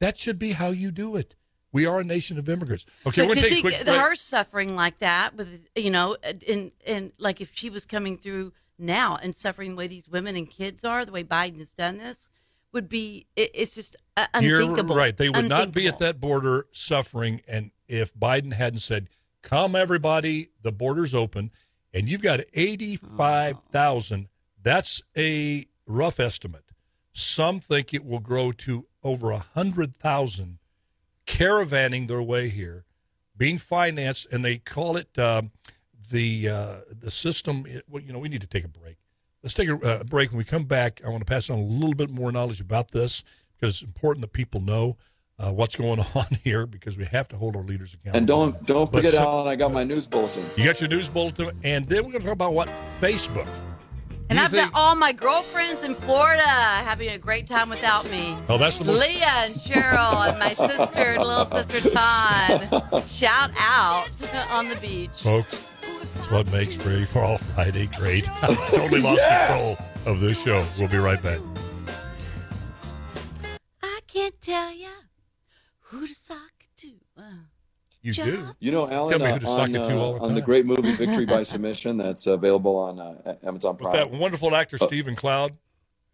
That 0.00 0.18
should 0.18 0.38
be 0.38 0.52
how 0.52 0.68
you 0.68 0.90
do 0.90 1.16
it. 1.16 1.36
We 1.74 1.84
are 1.86 2.00
a 2.00 2.04
nation 2.04 2.38
of 2.38 2.48
immigrants. 2.48 2.86
Okay, 3.06 3.22
but 3.22 3.28
we're 3.28 3.34
going 3.34 3.48
to 3.48 3.50
take 3.50 3.62
quick 3.62 3.84
break. 3.84 3.96
her 3.96 4.14
suffering 4.14 4.76
like 4.76 5.00
that 5.00 5.34
with 5.36 5.68
you 5.76 5.90
know 5.90 6.16
and 6.46 6.72
and 6.86 7.12
like 7.18 7.42
if 7.42 7.54
she 7.54 7.68
was 7.68 7.84
coming 7.84 8.16
through 8.16 8.52
now 8.78 9.18
and 9.22 9.34
suffering 9.34 9.72
the 9.72 9.76
way 9.76 9.86
these 9.86 10.08
women 10.08 10.36
and 10.36 10.48
kids 10.48 10.84
are 10.84 11.04
the 11.04 11.12
way 11.12 11.22
biden 11.22 11.58
has 11.58 11.72
done 11.72 11.98
this 11.98 12.28
would 12.74 12.88
be 12.88 13.26
it, 13.36 13.50
it's 13.54 13.74
just 13.74 13.96
uh, 14.16 14.26
unthinkable 14.34 14.94
You're 14.94 14.98
right. 14.98 15.16
They 15.16 15.30
would 15.30 15.48
not 15.48 15.72
be 15.72 15.86
at 15.86 15.98
that 15.98 16.20
border 16.20 16.66
suffering. 16.72 17.40
And 17.48 17.70
if 17.88 18.12
Biden 18.14 18.52
hadn't 18.52 18.80
said, 18.80 19.08
"Come, 19.40 19.74
everybody, 19.74 20.50
the 20.62 20.72
border's 20.72 21.14
open," 21.14 21.50
and 21.94 22.08
you've 22.08 22.22
got 22.22 22.40
eighty-five 22.52 23.56
thousand, 23.70 24.28
that's 24.60 25.00
a 25.16 25.66
rough 25.86 26.20
estimate. 26.20 26.64
Some 27.12 27.60
think 27.60 27.94
it 27.94 28.04
will 28.04 28.18
grow 28.18 28.52
to 28.52 28.86
over 29.02 29.30
a 29.30 29.38
hundred 29.38 29.94
thousand 29.94 30.58
caravanning 31.26 32.08
their 32.08 32.22
way 32.22 32.48
here, 32.48 32.84
being 33.36 33.58
financed, 33.58 34.26
and 34.32 34.44
they 34.44 34.58
call 34.58 34.96
it 34.96 35.18
um, 35.18 35.50
the 36.10 36.48
uh, 36.48 36.76
the 36.88 37.10
system. 37.10 37.64
Well, 37.88 38.02
you 38.02 38.12
know, 38.12 38.18
we 38.18 38.28
need 38.28 38.40
to 38.42 38.46
take 38.46 38.64
a 38.64 38.68
break. 38.68 38.96
Let's 39.42 39.54
take 39.54 39.68
a 39.68 39.76
uh, 39.76 40.04
break. 40.04 40.30
When 40.30 40.38
we 40.38 40.44
come 40.44 40.64
back, 40.64 41.02
I 41.04 41.08
want 41.08 41.20
to 41.20 41.30
pass 41.30 41.50
on 41.50 41.58
a 41.58 41.62
little 41.62 41.94
bit 41.94 42.10
more 42.10 42.32
knowledge 42.32 42.60
about 42.60 42.90
this 42.92 43.24
because 43.54 43.74
it's 43.74 43.82
important 43.82 44.22
that 44.22 44.32
people 44.32 44.60
know 44.60 44.96
uh, 45.38 45.52
what's 45.52 45.76
going 45.76 46.00
on 46.14 46.26
here 46.42 46.66
because 46.66 46.96
we 46.96 47.04
have 47.06 47.28
to 47.28 47.36
hold 47.36 47.56
our 47.56 47.62
leaders 47.62 47.94
accountable. 47.94 48.18
And 48.18 48.26
don't 48.26 48.66
don't 48.66 48.92
forget, 48.92 49.12
some- 49.12 49.24
Alan, 49.24 49.48
I 49.48 49.56
got 49.56 49.72
my 49.72 49.84
news 49.84 50.06
bulletin. 50.06 50.44
You 50.56 50.64
got 50.64 50.80
your 50.80 50.90
news 50.90 51.08
bulletin, 51.08 51.50
and 51.62 51.86
then 51.86 52.04
we're 52.04 52.12
going 52.12 52.22
to 52.22 52.26
talk 52.28 52.32
about 52.34 52.54
what 52.54 52.68
Facebook. 53.00 53.48
And 54.30 54.38
You 54.38 54.44
I've 54.44 54.50
think- 54.50 54.72
got 54.72 54.80
all 54.80 54.94
my 54.94 55.12
girlfriends 55.12 55.82
in 55.82 55.94
Florida 55.94 56.42
having 56.42 57.10
a 57.10 57.18
great 57.18 57.46
time 57.46 57.68
without 57.68 58.08
me. 58.10 58.36
Oh, 58.48 58.56
that's 58.56 58.78
the 58.78 58.84
most. 58.84 59.00
Leah 59.00 59.26
and 59.44 59.54
Cheryl 59.54 60.28
and 60.28 60.38
my 60.38 60.54
sister, 60.54 60.98
and 60.98 61.22
little 61.22 61.44
sister 61.46 61.90
Todd. 61.90 63.06
Shout 63.08 63.50
out 63.58 64.08
on 64.50 64.68
the 64.68 64.76
beach. 64.76 65.10
Folks, 65.22 65.66
that's 66.14 66.30
what 66.30 66.50
makes 66.50 66.74
Free 66.74 67.04
for 67.04 67.18
All 67.20 67.36
Friday 67.38 67.86
great. 67.98 68.28
I 68.42 68.54
totally 68.74 69.02
lost 69.02 69.22
control 69.28 69.76
of 70.06 70.20
this 70.20 70.42
show. 70.42 70.64
We'll 70.78 70.88
be 70.88 70.96
right 70.96 71.22
back. 71.22 71.40
I 73.82 74.00
can't 74.06 74.40
tell 74.40 74.72
ya 74.74 74.88
who 75.80 76.06
to 76.06 76.14
sock 76.14 76.66
to. 76.78 76.92
Uh, 77.18 77.22
You 78.04 78.12
do. 78.12 78.48
You 78.60 78.70
know, 78.70 78.86
Tell 78.86 79.10
Alan, 79.10 79.22
me 79.22 79.28
who 79.30 79.34
uh, 79.34 79.38
to 79.38 79.46
suck 79.46 79.58
on, 79.60 79.74
it 79.76 79.84
to 79.84 79.92
uh, 79.94 79.96
all 79.96 80.12
the 80.14 80.20
on 80.20 80.34
the 80.34 80.42
great 80.42 80.66
movie 80.66 80.92
Victory 80.96 81.24
by 81.24 81.42
Submission 81.42 81.96
that's 81.96 82.26
available 82.26 82.76
on 82.76 83.00
uh, 83.00 83.34
Amazon 83.42 83.76
With 83.76 83.84
Prime. 83.84 83.94
that 83.96 84.10
wonderful 84.10 84.54
actor, 84.54 84.76
Stephen 84.76 85.16
Cloud, 85.16 85.56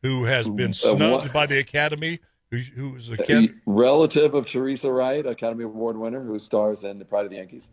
who 0.02 0.22
has 0.24 0.48
been 0.48 0.70
Uh, 0.70 0.74
snubbed 0.74 1.24
what- 1.24 1.32
by 1.32 1.46
the 1.46 1.58
Academy, 1.58 2.20
who, 2.52 2.58
who 2.58 2.90
was 2.90 3.10
a 3.10 3.16
A 3.32 3.48
relative 3.66 4.34
of 4.34 4.46
Teresa 4.46 4.90
Wright, 4.92 5.26
Academy 5.26 5.64
Award 5.64 5.96
winner, 5.96 6.22
who 6.22 6.38
stars 6.38 6.84
in 6.84 6.98
The 7.00 7.04
Pride 7.04 7.24
of 7.24 7.30
the 7.32 7.38
Yankees. 7.38 7.70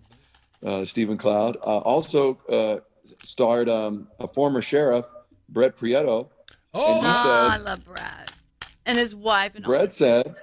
Uh, 0.66 0.84
Stephen 0.84 1.18
Cloud 1.18 1.58
uh, 1.58 1.78
also 1.78 2.40
uh, 2.50 2.80
starred 3.24 3.70
um, 3.70 4.08
a 4.20 4.28
former 4.28 4.64
sheriff, 4.64 5.06
Brett 5.48 5.78
Prieto. 5.78 6.30
Oh, 6.74 6.86
and 6.96 7.02
he 7.02 7.02
Ah, 7.06 7.54
I 7.54 7.58
love 7.58 7.86
Brett. 7.86 8.34
And 8.88 8.98
his 8.98 9.14
wife 9.16 9.54
and 9.56 9.64
all. 9.66 9.70
Brett 9.72 9.92
said 9.92 10.34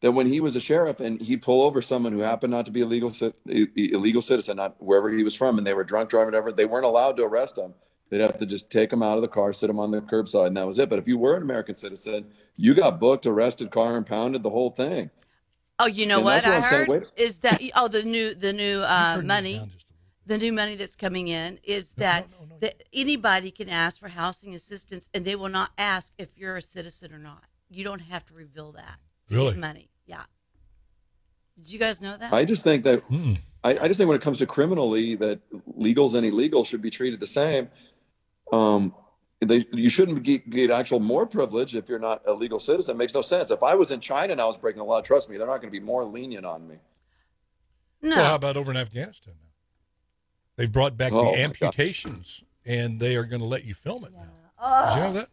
that 0.00 0.12
when 0.12 0.26
he 0.26 0.40
was 0.40 0.56
a 0.56 0.60
sheriff 0.60 1.00
and 1.00 1.20
he'd 1.20 1.42
pull 1.42 1.62
over 1.62 1.82
someone 1.82 2.12
who 2.12 2.20
happened 2.20 2.50
not 2.52 2.66
to 2.66 2.72
be 2.72 2.80
a 2.80 2.86
legal 2.86 3.12
illegal 3.46 4.22
citizen, 4.22 4.56
not 4.56 4.76
wherever 4.82 5.10
he 5.10 5.22
was 5.22 5.34
from, 5.34 5.58
and 5.58 5.66
they 5.66 5.74
were 5.74 5.84
drunk 5.84 6.10
driving, 6.10 6.26
whatever, 6.28 6.52
they 6.52 6.64
weren't 6.64 6.86
allowed 6.86 7.16
to 7.18 7.24
arrest 7.24 7.58
him. 7.58 7.74
They'd 8.08 8.20
have 8.20 8.38
to 8.38 8.46
just 8.46 8.70
take 8.70 8.92
him 8.92 9.02
out 9.04 9.16
of 9.18 9.22
the 9.22 9.28
car, 9.28 9.52
sit 9.52 9.70
him 9.70 9.78
on 9.78 9.92
the 9.92 10.00
curbside, 10.00 10.48
and 10.48 10.56
that 10.56 10.66
was 10.66 10.78
it. 10.80 10.88
But 10.90 10.98
if 10.98 11.06
you 11.06 11.16
were 11.16 11.36
an 11.36 11.42
American 11.42 11.76
citizen, 11.76 12.26
you 12.56 12.74
got 12.74 12.98
booked, 12.98 13.24
arrested, 13.24 13.70
car 13.70 13.96
impounded, 13.96 14.42
the 14.42 14.50
whole 14.50 14.70
thing. 14.70 15.10
Oh, 15.78 15.86
you 15.86 16.06
know 16.06 16.16
And 16.16 16.24
what 16.24 16.44
what 16.44 16.52
I 16.52 16.56
I'm 16.56 16.62
saying. 16.64 16.86
heard 16.86 17.06
is 17.16 17.38
that 17.38 17.62
oh 17.76 17.88
the 17.88 18.02
new 18.02 18.34
the 18.34 18.52
new 18.52 18.80
uh, 18.80 19.22
money 19.24 19.58
down 19.58 19.68
just 19.70 19.86
a 19.88 19.92
little. 19.92 20.26
the 20.26 20.38
new 20.38 20.52
money 20.52 20.74
that's 20.74 20.96
coming 20.96 21.28
in 21.28 21.58
is 21.62 21.94
No, 21.96 22.04
that, 22.04 22.30
no, 22.32 22.36
no, 22.40 22.44
no. 22.46 22.58
that 22.60 22.82
anybody 22.92 23.50
can 23.50 23.68
ask 23.68 23.98
for 24.00 24.08
housing 24.08 24.54
assistance 24.54 25.08
and 25.14 25.24
they 25.24 25.36
will 25.36 25.48
not 25.48 25.70
ask 25.78 26.12
if 26.18 26.36
you're 26.36 26.56
a 26.56 26.62
citizen 26.62 27.12
or 27.14 27.18
not. 27.18 27.44
You 27.70 27.84
don't 27.84 28.00
have 28.00 28.26
to 28.26 28.34
reveal 28.34 28.72
that. 28.72 28.98
To 29.30 29.34
Really? 29.36 29.50
Get 29.52 29.60
money. 29.60 29.88
Yeah. 30.06 30.22
Did 31.56 31.70
you 31.72 31.78
guys 31.78 32.00
know 32.00 32.16
that? 32.16 32.32
I 32.32 32.44
just 32.44 32.62
think 32.62 32.84
that. 32.84 33.02
I, 33.62 33.70
I 33.78 33.88
just 33.88 33.98
think 33.98 34.08
when 34.08 34.16
it 34.16 34.22
comes 34.22 34.38
to 34.38 34.46
criminally, 34.46 35.14
that 35.16 35.40
legals 35.78 36.14
and 36.14 36.26
illegals 36.26 36.66
should 36.66 36.80
be 36.80 36.90
treated 36.90 37.20
the 37.20 37.26
same. 37.26 37.68
Um, 38.52 38.94
they, 39.40 39.66
you 39.72 39.88
shouldn't 39.90 40.22
get, 40.22 40.48
get 40.50 40.70
actual 40.70 41.00
more 41.00 41.26
privilege 41.26 41.74
if 41.74 41.88
you're 41.88 41.98
not 41.98 42.22
a 42.26 42.32
legal 42.32 42.58
citizen. 42.58 42.94
It 42.96 42.98
makes 42.98 43.12
no 43.14 43.20
sense. 43.20 43.50
If 43.50 43.62
I 43.62 43.74
was 43.74 43.90
in 43.90 44.00
China 44.00 44.32
and 44.32 44.40
I 44.40 44.44
was 44.46 44.56
breaking 44.56 44.78
the 44.78 44.84
law, 44.84 45.00
trust 45.02 45.28
me, 45.30 45.36
they're 45.38 45.46
not 45.46 45.60
going 45.60 45.72
to 45.72 45.78
be 45.78 45.84
more 45.84 46.04
lenient 46.04 46.44
on 46.46 46.66
me. 46.68 46.76
no. 48.02 48.16
Well, 48.16 48.24
how 48.24 48.34
about 48.34 48.56
over 48.56 48.70
in 48.70 48.76
Afghanistan 48.76 49.34
now? 49.40 49.48
They've 50.56 50.70
brought 50.72 50.96
back 50.96 51.12
Oh, 51.12 51.32
the 51.32 51.42
amputations, 51.42 52.44
and 52.66 53.00
they 53.00 53.16
are 53.16 53.24
going 53.24 53.40
to 53.40 53.48
let 53.48 53.64
you 53.64 53.72
film 53.74 54.04
it 54.04 54.12
now. 54.12 54.24
Oh, 54.58 54.94
Did 54.94 54.96
you 54.96 55.06
know 55.08 55.12
that? 55.20 55.28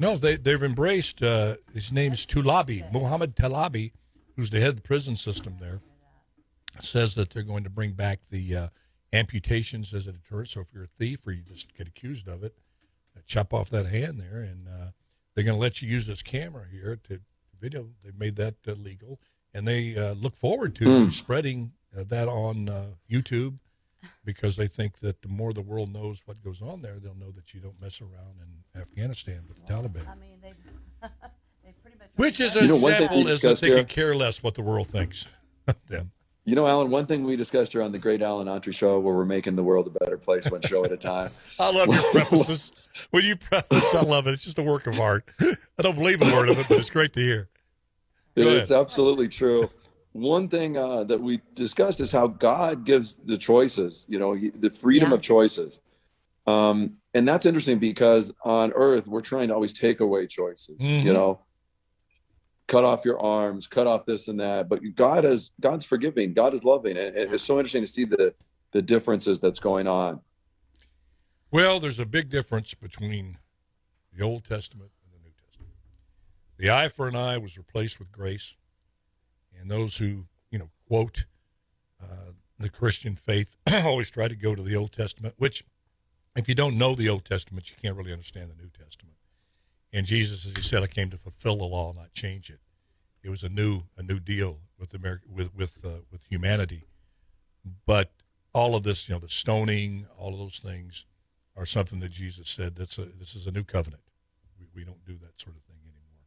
No, 0.00 0.16
they, 0.16 0.36
they've 0.36 0.62
embraced, 0.62 1.22
uh, 1.22 1.56
his 1.74 1.92
name's 1.92 2.24
Tulabi, 2.24 2.90
Muhammad 2.90 3.36
Talabi, 3.36 3.92
who's 4.34 4.48
the 4.48 4.58
head 4.58 4.70
of 4.70 4.76
the 4.76 4.82
prison 4.82 5.14
system 5.14 5.58
there, 5.60 5.82
says 6.78 7.14
that 7.16 7.28
they're 7.28 7.42
going 7.42 7.64
to 7.64 7.70
bring 7.70 7.92
back 7.92 8.20
the 8.30 8.56
uh, 8.56 8.68
amputations 9.12 9.92
as 9.92 10.06
a 10.06 10.12
deterrent. 10.12 10.48
So 10.48 10.60
if 10.60 10.68
you're 10.72 10.84
a 10.84 10.86
thief 10.86 11.26
or 11.26 11.32
you 11.32 11.42
just 11.42 11.76
get 11.76 11.86
accused 11.86 12.28
of 12.28 12.42
it, 12.42 12.54
uh, 13.14 13.20
chop 13.26 13.52
off 13.52 13.68
that 13.70 13.86
hand 13.86 14.18
there, 14.18 14.40
and 14.40 14.66
uh, 14.68 14.92
they're 15.34 15.44
going 15.44 15.58
to 15.58 15.60
let 15.60 15.82
you 15.82 15.88
use 15.88 16.06
this 16.06 16.22
camera 16.22 16.64
here 16.72 16.98
to 17.04 17.20
video. 17.60 17.88
They've 18.02 18.18
made 18.18 18.36
that 18.36 18.54
uh, 18.66 18.72
legal, 18.72 19.20
and 19.52 19.68
they 19.68 19.98
uh, 19.98 20.14
look 20.14 20.34
forward 20.34 20.74
to 20.76 21.10
spreading 21.10 21.72
uh, 21.94 22.04
that 22.08 22.26
on 22.26 22.70
uh, 22.70 22.86
YouTube 23.10 23.58
because 24.24 24.56
they 24.56 24.66
think 24.66 24.98
that 25.00 25.22
the 25.22 25.28
more 25.28 25.52
the 25.52 25.60
world 25.62 25.92
knows 25.92 26.22
what 26.26 26.42
goes 26.42 26.60
on 26.62 26.82
there, 26.82 26.98
they'll 26.98 27.14
know 27.14 27.30
that 27.32 27.52
you 27.54 27.60
don't 27.60 27.80
mess 27.80 28.00
around 28.00 28.36
in 28.40 28.80
Afghanistan 28.80 29.42
with 29.48 29.56
the 29.64 29.72
Taliban. 29.72 30.06
I 30.08 30.14
mean, 30.16 30.38
they, 30.42 30.52
they 31.64 31.72
pretty 31.82 31.98
much. 31.98 32.08
Which 32.16 32.40
is 32.40 32.56
an 32.56 32.62
You 32.64 32.68
know, 32.70 32.78
thing 32.78 32.90
example 32.90 33.24
we 33.24 33.30
is 33.30 33.40
that 33.42 33.58
they 33.60 33.68
here- 33.68 33.76
could 33.78 33.88
care 33.88 34.14
less 34.14 34.42
what 34.42 34.54
the 34.54 34.62
world 34.62 34.88
thinks 34.88 35.26
of 35.68 35.76
them. 35.88 36.12
You 36.46 36.56
know, 36.56 36.66
Alan, 36.66 36.90
one 36.90 37.04
thing 37.06 37.22
we 37.24 37.36
discussed 37.36 37.72
here 37.72 37.82
on 37.82 37.92
the 37.92 37.98
Great 37.98 38.22
Alan 38.22 38.46
Autry 38.48 38.74
Show, 38.74 38.98
where 38.98 39.14
we're 39.14 39.26
making 39.26 39.56
the 39.56 39.62
world 39.62 39.86
a 39.86 39.90
better 39.90 40.16
place 40.16 40.50
one 40.50 40.62
show 40.62 40.84
at 40.84 40.90
a 40.90 40.96
time. 40.96 41.30
I 41.60 41.70
love 41.70 41.88
your 41.94 42.02
prefaces. 42.12 42.72
When 43.10 43.24
you 43.24 43.36
preface, 43.36 43.94
I 43.94 44.00
love 44.02 44.26
it. 44.26 44.32
It's 44.32 44.44
just 44.44 44.58
a 44.58 44.62
work 44.62 44.86
of 44.86 44.98
art. 44.98 45.28
I 45.40 45.82
don't 45.82 45.94
believe 45.96 46.22
a 46.22 46.24
word 46.24 46.48
of 46.48 46.58
it, 46.58 46.66
but 46.68 46.78
it's 46.78 46.90
great 46.90 47.12
to 47.12 47.20
hear. 47.20 47.50
Go 48.36 48.48
It's 48.48 48.70
absolutely 48.70 49.28
true. 49.28 49.70
One 50.12 50.48
thing 50.48 50.76
uh, 50.76 51.04
that 51.04 51.20
we 51.20 51.40
discussed 51.54 52.00
is 52.00 52.10
how 52.10 52.26
God 52.26 52.84
gives 52.84 53.16
the 53.16 53.38
choices, 53.38 54.06
you 54.08 54.18
know, 54.18 54.32
he- 54.32 54.50
the 54.50 54.70
freedom 54.70 55.10
Yeah. 55.10 55.14
of 55.16 55.22
choices. 55.22 55.80
Um, 56.46 56.96
and 57.14 57.28
that's 57.28 57.46
interesting 57.46 57.78
because 57.78 58.32
on 58.44 58.72
earth, 58.72 59.06
we're 59.06 59.20
trying 59.20 59.48
to 59.48 59.54
always 59.54 59.72
take 59.72 60.00
away 60.00 60.26
choices, 60.26 60.78
Mhm. 60.80 61.04
you 61.04 61.12
know, 61.12 61.44
cut 62.66 62.84
off 62.84 63.04
your 63.04 63.20
arms, 63.20 63.66
cut 63.66 63.86
off 63.86 64.04
this 64.06 64.26
and 64.26 64.40
that. 64.40 64.68
But 64.68 64.80
God 64.96 65.24
is, 65.24 65.52
God's 65.60 65.84
forgiving, 65.84 66.32
God 66.32 66.54
is 66.54 66.64
loving. 66.64 66.96
And 66.96 67.16
it- 67.16 67.32
it's 67.32 67.44
so 67.44 67.58
interesting 67.58 67.82
to 67.82 67.86
see 67.86 68.04
the, 68.04 68.34
the 68.72 68.82
differences 68.82 69.38
that's 69.38 69.60
going 69.60 69.86
on. 69.86 70.20
Well, 71.52 71.78
there's 71.80 71.98
a 71.98 72.06
big 72.06 72.30
difference 72.30 72.74
between 72.74 73.38
the 74.12 74.22
Old 74.22 74.44
Testament 74.44 74.92
and 75.04 75.12
the 75.12 75.24
New 75.24 75.34
Testament. 75.44 75.72
The 76.56 76.70
eye 76.70 76.88
for 76.88 77.08
an 77.08 77.16
eye 77.16 77.38
was 77.38 77.56
replaced 77.58 77.98
with 77.98 78.12
grace, 78.12 78.56
and 79.60 79.70
those 79.70 79.98
who 79.98 80.26
you 80.50 80.58
know 80.58 80.70
quote 80.88 81.26
uh, 82.02 82.32
the 82.58 82.68
Christian 82.68 83.16
faith 83.16 83.56
always 83.84 84.10
try 84.10 84.28
to 84.28 84.36
go 84.36 84.54
to 84.54 84.62
the 84.62 84.76
Old 84.76 84.92
Testament. 84.92 85.34
Which, 85.38 85.64
if 86.36 86.48
you 86.48 86.54
don't 86.54 86.78
know 86.78 86.94
the 86.94 87.08
Old 87.08 87.24
Testament, 87.24 87.70
you 87.70 87.76
can't 87.80 87.96
really 87.96 88.12
understand 88.12 88.50
the 88.50 88.62
New 88.62 88.70
Testament. 88.70 89.16
And 89.92 90.06
Jesus, 90.06 90.46
as 90.46 90.54
he 90.54 90.62
said, 90.62 90.82
I 90.82 90.86
came 90.86 91.10
to 91.10 91.18
fulfill 91.18 91.56
the 91.56 91.64
law, 91.64 91.92
not 91.92 92.12
change 92.12 92.48
it. 92.50 92.60
It 93.22 93.30
was 93.30 93.42
a 93.42 93.48
new 93.48 93.82
a 93.96 94.02
new 94.02 94.20
deal 94.20 94.60
with 94.78 94.94
America 94.94 95.24
with 95.28 95.54
with 95.54 95.80
uh, 95.84 96.02
with 96.10 96.24
humanity. 96.24 96.86
But 97.86 98.12
all 98.52 98.74
of 98.74 98.82
this, 98.82 99.08
you 99.08 99.14
know, 99.14 99.18
the 99.18 99.28
stoning, 99.28 100.06
all 100.18 100.32
of 100.32 100.38
those 100.38 100.58
things 100.58 101.06
are 101.56 101.66
something 101.66 102.00
that 102.00 102.10
Jesus 102.10 102.48
said. 102.48 102.76
That's 102.76 102.98
a, 102.98 103.04
this 103.04 103.34
is 103.34 103.46
a 103.46 103.50
new 103.50 103.64
covenant. 103.64 104.02
We, 104.58 104.66
we 104.74 104.84
don't 104.84 105.04
do 105.04 105.18
that 105.18 105.40
sort 105.40 105.56
of 105.56 105.62
thing 105.64 105.76
anymore. 105.82 106.24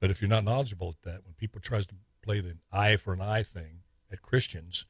But 0.00 0.10
if 0.10 0.20
you're 0.20 0.30
not 0.30 0.44
knowledgeable 0.44 0.88
at 0.88 1.02
that, 1.02 1.24
when 1.24 1.34
people 1.34 1.60
tries 1.60 1.86
to 1.88 1.94
play 2.22 2.40
the 2.40 2.56
eye 2.72 2.96
for 2.96 3.12
an 3.12 3.20
eye 3.20 3.42
thing 3.42 3.80
at 4.10 4.22
Christians, 4.22 4.86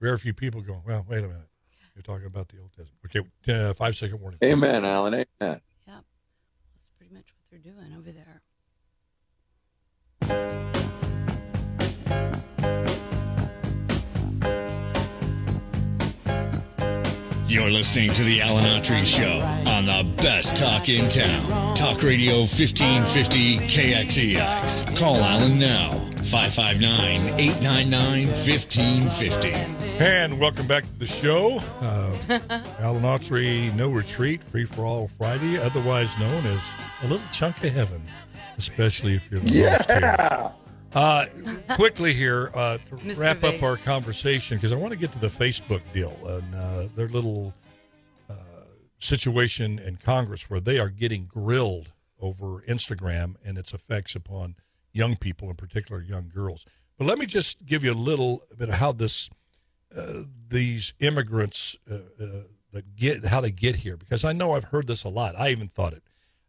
very 0.00 0.16
few 0.18 0.32
people 0.32 0.60
go, 0.60 0.82
well, 0.86 1.04
wait 1.08 1.18
a 1.24 1.28
minute. 1.28 1.48
You're 1.94 2.02
talking 2.02 2.26
about 2.26 2.48
the 2.48 2.58
Old 2.60 2.72
Testament. 2.72 3.00
Okay, 3.06 3.28
uh, 3.52 3.74
five 3.74 3.96
second 3.96 4.20
warning. 4.20 4.38
Amen, 4.44 4.84
Alan. 4.84 5.14
Amen. 5.14 5.26
Yep. 5.40 5.60
That's 5.86 6.90
pretty 6.96 7.12
much 7.12 7.26
what 7.34 7.50
they're 7.50 7.58
doing 7.58 7.92
over 7.96 8.12
there. 8.12 8.42
You're 17.48 17.70
listening 17.70 18.12
to 18.12 18.24
the 18.24 18.42
Alan 18.42 18.64
Autry 18.64 19.06
Show 19.06 19.40
on 19.70 19.86
the 19.86 20.04
best 20.20 20.54
talk 20.54 20.90
in 20.90 21.08
town. 21.08 21.74
Talk 21.74 22.02
Radio 22.02 22.40
1550 22.40 23.56
KXEX. 23.60 24.94
Call 24.98 25.16
Alan 25.16 25.58
now. 25.58 25.92
559 26.24 27.40
899 27.40 28.26
1550. 28.26 29.48
And 29.98 30.38
welcome 30.38 30.66
back 30.66 30.84
to 30.84 30.98
the 30.98 31.06
show. 31.06 31.58
Uh, 31.80 32.14
Alan 32.80 33.02
Autry, 33.04 33.74
No 33.74 33.88
Retreat, 33.88 34.44
Free 34.44 34.66
for 34.66 34.84
All 34.84 35.08
Friday, 35.08 35.58
otherwise 35.58 36.18
known 36.20 36.44
as 36.44 36.60
a 37.02 37.06
little 37.06 37.26
chunk 37.32 37.64
of 37.64 37.72
heaven, 37.72 38.02
especially 38.58 39.14
if 39.14 39.30
you're 39.30 39.40
the 39.40 39.70
host 39.70 39.90
here. 39.90 40.52
Uh, 40.94 41.26
quickly 41.76 42.14
here 42.14 42.50
uh, 42.54 42.78
to 42.88 43.14
wrap 43.14 43.44
up 43.44 43.62
our 43.62 43.76
conversation 43.76 44.56
because 44.56 44.72
I 44.72 44.76
want 44.76 44.92
to 44.92 44.98
get 44.98 45.12
to 45.12 45.18
the 45.18 45.28
Facebook 45.28 45.82
deal 45.92 46.16
and 46.26 46.54
uh, 46.54 46.88
their 46.96 47.08
little 47.08 47.52
uh, 48.30 48.34
situation 48.98 49.78
in 49.78 49.96
Congress 49.96 50.48
where 50.48 50.60
they 50.60 50.78
are 50.78 50.88
getting 50.88 51.26
grilled 51.26 51.92
over 52.20 52.62
Instagram 52.62 53.36
and 53.44 53.58
its 53.58 53.74
effects 53.74 54.14
upon 54.14 54.56
young 54.92 55.16
people, 55.16 55.50
in 55.50 55.56
particular 55.56 56.00
young 56.00 56.30
girls. 56.34 56.64
But 56.96 57.06
let 57.06 57.18
me 57.18 57.26
just 57.26 57.66
give 57.66 57.84
you 57.84 57.92
a 57.92 57.94
little 57.94 58.42
bit 58.58 58.70
of 58.70 58.76
how 58.76 58.92
this 58.92 59.28
uh, 59.96 60.22
these 60.48 60.94
immigrants 61.00 61.76
uh, 61.90 61.94
uh, 62.22 62.42
that 62.72 62.96
get 62.96 63.26
how 63.26 63.40
they 63.40 63.50
get 63.50 63.76
here 63.76 63.96
because 63.96 64.24
I 64.24 64.32
know 64.32 64.54
I've 64.54 64.64
heard 64.64 64.86
this 64.86 65.04
a 65.04 65.08
lot. 65.08 65.34
I 65.38 65.50
even 65.50 65.68
thought 65.68 65.92
it. 65.92 66.02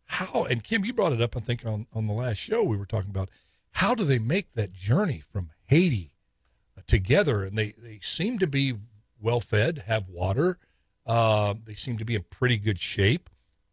how 0.05 0.45
and 0.45 0.63
Kim, 0.63 0.85
you 0.85 0.93
brought 0.93 1.13
it 1.13 1.21
up. 1.21 1.35
I 1.35 1.41
think 1.41 1.65
on 1.65 1.87
on 1.93 2.07
the 2.07 2.13
last 2.13 2.37
show 2.37 2.63
we 2.63 2.77
were 2.77 2.85
talking 2.85 3.09
about 3.09 3.29
how 3.71 3.95
do 3.95 4.03
they 4.03 4.19
make 4.19 4.53
that 4.53 4.73
journey 4.73 5.21
from 5.31 5.49
Haiti 5.67 6.11
together, 6.89 7.43
and 7.43 7.57
they 7.57 7.73
they 7.77 7.99
seem 8.01 8.39
to 8.39 8.47
be 8.47 8.73
well 9.21 9.39
fed, 9.39 9.83
have 9.87 10.09
water. 10.09 10.57
Uh, 11.05 11.53
they 11.65 11.73
seem 11.73 11.97
to 11.97 12.05
be 12.05 12.15
in 12.15 12.23
pretty 12.29 12.57
good 12.57 12.79
shape 12.79 13.29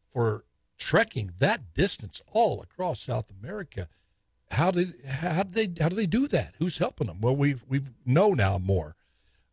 for 0.08 0.44
trekking 0.78 1.32
that 1.38 1.74
distance 1.74 2.22
all 2.32 2.62
across 2.62 3.00
South 3.00 3.30
America. 3.30 3.88
How 4.52 4.70
did 4.70 4.94
how 5.06 5.42
did 5.42 5.54
they 5.54 5.82
how 5.82 5.88
do 5.88 5.96
they 5.96 6.06
do 6.06 6.28
that? 6.28 6.54
Who's 6.58 6.78
helping 6.78 7.08
them? 7.08 7.20
Well, 7.20 7.34
we 7.34 7.56
we 7.68 7.82
know 8.04 8.32
now 8.32 8.58
more 8.58 8.94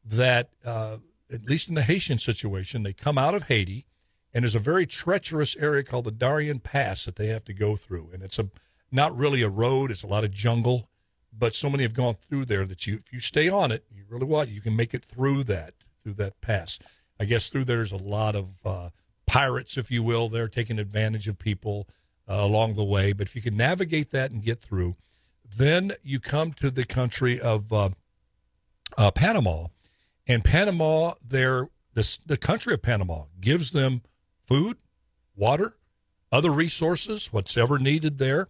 that 0.05 0.49
uh, 0.65 0.97
at 1.31 1.45
least 1.45 1.69
in 1.69 1.75
the 1.75 1.81
Haitian 1.83 2.19
situation, 2.19 2.83
they 2.83 2.93
come 2.93 3.17
out 3.17 3.33
of 3.33 3.43
Haiti, 3.43 3.87
and 4.33 4.43
there's 4.43 4.55
a 4.55 4.59
very 4.59 4.85
treacherous 4.85 5.55
area 5.55 5.83
called 5.83 6.05
the 6.05 6.11
Darien 6.11 6.59
Pass 6.59 7.05
that 7.05 7.15
they 7.15 7.27
have 7.27 7.45
to 7.45 7.53
go 7.53 7.75
through, 7.75 8.09
and 8.13 8.21
it's 8.21 8.37
a 8.37 8.49
not 8.93 9.17
really 9.17 9.41
a 9.41 9.49
road; 9.49 9.91
it's 9.91 10.03
a 10.03 10.07
lot 10.07 10.23
of 10.23 10.31
jungle. 10.31 10.89
But 11.35 11.55
so 11.55 11.69
many 11.69 11.81
have 11.83 11.95
gone 11.95 12.13
through 12.13 12.45
there 12.45 12.63
that 12.65 12.85
you, 12.85 12.95
if 12.95 13.11
you 13.11 13.19
stay 13.19 13.49
on 13.49 13.71
it, 13.71 13.85
you 13.91 14.03
really 14.07 14.25
want 14.25 14.49
you 14.49 14.61
can 14.61 14.75
make 14.75 14.93
it 14.93 15.03
through 15.03 15.45
that 15.45 15.73
through 16.03 16.13
that 16.13 16.41
pass. 16.41 16.77
I 17.19 17.25
guess 17.25 17.49
through 17.49 17.65
there's 17.65 17.91
a 17.91 17.97
lot 17.97 18.35
of 18.35 18.49
uh, 18.65 18.89
pirates, 19.25 19.77
if 19.77 19.89
you 19.89 20.03
will. 20.03 20.29
They're 20.29 20.47
taking 20.47 20.79
advantage 20.79 21.27
of 21.27 21.39
people 21.39 21.87
uh, 22.29 22.35
along 22.35 22.75
the 22.75 22.83
way. 22.83 23.13
But 23.13 23.27
if 23.27 23.35
you 23.35 23.41
can 23.41 23.57
navigate 23.57 24.11
that 24.11 24.31
and 24.31 24.43
get 24.43 24.59
through, 24.59 24.95
then 25.57 25.93
you 26.03 26.19
come 26.19 26.53
to 26.53 26.69
the 26.69 26.85
country 26.85 27.39
of 27.39 27.71
uh, 27.71 27.89
uh, 28.97 29.11
Panama, 29.11 29.67
and 30.27 30.43
Panama, 30.43 31.13
there 31.27 31.69
the 31.93 32.17
the 32.25 32.37
country 32.37 32.73
of 32.73 32.81
Panama 32.81 33.23
gives 33.39 33.71
them 33.71 34.01
food, 34.45 34.77
water, 35.35 35.73
other 36.31 36.51
resources, 36.51 37.31
what's 37.31 37.57
ever 37.57 37.77
needed 37.79 38.17
there, 38.17 38.49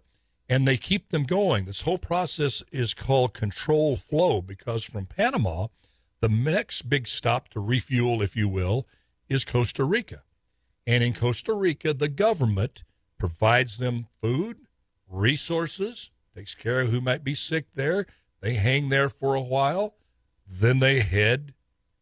and 0.50 0.68
they 0.68 0.78
keep 0.78 1.10
them 1.10 1.24
going. 1.24 1.66
This 1.66 1.82
whole 1.82 1.98
process 1.98 2.64
is 2.72 2.94
called 2.94 3.34
control 3.34 3.96
flow 3.96 4.42
because 4.42 4.84
from 4.84 5.06
Panama, 5.06 5.68
the 6.20 6.30
next 6.30 6.84
big 6.84 7.08
stop 7.08 7.50
to 7.50 7.60
refuel, 7.60 8.22
if 8.22 8.36
you 8.36 8.48
will, 8.48 8.88
is 9.30 9.46
Costa 9.46 9.84
Rica. 9.84 10.24
And 10.86 11.04
in 11.04 11.14
Costa 11.14 11.54
Rica, 11.54 11.94
the 11.94 12.10
government 12.10 12.84
provides 13.18 13.78
them 13.78 14.08
food, 14.22 14.58
resources, 15.10 16.12
takes 16.36 16.56
care 16.56 16.82
of 16.82 16.90
who 16.90 17.00
might 17.00 17.24
be 17.24 17.36
sick 17.36 17.68
there. 17.74 18.06
They 18.42 18.56
hang 18.56 18.90
there 18.90 19.10
for 19.10 19.36
a 19.36 19.42
while. 19.42 19.96
Then 20.46 20.80
they 20.80 21.00
head, 21.00 21.54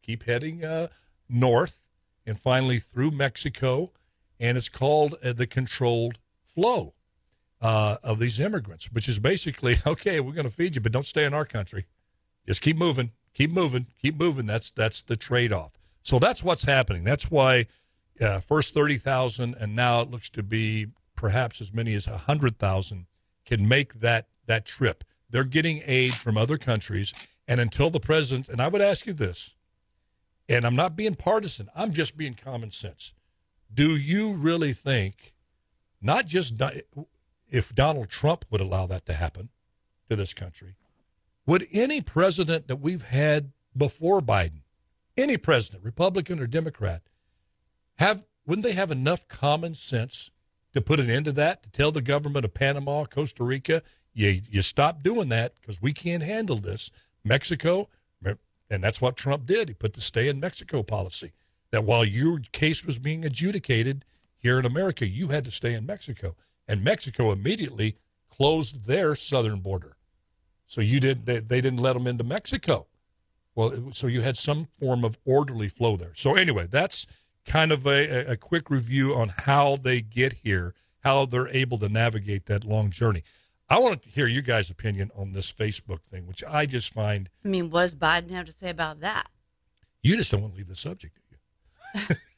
keep 0.02 0.24
heading 0.24 0.66
uh, 0.66 0.88
north, 1.30 1.82
and 2.26 2.40
finally 2.40 2.80
through 2.80 3.12
Mexico. 3.12 3.92
And 4.40 4.58
it's 4.58 4.70
called 4.70 5.16
uh, 5.24 5.34
the 5.34 5.46
controlled 5.46 6.18
flow 6.44 6.96
uh, 7.62 7.98
of 8.04 8.20
these 8.20 8.40
immigrants, 8.40 8.92
which 8.92 9.08
is 9.08 9.20
basically 9.20 9.78
okay, 9.86 10.20
we're 10.20 10.34
going 10.34 10.48
to 10.48 10.54
feed 10.54 10.76
you, 10.76 10.82
but 10.82 10.92
don't 10.92 11.06
stay 11.06 11.26
in 11.26 11.34
our 11.34 11.46
country. 11.46 11.86
Just 12.48 12.62
keep 12.62 12.78
moving, 12.78 13.12
keep 13.34 13.52
moving, 13.52 13.88
keep 14.02 14.18
moving. 14.18 14.46
That's 14.46 14.72
that's 14.72 15.02
the 15.02 15.16
trade 15.16 15.54
off. 15.54 15.72
So 16.02 16.20
that's 16.20 16.44
what's 16.44 16.64
happening. 16.64 17.04
That's 17.04 17.30
why 17.30 17.68
uh, 18.20 18.40
first 18.40 18.74
thirty 18.74 18.98
thousand, 18.98 19.56
and 19.60 19.76
now 19.76 20.02
it 20.02 20.10
looks 20.10 20.30
to 20.32 20.44
be 20.44 20.88
perhaps 21.16 21.62
as 21.62 21.72
many 21.72 21.94
as 21.94 22.06
hundred 22.06 22.58
thousand 22.58 23.06
can 23.46 23.68
make 23.68 23.96
that 23.96 24.28
that 24.48 24.66
trip. 24.66 25.04
They're 25.30 25.44
getting 25.44 25.82
aid 25.86 26.16
from 26.16 26.38
other 26.38 26.58
countries, 26.58 27.14
and 27.48 27.60
until 27.60 27.90
the 27.90 28.00
president, 28.00 28.50
and 28.50 28.60
I 28.60 28.68
would 28.68 28.82
ask 28.82 29.06
you 29.06 29.14
this, 29.14 29.56
and 30.50 30.66
I'm 30.66 30.76
not 30.76 30.96
being 30.96 31.16
partisan, 31.16 31.70
I'm 31.76 31.94
just 31.94 32.18
being 32.18 32.34
common 32.34 32.72
sense. 32.72 33.14
Do 33.74 33.96
you 33.96 34.34
really 34.34 34.74
think, 34.74 35.36
not 36.02 36.26
just 36.26 36.62
if 37.52 37.76
Donald 37.76 38.10
Trump 38.10 38.46
would 38.50 38.62
allow 38.62 38.88
that 38.88 39.06
to 39.06 39.14
happen 39.14 39.50
to 40.10 40.16
this 40.16 40.34
country, 40.34 40.76
would 41.46 41.66
any 41.72 42.02
president 42.02 42.68
that 42.68 42.78
we've 42.78 43.04
had 43.04 43.52
before 43.76 44.22
Biden, 44.22 44.62
any 45.18 45.38
president, 45.38 45.84
Republican 45.84 46.40
or 46.40 46.48
Democrat, 46.48 47.04
have 47.96 48.26
wouldn't 48.46 48.66
they 48.66 48.74
have 48.74 48.90
enough 48.90 49.28
common 49.28 49.76
sense 49.76 50.32
to 50.74 50.82
put 50.82 51.00
an 51.00 51.10
end 51.10 51.26
to 51.26 51.32
that? 51.34 51.62
To 51.64 51.70
tell 51.70 51.92
the 51.92 52.02
government 52.02 52.46
of 52.46 52.54
Panama, 52.54 53.06
Costa 53.06 53.44
Rica, 53.44 53.84
you 54.14 54.42
you 54.50 54.62
stop 54.62 55.04
doing 55.04 55.30
that 55.30 55.56
because 55.56 55.82
we 55.82 55.94
can't 55.94 56.24
handle 56.24 56.58
this. 56.58 56.92
Mexico, 57.24 57.88
and 58.24 58.84
that's 58.84 59.02
what 59.02 59.18
Trump 59.18 59.46
did. 59.46 59.70
He 59.70 59.76
put 59.76 59.94
the 59.94 60.02
stay 60.02 60.28
in 60.28 60.40
Mexico 60.40 60.82
policy. 60.82 61.34
That 61.72 61.84
while 61.84 62.04
your 62.04 62.40
case 62.52 62.84
was 62.84 63.00
being 63.00 63.24
adjudicated 63.24 64.04
here 64.36 64.58
in 64.60 64.66
America, 64.66 65.08
you 65.08 65.28
had 65.28 65.46
to 65.46 65.52
stay 65.52 65.74
in 65.74 65.86
Mexico 65.86 66.36
and 66.68 66.84
Mexico 66.84 67.32
immediately 67.32 67.96
closed 68.30 68.86
their 68.86 69.16
southern 69.16 69.60
border. 69.60 69.98
So 70.66 70.82
you 70.82 71.00
did 71.00 71.26
they, 71.26 71.40
they 71.40 71.62
didn't 71.62 71.82
let 71.82 71.94
them 71.94 72.08
into 72.08 72.24
Mexico. 72.24 72.88
Well, 73.56 73.92
so 73.92 74.08
you 74.08 74.22
had 74.22 74.38
some 74.38 74.68
form 74.80 75.04
of 75.04 75.18
orderly 75.26 75.68
flow 75.68 75.98
there. 75.98 76.14
So 76.16 76.36
anyway, 76.36 76.68
that's 76.68 77.06
kind 77.46 77.72
of 77.72 77.86
a, 77.86 78.32
a 78.32 78.38
quick 78.38 78.70
review 78.70 79.14
on 79.14 79.34
how 79.36 79.76
they 79.76 80.02
get 80.02 80.34
here, 80.34 80.74
how 81.04 81.26
they're 81.26 81.50
able 81.50 81.78
to 81.80 81.90
navigate 81.90 82.46
that 82.46 82.64
long 82.64 82.90
journey. 82.90 83.24
I 83.70 83.80
want 83.80 84.04
to 84.04 84.10
hear 84.10 84.28
you 84.28 84.42
guys' 84.42 84.70
opinion 84.70 85.12
on 85.16 85.32
this 85.32 85.52
Facebook 85.52 86.02
thing, 86.10 86.28
which 86.28 86.44
I 86.48 86.66
just 86.66 86.94
find. 86.94 87.30
I 87.44 87.48
mean, 87.48 87.70
what 87.70 87.84
does 87.84 87.96
Biden 87.96 88.32
have 88.32 88.46
to 88.46 88.52
say 88.52 88.70
about 88.70 89.00
that? 89.02 89.28
You 90.04 90.18
just 90.18 90.32
don't 90.32 90.42
want 90.42 90.54
to 90.54 90.58
leave 90.58 90.68
the 90.68 90.76
subject, 90.76 91.16
do 91.16 92.00
you? 92.00 92.16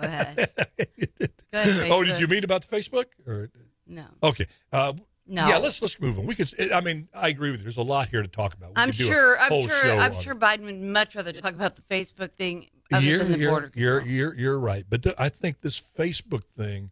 Go 0.00 0.06
ahead. 0.06 0.36
Go 0.36 1.60
ahead 1.60 1.90
oh, 1.90 2.04
did 2.04 2.18
you 2.18 2.26
mean 2.26 2.44
about 2.44 2.66
the 2.66 2.76
Facebook? 2.76 3.06
Or 3.26 3.50
no. 3.86 4.04
Okay. 4.22 4.46
Uh, 4.72 4.94
no. 5.26 5.48
Yeah, 5.48 5.58
let's 5.58 5.80
let's 5.80 6.00
move 6.00 6.18
on. 6.18 6.26
We 6.26 6.34
could. 6.34 6.52
I 6.72 6.80
mean, 6.80 7.08
I 7.14 7.28
agree 7.28 7.50
with 7.50 7.60
you. 7.60 7.64
There's 7.64 7.76
a 7.76 7.82
lot 7.82 8.08
here 8.08 8.22
to 8.22 8.28
talk 8.28 8.54
about. 8.54 8.70
We 8.70 8.74
I'm 8.76 8.90
could 8.90 8.98
do 8.98 9.04
a 9.04 9.06
sure. 9.06 9.38
I'm 9.38 9.68
sure. 9.68 9.92
I'm 9.92 10.20
sure. 10.20 10.34
Biden 10.34 10.64
would 10.64 10.80
much 10.80 11.14
rather 11.14 11.32
talk 11.32 11.54
about 11.54 11.76
the 11.76 11.82
Facebook 11.82 12.32
thing 12.32 12.68
other 12.92 13.04
you're, 13.04 13.18
than 13.18 13.32
the 13.32 13.38
you're, 13.38 13.50
border. 13.50 13.70
you're, 13.74 14.00
control. 14.00 14.16
you're, 14.16 14.34
you're 14.34 14.58
right. 14.58 14.84
But 14.88 15.02
th- 15.02 15.16
I 15.18 15.28
think 15.28 15.60
this 15.60 15.80
Facebook 15.80 16.44
thing, 16.44 16.90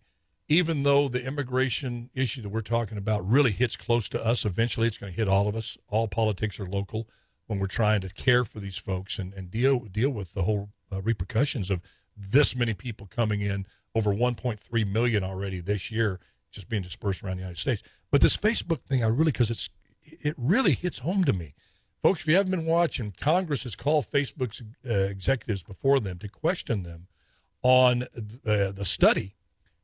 even 0.48 0.82
though 0.82 1.09
the 1.09 1.24
immigration 1.24 2.11
issue 2.14 2.42
that 2.42 2.48
we're 2.48 2.61
talking 2.61 2.98
about 2.98 3.28
really 3.28 3.53
hits 3.53 3.76
close 3.76 4.09
to 4.11 4.24
us, 4.24 4.44
eventually 4.44 4.86
it's 4.86 4.98
going 4.98 5.12
to 5.12 5.16
hit 5.16 5.28
all 5.28 5.48
of 5.48 5.55
us. 5.55 5.76
All 5.88 6.09
politics 6.09 6.59
are 6.59 6.66
local 6.66 7.09
when 7.46 7.59
we're 7.59 7.66
trying 7.66 8.00
to 8.00 8.09
care 8.09 8.44
for 8.44 8.61
these 8.61 8.78
folks 8.78 9.18
and, 9.18 9.34
and 9.34 9.50
deal 9.50 9.80
deal 9.80 10.11
with 10.11 10.32
the 10.32 10.42
whole 10.42 10.70
uh, 10.90 11.03
repercussions 11.03 11.70
of 11.70 11.80
this 12.17 12.57
many 12.57 12.75
people 12.75 13.07
coming 13.07 13.41
in, 13.41 13.67
over 13.95 14.13
1.3 14.13 14.93
million 14.93 15.25
already 15.25 15.61
this 15.61 15.91
year, 15.91 16.21
just 16.51 16.69
being 16.69 16.83
dispersed 16.83 17.23
around 17.23 17.37
the 17.37 17.43
United 17.43 17.59
States. 17.59 17.83
But 18.11 18.21
this 18.21 18.37
Facebook 18.37 18.83
thing, 18.83 19.03
I 19.03 19.09
really, 19.09 19.33
because 19.33 19.51
it's 19.51 19.71
it 20.05 20.35
really 20.37 20.73
hits 20.73 21.01
home 21.01 21.25
to 21.25 21.33
me. 21.33 21.55
Folks, 22.03 22.23
if 22.23 22.27
you 22.27 22.37
haven't 22.37 22.51
been 22.51 22.67
watching, 22.67 23.15
Congress 23.19 23.63
has 23.63 23.77
called 23.77 24.07
Facebook's 24.07 24.63
uh, 24.85 24.93
executives 24.93 25.63
before 25.63 26.01
them 26.01 26.19
to 26.19 26.29
question 26.29 26.83
them 26.83 27.07
on 27.63 28.01
the, 28.13 28.73
the 28.75 28.85
study 28.85 29.37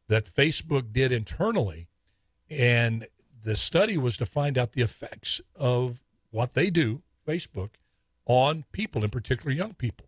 that 0.09 0.25
Facebook 0.25 0.93
did 0.93 1.13
internally. 1.13 1.87
And 2.51 3.07
the 3.45 3.55
study 3.55 3.97
was 3.97 4.17
to 4.17 4.27
find 4.27 4.59
out 4.59 4.73
the 4.73 4.83
effects 4.83 5.41
of 5.55 6.03
what 6.31 6.55
they 6.55 6.71
do, 6.71 7.03
Facebook, 7.27 7.71
on 8.27 8.65
people, 8.73 9.05
in 9.05 9.11
particular 9.11 9.53
young 9.53 9.75
people. 9.75 10.08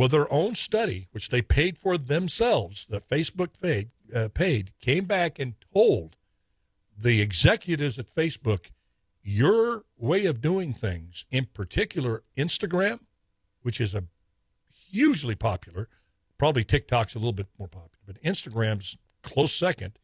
Well, 0.00 0.08
their 0.08 0.32
own 0.32 0.54
study, 0.54 1.08
which 1.10 1.28
they 1.28 1.42
paid 1.42 1.76
for 1.76 1.98
themselves, 1.98 2.86
that 2.88 3.06
Facebook 3.06 3.60
paid, 3.60 3.90
uh, 4.16 4.30
paid, 4.32 4.72
came 4.80 5.04
back 5.04 5.38
and 5.38 5.56
told 5.74 6.16
the 6.96 7.20
executives 7.20 7.98
at 7.98 8.06
Facebook, 8.06 8.70
your 9.22 9.82
way 9.98 10.24
of 10.24 10.40
doing 10.40 10.72
things, 10.72 11.26
in 11.30 11.44
particular 11.52 12.22
Instagram, 12.34 13.00
which 13.60 13.78
is 13.78 13.94
a 13.94 14.04
hugely 14.72 15.34
popular, 15.34 15.86
probably 16.38 16.64
TikTok's 16.64 17.14
a 17.14 17.18
little 17.18 17.34
bit 17.34 17.48
more 17.58 17.68
popular, 17.68 18.00
but 18.06 18.22
Instagram's 18.22 18.96
close 19.22 19.52
second, 19.52 19.98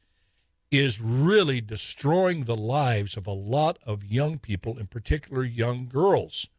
is 0.70 1.00
really 1.00 1.62
destroying 1.62 2.44
the 2.44 2.54
lives 2.54 3.16
of 3.16 3.26
a 3.26 3.32
lot 3.32 3.78
of 3.86 4.04
young 4.04 4.38
people, 4.38 4.76
in 4.76 4.88
particular 4.88 5.42
young 5.42 5.88
girls. 5.88 6.50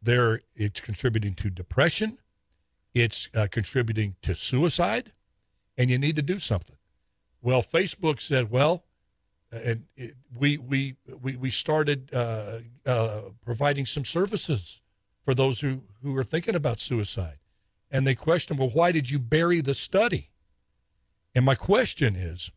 There, 0.00 0.42
it's 0.54 0.80
contributing 0.80 1.34
to 1.34 1.50
depression, 1.50 2.18
it's 2.94 3.28
uh, 3.34 3.46
contributing 3.50 4.16
to 4.22 4.34
suicide, 4.34 5.12
and 5.76 5.90
you 5.90 5.98
need 5.98 6.16
to 6.16 6.22
do 6.22 6.38
something. 6.38 6.76
Well, 7.42 7.62
Facebook 7.62 8.20
said, 8.20 8.50
well, 8.50 8.84
and 9.52 9.84
it, 9.96 10.14
we 10.34 10.58
we 10.58 10.96
we 11.20 11.36
we 11.36 11.50
started 11.50 12.10
uh, 12.12 12.58
uh, 12.86 13.20
providing 13.44 13.86
some 13.86 14.04
services 14.04 14.80
for 15.22 15.34
those 15.34 15.60
who 15.60 15.82
who 16.02 16.16
are 16.16 16.24
thinking 16.24 16.54
about 16.54 16.80
suicide, 16.80 17.38
and 17.90 18.06
they 18.06 18.14
questioned, 18.14 18.58
well, 18.58 18.70
why 18.70 18.92
did 18.92 19.10
you 19.10 19.18
bury 19.18 19.60
the 19.60 19.74
study? 19.74 20.30
And 21.34 21.44
my 21.44 21.54
question 21.54 22.16
is, 22.16 22.50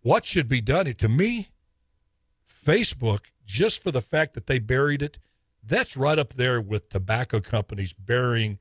what 0.00 0.24
should 0.24 0.48
be 0.48 0.60
done? 0.60 0.92
To 0.92 1.08
me, 1.08 1.48
Facebook, 2.48 3.30
just 3.44 3.82
for 3.82 3.90
the 3.90 4.00
fact 4.00 4.34
that 4.34 4.46
they 4.46 4.58
buried 4.58 5.02
it, 5.02 5.18
that's 5.62 5.96
right 5.96 6.18
up 6.18 6.34
there 6.34 6.60
with 6.60 6.88
tobacco 6.88 7.40
companies 7.40 7.92
burying 7.92 8.58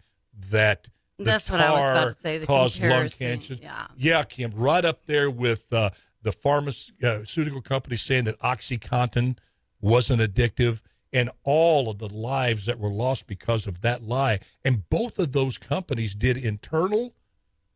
that 0.49 0.89
the 1.17 1.25
That's 1.25 1.51
what 1.51 1.61
I 1.61 1.71
was 1.71 1.79
about 1.79 2.07
to 2.07 2.13
say, 2.19 2.37
the 2.39 2.47
caused 2.47 2.81
lung 2.81 3.09
cancer. 3.09 3.55
yeah. 3.61 3.87
yeah, 3.95 4.23
Kim, 4.23 4.51
right 4.55 4.83
up 4.83 5.05
there 5.05 5.29
with 5.29 5.71
uh, 5.71 5.91
the 6.23 6.31
pharmaceutical 6.31 7.61
companies 7.61 8.01
saying 8.01 8.23
that 8.25 8.39
OxyContin 8.39 9.37
wasn't 9.81 10.21
addictive, 10.21 10.81
and 11.13 11.29
all 11.43 11.89
of 11.89 11.97
the 11.97 12.09
lives 12.09 12.65
that 12.65 12.79
were 12.79 12.89
lost 12.89 13.27
because 13.27 13.67
of 13.67 13.81
that 13.81 14.01
lie. 14.01 14.39
And 14.63 14.89
both 14.89 15.19
of 15.19 15.33
those 15.33 15.57
companies 15.57 16.15
did 16.15 16.37
internal 16.37 17.13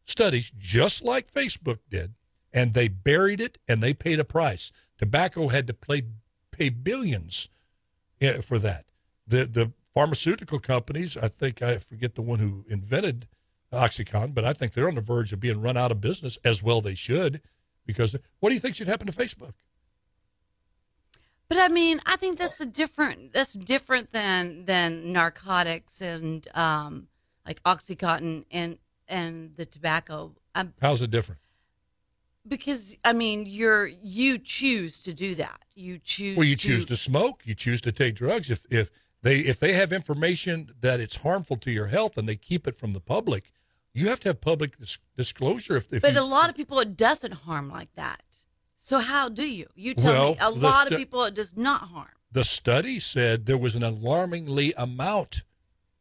studies, 0.06 0.52
just 0.58 1.04
like 1.04 1.32
Facebook 1.32 1.80
did, 1.90 2.14
and 2.54 2.74
they 2.74 2.88
buried 2.88 3.42
it 3.42 3.58
and 3.68 3.82
they 3.82 3.94
paid 3.94 4.20
a 4.20 4.24
price. 4.24 4.72
Tobacco 4.98 5.50
had 5.50 5.68
to 5.68 5.74
pay 5.74 6.04
pay 6.52 6.70
billions 6.70 7.50
eh, 8.22 8.40
for 8.40 8.58
that. 8.60 8.86
The 9.28 9.46
the 9.46 9.72
pharmaceutical 9.96 10.60
companies, 10.60 11.18
I 11.18 11.28
think 11.28 11.62
I 11.64 11.78
forget 11.78 12.14
the 12.14 12.22
one 12.22 12.38
who 12.38 12.66
invented 12.68 13.28
OxyContin, 13.74 14.36
but 14.36 14.46
I 14.46 14.54
think 14.54 14.74
they're 14.74 14.88
on 14.88 14.96
the 14.96 15.02
verge 15.02 15.34
of 15.34 15.40
being 15.40 15.62
run 15.62 15.78
out 15.78 15.92
of 15.92 16.00
business 16.00 16.38
as 16.46 16.62
well 16.62 16.82
they 16.82 16.94
should. 16.94 17.42
Because 17.86 18.16
what 18.40 18.50
do 18.50 18.56
you 18.56 18.62
think 18.62 18.76
should 18.76 18.88
happen 18.88 19.08
to 19.08 19.14
Facebook? 19.14 19.54
But 21.48 21.60
I 21.60 21.68
mean, 21.70 22.02
I 22.06 22.16
think 22.16 22.38
that's 22.38 22.60
a 22.60 22.66
different. 22.66 23.34
That's 23.34 23.54
different 23.54 24.12
than 24.12 24.66
than 24.66 25.14
narcotics 25.14 26.02
and 26.02 26.48
um, 26.56 27.08
like 27.46 27.62
OxyContin 27.64 28.46
and 28.52 28.78
and 29.08 29.56
the 29.56 29.66
tobacco. 29.66 30.34
Um, 30.56 30.74
How's 30.82 31.02
it 31.02 31.12
different? 31.12 31.42
because 32.48 32.98
I 33.04 33.14
mean, 33.14 33.46
you're 33.46 33.88
you 33.88 34.38
choose 34.38 35.00
to 35.00 35.14
do 35.14 35.36
that. 35.36 35.64
You 35.76 36.00
choose. 36.00 36.38
Well, 36.38 36.48
you 36.48 36.56
choose 36.56 36.86
to 36.86 36.96
smoke. 36.96 37.42
You 37.46 37.56
choose 37.56 37.82
to 37.82 37.92
take 37.92 38.16
drugs. 38.16 38.50
If 38.52 38.66
if 38.70 38.90
they 39.26 39.38
if 39.40 39.60
they 39.60 39.74
have 39.74 39.92
information 39.92 40.70
that 40.82 41.00
it's 41.00 41.18
harmful 41.18 41.58
to 41.58 41.72
your 41.72 41.88
health 41.88 42.18
and 42.18 42.28
they 42.30 42.36
keep 42.38 42.68
it 42.68 42.76
from 42.78 42.94
the 42.94 43.00
public, 43.02 43.52
you 43.94 44.08
have 44.08 44.20
to 44.22 44.30
have 44.30 44.40
public 44.42 44.78
dis- 44.78 45.00
disclosure. 45.18 45.76
If, 45.78 45.92
if 45.92 46.02
But 46.02 46.14
you, 46.14 46.22
a 46.22 46.24
lot 46.38 46.50
of 46.50 46.56
people, 46.56 46.80
it 46.80 46.96
doesn't 46.96 47.34
harm 47.48 47.70
like 47.70 47.94
that. 47.96 48.22
So 48.78 49.00
how 49.00 49.30
do 49.30 49.44
you? 49.60 49.68
You 49.76 49.96
tell 49.96 50.06
Well, 50.14 50.32
me. 50.34 50.38
A 50.42 50.50
lot 50.52 50.86
stu- 50.88 50.96
of 50.96 51.00
people, 51.00 51.24
it 51.24 51.34
does 51.36 51.56
not 51.58 51.82
harm. 51.90 52.14
the 52.32 52.44
study 52.44 53.00
said 53.00 53.46
there 53.46 53.58
was 53.58 53.76
an 53.76 53.84
alarmingly 53.84 54.74
amount 54.78 55.44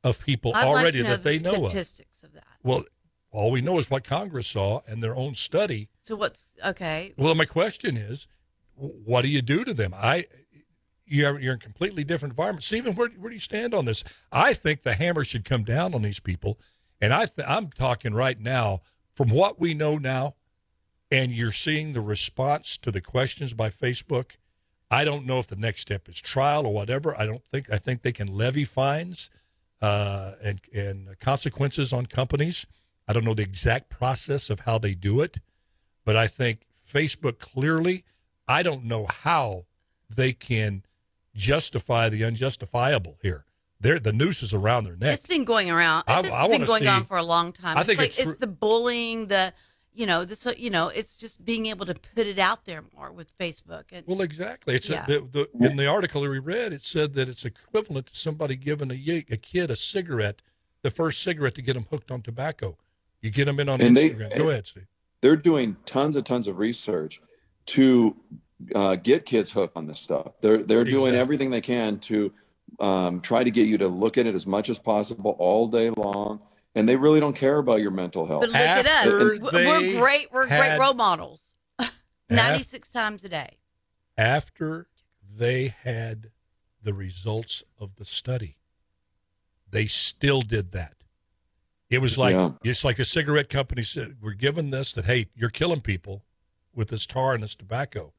of 0.03 0.21
people 0.21 0.53
I'd 0.55 0.67
already 0.67 0.99
like 1.03 1.09
know 1.09 1.17
that 1.17 1.23
they 1.25 1.39
the 1.39 1.45
know 1.51 1.65
of. 1.65 1.71
statistics 1.71 2.23
of 2.23 2.33
that. 2.35 2.45
Well, 2.63 2.85
all 3.31 3.51
we 3.51 3.63
know 3.63 3.79
is 3.79 3.91
what 3.91 4.05
Congress 4.05 4.49
saw 4.49 4.81
and 4.87 5.03
their 5.03 5.17
own 5.17 5.35
study. 5.35 5.89
So 6.03 6.15
what's 6.17 6.43
okay? 6.73 7.15
Well, 7.17 7.35
my 7.35 7.47
question 7.47 7.97
is, 7.97 8.29
what 8.75 9.23
do 9.23 9.29
you 9.29 9.41
do 9.43 9.65
to 9.65 9.73
them? 9.73 9.93
I, 9.97 10.25
you're 11.07 11.39
you're 11.39 11.53
in 11.53 11.59
a 11.59 11.61
completely 11.61 12.05
different 12.05 12.33
environment. 12.33 12.65
Stephen, 12.65 12.95
where 12.95 13.09
where 13.19 13.31
do 13.31 13.35
you 13.35 13.41
stand 13.41 13.75
on 13.75 13.85
this? 13.85 14.05
I 14.33 14.55
think 14.55 14.83
the 14.83 14.95
hammer 14.95 15.25
should 15.25 15.45
come 15.45 15.65
down 15.65 15.95
on 15.95 16.03
these 16.03 16.21
people, 16.21 16.59
and 17.01 17.13
I 17.13 17.27
th- 17.27 17.47
I'm 17.49 17.69
talking 17.69 18.15
right 18.15 18.39
now 18.39 18.81
from 19.15 19.29
what 19.29 19.61
we 19.61 19.75
know 19.75 19.97
now, 19.97 20.35
and 21.11 21.33
you're 21.33 21.53
seeing 21.53 21.93
the 21.93 22.01
response 22.01 22.77
to 22.79 22.91
the 22.91 23.01
questions 23.01 23.55
by 23.55 23.71
Facebook. 23.71 24.33
I 24.91 25.05
don't 25.05 25.27
know 25.27 25.39
if 25.39 25.47
the 25.47 25.57
next 25.57 25.83
step 25.83 26.09
is 26.09 26.21
trial 26.21 26.67
or 26.67 26.73
whatever. 26.73 27.19
I 27.19 27.27
don't 27.27 27.45
think 27.45 27.71
I 27.73 27.79
think 27.79 28.03
they 28.03 28.13
can 28.13 28.29
levy 28.29 28.65
fines 28.65 29.31
uh, 29.83 30.33
and 30.43 30.61
and 30.75 31.19
consequences 31.21 31.93
on 31.93 32.07
companies. 32.07 32.67
I 33.07 33.13
don't 33.13 33.25
know 33.25 33.35
the 33.35 33.43
exact 33.43 33.91
process 33.91 34.49
of 34.49 34.61
how 34.61 34.79
they 34.79 34.95
do 34.95 35.21
it, 35.21 35.39
but 36.05 36.17
I 36.17 36.27
think 36.27 36.67
Facebook 36.89 37.39
clearly. 37.39 38.05
I 38.47 38.63
don't 38.63 38.85
know 38.85 39.07
how 39.07 39.65
they 40.15 40.33
can 40.33 40.83
justify 41.35 42.09
the 42.09 42.25
unjustifiable 42.25 43.17
here. 43.23 43.45
They're, 43.81 43.99
the 43.99 44.13
noose 44.13 44.43
is 44.43 44.55
around 44.55 44.85
their 44.85 44.97
neck. 44.97 45.15
It's 45.15 45.27
been 45.27 45.45
going 45.45 45.71
around. 45.71 46.05
I- 46.07 46.21
It's 46.21 46.31
I 46.31 46.43
been 46.45 46.53
wanna 46.53 46.67
going 46.67 46.83
see- 46.83 46.89
on 46.89 47.05
for 47.05 47.17
a 47.17 47.23
long 47.23 47.53
time. 47.53 47.77
I 47.77 47.81
it's 47.81 47.89
think 47.89 47.99
like 47.99 48.09
it's 48.11 48.19
it's, 48.21 48.39
the 48.39 48.47
bullying, 48.47 49.27
the 49.27 49.53
you 49.97 50.07
know, 50.07 50.25
this 50.25 50.45
you 50.57 50.71
know, 50.71 50.89
it's 50.89 51.17
just 51.17 51.45
being 51.45 51.67
able 51.67 51.87
to 51.87 51.95
put 51.95 52.27
it 52.27 52.39
out 52.39 52.65
there 52.65 52.83
more 52.97 53.13
with 53.13 53.37
Facebook. 53.39 53.85
And 53.93 54.05
Well, 54.07 54.23
exactly. 54.23 54.75
It's 54.75 54.89
Yeah. 54.89 55.05
a, 55.05 55.07
the, 55.21 55.49
the, 55.55 55.67
in 55.67 55.77
the 55.77 55.87
article 55.87 56.23
we 56.23 56.39
read. 56.41 56.73
It 56.73 56.83
said 56.85 57.15
that 57.15 57.29
it's 57.29 57.45
equivalent 57.45 58.07
to 58.07 58.17
somebody 58.17 58.57
giving 58.57 58.91
a, 58.91 59.25
a 59.31 59.37
kid 59.37 59.71
a 59.71 59.77
cigarette, 59.77 60.43
the 60.83 60.91
first 60.91 61.23
cigarette 61.23 61.55
to 61.57 61.63
get 61.63 61.75
them 61.75 61.87
hooked 61.91 62.11
on 62.11 62.23
tobacco. 62.23 62.77
You 63.23 63.31
get 63.31 63.45
them 63.45 63.61
in 63.61 63.69
on 63.69 63.81
And 63.81 63.97
they- 63.97 64.11
Instagram. 64.11 64.37
Go 64.37 64.49
ahead, 64.51 64.67
Steve. 64.67 64.87
they're 65.21 65.37
doing 65.37 65.77
tons 65.87 66.17
and 66.17 66.27
tons 66.27 66.49
of 66.49 66.59
research 66.59 67.21
to 67.67 68.17
uh, 68.75 68.97
get 68.97 69.27
kids 69.27 69.51
hooked 69.53 69.77
on 69.77 69.87
this 69.87 70.01
stuff. 70.01 70.33
They're 70.41 70.59
they're 70.63 70.85
doing 70.85 70.97
Exactly. 70.97 71.19
everything 71.19 71.51
they 71.51 71.61
can 71.61 71.99
to 72.01 72.33
um, 72.81 73.21
try 73.21 73.45
to 73.45 73.51
get 73.51 73.67
you 73.69 73.79
to 73.79 73.89
look 73.89 74.19
at 74.19 74.27
it 74.27 74.35
as 74.35 74.47
much 74.47 74.69
as 74.69 74.79
possible 74.79 75.37
all 75.39 75.69
day 75.69 75.91
long, 75.91 76.41
and 76.75 76.89
they 76.89 76.97
really 76.97 77.21
don't 77.21 77.37
care 77.37 77.59
about 77.59 77.81
your 77.81 77.91
mental 77.91 78.27
health. 78.27 78.41
but 78.43 78.49
look 78.51 78.57
at 78.57 78.87
us. 78.87 79.07
We're 79.07 79.39
they 79.39 79.67
we're 79.67 80.01
great. 80.01 80.33
We're 80.33 80.47
great 80.47 80.79
role 80.79 80.95
models. 80.95 81.41
Ninety 82.31 82.65
six 82.65 82.89
times 82.91 83.25
a 83.25 83.29
day. 83.29 83.59
After 84.17 84.87
they 85.37 85.75
had 85.83 86.31
the 86.83 86.95
results 86.95 87.63
of 87.81 87.97
the 87.97 88.05
study, 88.05 88.57
they 89.71 89.87
still 89.87 90.41
did 90.41 90.73
that. 90.73 90.95
It 91.91 91.99
was 92.01 92.17
like 92.19 92.35
Yeah. 92.35 92.51
it's 92.65 92.85
like 92.85 92.99
a 92.99 93.05
cigarette 93.05 93.49
company 93.49 93.83
said, 93.83 94.17
"We're 94.21 94.33
given 94.33 94.71
this 94.71 94.93
that 94.93 95.05
hey, 95.05 95.27
you're 95.37 95.51
killing 95.51 95.81
people 95.81 96.25
with 96.75 96.89
this 96.89 97.07
tar 97.07 97.35
and 97.35 97.43
this 97.43 97.55
tobacco," 97.55 98.13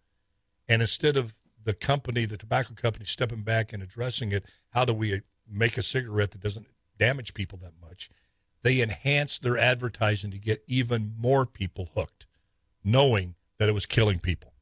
and 0.68 0.82
instead 0.82 1.18
of 1.18 1.36
the 1.64 1.74
company, 1.74 2.26
the 2.26 2.38
tobacco 2.38 2.74
company, 2.74 3.06
stepping 3.06 3.42
back 3.42 3.74
and 3.74 3.82
addressing 3.84 4.32
it, 4.32 4.46
how 4.72 4.86
do 4.86 4.94
we 4.94 5.22
make 5.50 5.78
a 5.78 5.82
cigarette 5.82 6.32
that 6.32 6.42
doesn't 6.42 6.68
damage 6.98 7.34
people 7.34 7.60
that 7.62 7.74
much? 7.82 8.10
They 8.62 8.82
enhanced 8.82 9.44
their 9.44 9.58
advertising 9.58 10.32
to 10.32 10.40
get 10.40 10.64
even 10.68 11.14
more 11.20 11.46
people 11.46 11.90
hooked, 11.96 12.28
knowing 12.84 13.36
that 13.60 13.70
it 13.70 13.74
was 13.74 13.86
killing 13.86 14.20
people. 14.20 14.54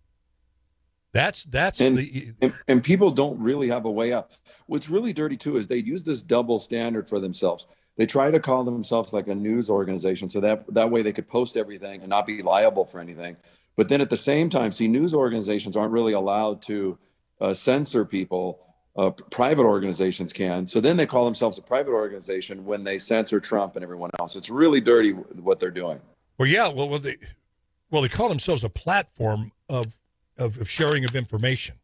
That's 1.14 1.44
that's 1.44 1.80
and, 1.80 1.96
the 1.96 2.34
and 2.42 2.54
and 2.68 2.84
people 2.84 3.12
don't 3.12 3.40
really 3.40 3.68
have 3.70 3.86
a 3.86 3.92
way 3.92 4.12
up. 4.12 4.32
What's 4.66 4.90
really 4.90 5.14
dirty 5.14 5.38
too 5.38 5.58
is 5.58 5.68
they 5.68 5.78
use 5.78 6.04
this 6.04 6.24
double 6.24 6.58
standard 6.58 7.08
for 7.08 7.20
themselves. 7.20 7.68
They 7.98 8.08
try 8.08 8.32
to 8.32 8.40
call 8.40 8.64
themselves 8.64 9.14
like 9.14 9.28
a 9.28 9.36
news 9.36 9.70
organization, 9.70 10.28
so 10.28 10.40
that 10.42 10.66
that 10.74 10.90
way 10.90 11.04
they 11.04 11.14
could 11.14 11.28
post 11.28 11.56
everything 11.56 12.02
and 12.02 12.10
not 12.10 12.26
be 12.26 12.42
liable 12.42 12.86
for 12.86 13.00
anything. 13.00 13.38
But 13.76 13.90
then 13.90 14.02
at 14.02 14.10
the 14.10 14.18
same 14.18 14.50
time, 14.50 14.72
see, 14.72 14.88
news 14.88 15.14
organizations 15.14 15.76
aren't 15.76 15.92
really 15.92 16.14
allowed 16.14 16.62
to 16.64 16.98
uh, 17.42 17.54
censor 17.54 18.06
people. 18.06 18.60
Uh, 18.96 19.10
private 19.10 19.64
organizations 19.64 20.32
can. 20.32 20.68
So 20.68 20.80
then 20.80 20.98
they 20.98 21.08
call 21.08 21.26
themselves 21.26 21.58
a 21.58 21.64
private 21.64 21.94
organization 21.94 22.64
when 22.66 22.84
they 22.84 23.00
censor 23.00 23.40
Trump 23.40 23.76
and 23.76 23.84
everyone 23.84 24.12
else. 24.20 24.36
It's 24.36 24.52
really 24.52 24.82
dirty 24.82 25.12
what 25.12 25.60
they're 25.60 25.72
doing. 25.72 26.00
Well, 26.38 26.48
yeah. 26.48 26.68
Well, 26.68 26.88
well, 26.88 27.00
they 27.00 27.18
well 27.90 28.04
they 28.04 28.10
call 28.10 28.30
themselves 28.30 28.64
a 28.64 28.70
platform 28.70 29.52
of 29.68 29.98
of, 30.38 30.60
of 30.60 30.70
sharing 30.70 31.06
of 31.06 31.16
information. 31.16 31.76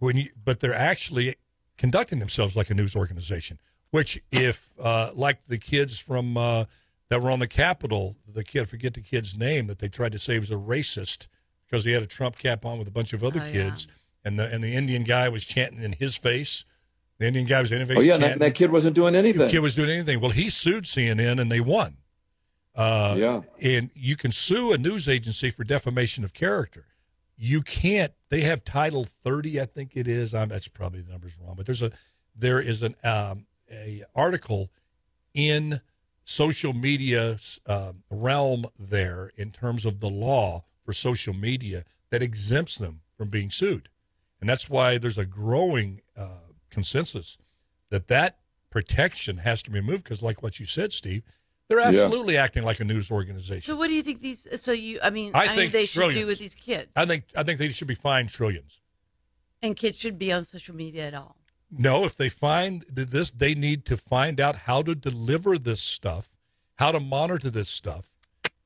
When 0.00 0.16
you, 0.16 0.30
but 0.44 0.58
they're 0.60 0.74
actually 0.74 1.36
conducting 1.76 2.18
themselves 2.18 2.56
like 2.56 2.70
a 2.70 2.74
news 2.74 2.96
organization. 2.96 3.58
Which, 3.90 4.22
if 4.30 4.70
uh, 4.80 5.10
like 5.14 5.44
the 5.46 5.58
kids 5.58 5.98
from 5.98 6.36
uh, 6.36 6.64
that 7.10 7.20
were 7.20 7.30
on 7.30 7.38
the 7.40 7.46
Capitol, 7.48 8.16
the 8.26 8.42
kid 8.42 8.62
I 8.62 8.64
forget 8.64 8.94
the 8.94 9.02
kid's 9.02 9.36
name 9.36 9.66
that 9.66 9.78
they 9.80 9.88
tried 9.88 10.12
to 10.12 10.18
say 10.18 10.38
was 10.38 10.50
a 10.50 10.54
racist 10.54 11.26
because 11.66 11.84
he 11.84 11.92
had 11.92 12.02
a 12.02 12.06
Trump 12.06 12.38
cap 12.38 12.64
on 12.64 12.78
with 12.78 12.88
a 12.88 12.92
bunch 12.92 13.12
of 13.12 13.22
other 13.22 13.40
Oh, 13.42 13.46
yeah. 13.46 13.52
kids, 13.52 13.86
and 14.24 14.38
the 14.38 14.50
and 14.52 14.62
the 14.62 14.74
Indian 14.74 15.04
guy 15.04 15.28
was 15.28 15.44
chanting 15.44 15.82
in 15.82 15.92
his 15.92 16.16
face. 16.16 16.64
The 17.18 17.26
Indian 17.26 17.46
guy 17.46 17.60
was 17.60 17.70
in 17.70 17.80
his 17.80 17.88
face. 17.88 17.98
Oh 17.98 18.00
yeah, 18.00 18.14
that, 18.14 18.20
chanting. 18.20 18.38
that 18.38 18.54
kid 18.54 18.72
wasn't 18.72 18.94
doing 18.94 19.14
anything. 19.14 19.40
The 19.42 19.50
kid 19.50 19.58
was 19.60 19.74
doing 19.74 19.90
anything. 19.90 20.20
Well, 20.20 20.30
he 20.30 20.48
sued 20.48 20.84
CNN 20.84 21.38
and 21.38 21.52
they 21.52 21.60
won. 21.60 21.98
Uh, 22.74 23.14
Yeah. 23.18 23.40
And 23.62 23.90
you 23.94 24.16
can 24.16 24.30
sue 24.30 24.72
a 24.72 24.78
news 24.78 25.08
agency 25.08 25.50
for 25.50 25.64
defamation 25.64 26.24
of 26.24 26.32
character. 26.32 26.86
You 27.36 27.60
can't. 27.62 28.12
They 28.30 28.42
have 28.42 28.64
Title 28.64 29.04
30, 29.04 29.60
I 29.60 29.64
think 29.66 29.92
it 29.96 30.06
is. 30.06 30.34
Um, 30.34 30.48
that's 30.48 30.68
probably 30.68 31.00
the 31.02 31.10
numbers 31.10 31.36
wrong, 31.42 31.54
but 31.56 31.66
there's 31.66 31.82
a 31.82 31.90
there 32.36 32.60
is 32.60 32.82
an 32.82 32.94
um, 33.04 33.46
a 33.70 34.02
article 34.14 34.70
in 35.34 35.80
social 36.30 36.72
media 36.72 37.36
um, 37.66 38.04
realm 38.08 38.64
there 38.78 39.32
in 39.36 39.50
terms 39.50 39.84
of 39.84 39.98
the 39.98 40.08
law 40.08 40.62
for 40.84 40.92
social 40.92 41.34
media 41.34 41.82
that 42.10 42.22
exempts 42.22 42.76
them 42.76 43.00
from 43.16 43.28
being 43.28 43.50
sued, 43.50 43.88
and 44.40 44.48
that's 44.48 44.70
why 44.70 44.96
there's 44.96 45.18
a 45.18 45.24
growing 45.26 46.00
uh, 46.16 46.46
consensus 46.70 47.36
that 47.90 48.06
that 48.06 48.38
protection 48.70 49.38
has 49.38 49.60
to 49.64 49.70
be 49.70 49.80
removed 49.80 50.04
because, 50.04 50.22
like 50.22 50.40
what 50.42 50.60
you 50.60 50.66
said, 50.66 50.92
Steve, 50.92 51.22
they're 51.68 51.80
absolutely 51.80 52.36
acting 52.36 52.62
like 52.62 52.78
a 52.78 52.84
news 52.84 53.10
organization. 53.10 53.62
So 53.62 53.76
what 53.76 53.88
do 53.88 53.94
you 53.94 54.02
think 54.02 54.20
these? 54.20 54.46
So 54.60 54.70
you, 54.72 55.00
I 55.02 55.10
mean, 55.10 55.32
I 55.34 55.44
I, 55.44 55.46
mean, 55.48 55.56
think 55.56 55.72
they 55.72 55.84
should 55.84 56.14
do 56.14 56.26
with 56.26 56.38
these 56.38 56.54
kids, 56.54 56.90
I 56.94 57.06
think 57.06 57.24
I 57.36 57.42
think 57.42 57.58
they 57.58 57.70
should 57.70 57.88
be 57.88 57.94
fined 57.94 58.28
trillions. 58.30 58.80
and 59.62 59.76
kids 59.76 59.98
should 59.98 60.18
be 60.18 60.32
on 60.32 60.44
social 60.44 60.76
media 60.76 61.08
at 61.08 61.14
all. 61.14 61.36
No, 61.70 62.04
if 62.04 62.16
they 62.16 62.28
find 62.28 62.82
this, 62.88 63.30
they 63.30 63.54
need 63.54 63.84
to 63.86 63.96
find 63.96 64.40
out 64.40 64.56
how 64.56 64.82
to 64.82 64.94
deliver 64.94 65.58
this 65.58 65.80
stuff, 65.80 66.30
how 66.76 66.92
to 66.92 67.00
monitor 67.00 67.50
this 67.50 67.68
stuff, 67.68 68.10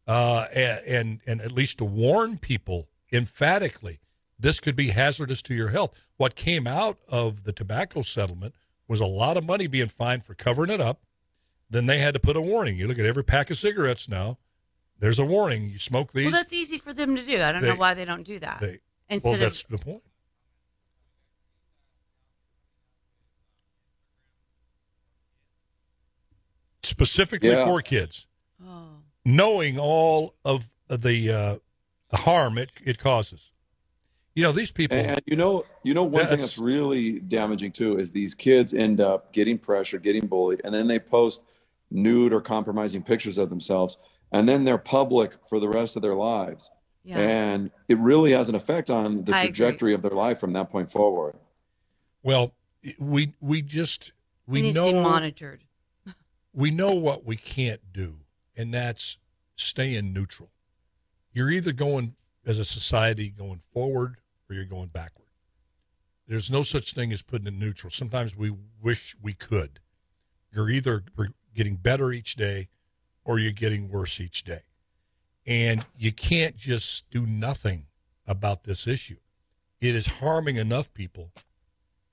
uh, 0.06 0.46
and, 0.54 0.80
and 0.86 1.20
and 1.26 1.40
at 1.40 1.52
least 1.52 1.78
to 1.78 1.84
warn 1.84 2.38
people 2.38 2.88
emphatically 3.12 4.00
this 4.38 4.60
could 4.60 4.76
be 4.76 4.88
hazardous 4.88 5.42
to 5.42 5.54
your 5.54 5.68
health. 5.68 5.98
What 6.16 6.34
came 6.34 6.66
out 6.66 6.98
of 7.08 7.44
the 7.44 7.52
tobacco 7.52 8.02
settlement 8.02 8.54
was 8.88 9.00
a 9.00 9.06
lot 9.06 9.36
of 9.36 9.44
money 9.44 9.66
being 9.66 9.88
fined 9.88 10.24
for 10.24 10.34
covering 10.34 10.70
it 10.70 10.80
up. 10.80 11.00
then 11.70 11.86
they 11.86 11.98
had 11.98 12.14
to 12.14 12.20
put 12.20 12.36
a 12.36 12.40
warning. 12.40 12.76
You 12.76 12.86
look 12.86 12.98
at 12.98 13.06
every 13.06 13.24
pack 13.24 13.50
of 13.50 13.56
cigarettes 13.56 14.08
now. 14.08 14.38
There's 14.98 15.18
a 15.18 15.24
warning. 15.24 15.70
You 15.70 15.78
smoke 15.78 16.12
these. 16.12 16.26
Well, 16.26 16.32
that's 16.32 16.52
easy 16.52 16.78
for 16.78 16.92
them 16.92 17.16
to 17.16 17.22
do. 17.22 17.42
I 17.42 17.52
don't 17.52 17.62
know 17.62 17.74
why 17.74 17.94
they 17.94 18.04
don't 18.04 18.22
do 18.22 18.38
that. 18.40 18.60
they, 18.60 18.78
Instead 19.08 19.24
well, 19.24 19.34
of 19.34 19.40
that's 19.40 19.62
the 19.64 19.78
point. 19.78 20.02
Specifically 26.94 27.50
Yeah. 27.50 27.64
for 27.64 27.82
kids, 27.82 28.28
oh, 28.64 28.98
knowing 29.24 29.78
all 29.80 30.34
of 30.44 30.70
the 30.88 31.30
uh, 31.32 31.56
the 32.10 32.16
harm 32.18 32.56
it, 32.56 32.70
it 32.84 32.98
causes. 32.98 33.50
You 34.36 34.44
know, 34.44 34.52
these 34.52 34.70
people. 34.70 34.96
And, 34.96 35.10
and 35.10 35.20
you 35.26 35.34
know, 35.36 35.64
you 35.82 35.92
know, 35.92 36.04
one 36.04 36.12
thing 36.12 36.30
That's- 36.30 36.40
that's 36.54 36.58
really 36.58 37.18
damaging 37.18 37.72
too 37.72 37.98
is 37.98 38.12
these 38.12 38.34
kids 38.34 38.72
end 38.72 39.00
up 39.00 39.32
getting 39.32 39.58
pressure, 39.58 39.98
getting 39.98 40.26
bullied, 40.28 40.60
and 40.64 40.72
then 40.72 40.86
they 40.86 41.00
post 41.00 41.40
nude 41.90 42.32
or 42.32 42.40
compromising 42.40 43.02
pictures 43.02 43.38
of 43.38 43.48
themselves, 43.50 43.98
and 44.30 44.48
then 44.48 44.62
they're 44.64 44.78
public 44.78 45.32
for 45.48 45.58
the 45.58 45.68
rest 45.68 45.96
of 45.96 46.02
their 46.02 46.14
lives. 46.14 46.70
yeah. 47.02 47.18
And 47.18 47.70
it 47.88 47.98
really 47.98 48.30
has 48.32 48.48
an 48.48 48.54
effect 48.54 48.88
on 48.88 49.24
the 49.24 49.32
trajectory 49.32 49.94
of 49.94 50.02
their 50.02 50.12
life 50.24 50.38
from 50.38 50.52
that 50.52 50.70
point 50.70 50.90
forward. 50.92 51.34
Well, 52.22 52.54
we 53.00 53.34
we 53.40 53.62
just 53.62 54.12
we 54.46 54.60
it 54.60 54.62
needs 54.62 54.74
know 54.74 54.86
to 54.86 54.92
be 54.92 55.00
monitored. 55.02 55.64
We 56.54 56.70
know 56.70 56.92
what 56.94 57.24
we 57.24 57.36
can't 57.36 57.92
do, 57.92 58.20
and 58.56 58.72
that's 58.72 59.18
staying 59.56 60.12
neutral. 60.12 60.50
You're 61.32 61.50
either 61.50 61.72
going 61.72 62.14
as 62.46 62.58
a 62.58 62.64
society 62.64 63.30
going 63.30 63.60
forward 63.72 64.16
or 64.48 64.54
you're 64.54 64.64
going 64.64 64.88
backward. 64.88 65.28
There's 66.26 66.50
no 66.50 66.62
such 66.62 66.92
thing 66.92 67.12
as 67.12 67.22
putting 67.22 67.46
it 67.46 67.54
neutral. 67.54 67.90
Sometimes 67.90 68.36
we 68.36 68.52
wish 68.80 69.16
we 69.20 69.32
could. 69.32 69.80
You're 70.52 70.70
either 70.70 71.02
getting 71.54 71.76
better 71.76 72.12
each 72.12 72.36
day 72.36 72.68
or 73.24 73.38
you're 73.38 73.52
getting 73.52 73.88
worse 73.88 74.20
each 74.20 74.44
day. 74.44 74.60
And 75.46 75.84
you 75.98 76.12
can't 76.12 76.56
just 76.56 77.10
do 77.10 77.26
nothing 77.26 77.86
about 78.26 78.64
this 78.64 78.86
issue. 78.86 79.18
It 79.80 79.94
is 79.94 80.06
harming 80.06 80.56
enough 80.56 80.94
people 80.94 81.32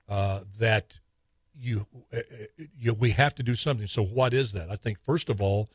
uh, 0.08 0.40
that 0.58 0.98
you, 1.54 1.86
uh, 2.12 2.18
uh, 2.18 2.64
you 2.78 2.94
we 2.94 3.10
have 3.10 3.34
to 3.36 3.42
do 3.42 3.54
something. 3.54 3.86
So 3.86 4.04
what 4.04 4.34
is 4.34 4.52
that? 4.52 4.70
I 4.70 4.76
think 4.76 4.98
first 5.00 5.28
of 5.28 5.40
all, 5.40 5.68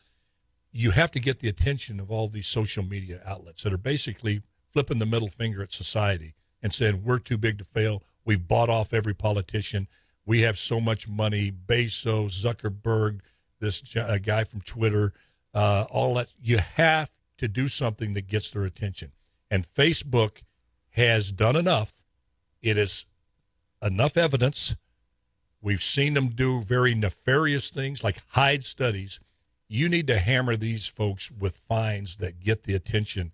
you 0.71 0.91
have 0.91 1.11
to 1.11 1.19
get 1.19 1.39
the 1.39 1.47
attention 1.47 1.99
of 1.99 2.11
all 2.11 2.27
these 2.27 2.47
social 2.47 2.83
media 2.83 3.21
outlets 3.25 3.63
that 3.63 3.73
are 3.73 3.77
basically 3.77 4.41
flipping 4.71 4.99
the 4.99 5.05
middle 5.05 5.29
finger 5.29 5.63
at 5.63 5.71
society 5.71 6.35
and 6.61 6.73
saying 6.73 7.03
we're 7.03 7.19
too 7.19 7.37
big 7.37 7.57
to 7.57 7.63
fail. 7.63 8.03
We've 8.25 8.47
bought 8.47 8.69
off 8.69 8.93
every 8.93 9.15
politician. 9.15 9.87
We 10.25 10.41
have 10.41 10.57
so 10.57 10.79
much 10.79 11.07
money. 11.07 11.51
Bezos, 11.51 12.43
Zuckerberg, 12.43 13.21
this 13.59 13.95
uh, 13.95 14.17
guy 14.21 14.43
from 14.43 14.61
Twitter, 14.61 15.13
uh, 15.53 15.85
all 15.89 16.15
that. 16.15 16.33
You 16.41 16.57
have 16.57 17.11
to 17.37 17.47
do 17.47 17.67
something 17.67 18.13
that 18.13 18.27
gets 18.27 18.51
their 18.51 18.63
attention. 18.63 19.13
And 19.49 19.65
Facebook 19.65 20.43
has 20.91 21.31
done 21.31 21.55
enough. 21.55 21.93
It 22.61 22.77
is 22.77 23.05
enough 23.81 24.17
evidence. 24.17 24.75
We've 25.61 25.81
seen 25.83 26.13
them 26.13 26.29
do 26.29 26.61
very 26.61 26.93
nefarious 26.95 27.69
things 27.69 28.03
like 28.03 28.21
hide 28.29 28.63
studies. 28.63 29.19
You 29.67 29.89
need 29.89 30.07
to 30.07 30.19
hammer 30.19 30.55
these 30.55 30.87
folks 30.87 31.29
with 31.31 31.57
fines 31.57 32.17
that 32.17 32.39
get 32.39 32.63
the 32.63 32.73
attention 32.75 33.31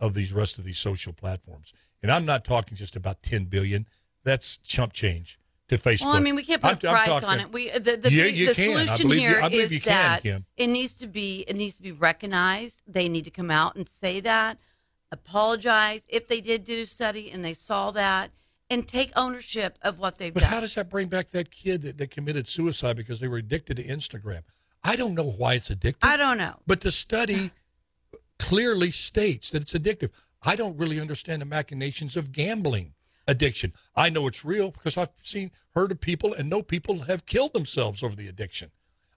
of 0.00 0.14
these 0.14 0.32
rest 0.32 0.58
of 0.58 0.64
these 0.64 0.78
social 0.78 1.12
platforms. 1.12 1.72
And 2.02 2.10
I'm 2.10 2.24
not 2.24 2.44
talking 2.44 2.76
just 2.76 2.96
about 2.96 3.22
10 3.22 3.44
billion. 3.44 3.86
That's 4.24 4.56
chump 4.58 4.92
change 4.92 5.38
to 5.68 5.76
Facebook. 5.78 6.06
Well, 6.06 6.14
I 6.16 6.20
mean, 6.20 6.34
we 6.34 6.44
can't 6.44 6.60
put 6.62 6.82
a 6.82 6.88
I'm- 6.88 6.96
I'm 6.96 7.04
price 7.06 7.08
talking- 7.20 7.28
on 7.28 7.40
it. 7.40 7.52
We 7.52 7.70
uh, 7.70 7.78
the 7.78 7.96
the, 7.96 8.12
Yeah, 8.12 8.24
you 8.24 8.46
the 8.48 8.54
can. 8.54 8.86
Solution 8.86 9.10
you- 9.10 9.18
here 9.18 9.40
believe 9.40 9.60
is 9.62 9.72
you 9.72 9.80
can, 9.80 9.92
that 9.92 10.22
Kim. 10.22 10.44
it 10.56 10.66
needs 10.68 10.94
to 10.96 11.06
be 11.06 11.44
it 11.46 11.56
needs 11.56 11.76
to 11.76 11.82
be 11.82 11.92
recognized. 11.92 12.82
They 12.86 13.08
need 13.08 13.24
to 13.24 13.30
come 13.30 13.50
out 13.50 13.76
and 13.76 13.88
say 13.88 14.20
that, 14.20 14.58
apologize 15.12 16.06
if 16.08 16.28
they 16.28 16.40
did 16.40 16.64
do 16.64 16.82
a 16.82 16.86
study 16.86 17.30
and 17.30 17.44
they 17.44 17.54
saw 17.54 17.90
that, 17.92 18.30
and 18.70 18.86
take 18.86 19.12
ownership 19.16 19.78
of 19.82 19.98
what 20.00 20.18
they've 20.18 20.32
But 20.32 20.40
done. 20.40 20.50
But 20.50 20.54
how 20.54 20.60
does 20.60 20.74
that 20.74 20.90
bring 20.90 21.08
back 21.08 21.30
that 21.30 21.50
kid 21.50 21.82
that, 21.82 21.98
that 21.98 22.10
committed 22.10 22.48
suicide 22.48 22.96
because 22.96 23.20
they 23.20 23.28
were 23.28 23.38
addicted 23.38 23.76
to 23.76 23.84
Instagram? 23.84 24.42
I 24.82 24.96
don't 24.96 25.14
know 25.14 25.24
why 25.30 25.54
it's 25.54 25.70
addictive. 25.70 25.98
I 26.02 26.16
don't 26.16 26.38
know. 26.38 26.60
But 26.66 26.80
the 26.80 26.90
study 26.90 27.50
clearly 28.38 28.90
states 28.90 29.50
that 29.50 29.62
it's 29.62 29.72
addictive. 29.72 30.10
I 30.42 30.56
don't 30.56 30.76
really 30.76 31.00
understand 31.00 31.42
the 31.42 31.46
machinations 31.46 32.16
of 32.16 32.32
gambling 32.32 32.94
addiction. 33.26 33.72
I 33.96 34.08
know 34.08 34.26
it's 34.26 34.44
real 34.44 34.70
because 34.70 34.96
I've 34.96 35.10
seen, 35.22 35.50
heard 35.74 35.90
of 35.90 36.00
people 36.00 36.32
and 36.34 36.48
know 36.48 36.62
people 36.62 37.00
have 37.04 37.26
killed 37.26 37.52
themselves 37.52 38.02
over 38.02 38.14
the 38.14 38.28
addiction. 38.28 38.70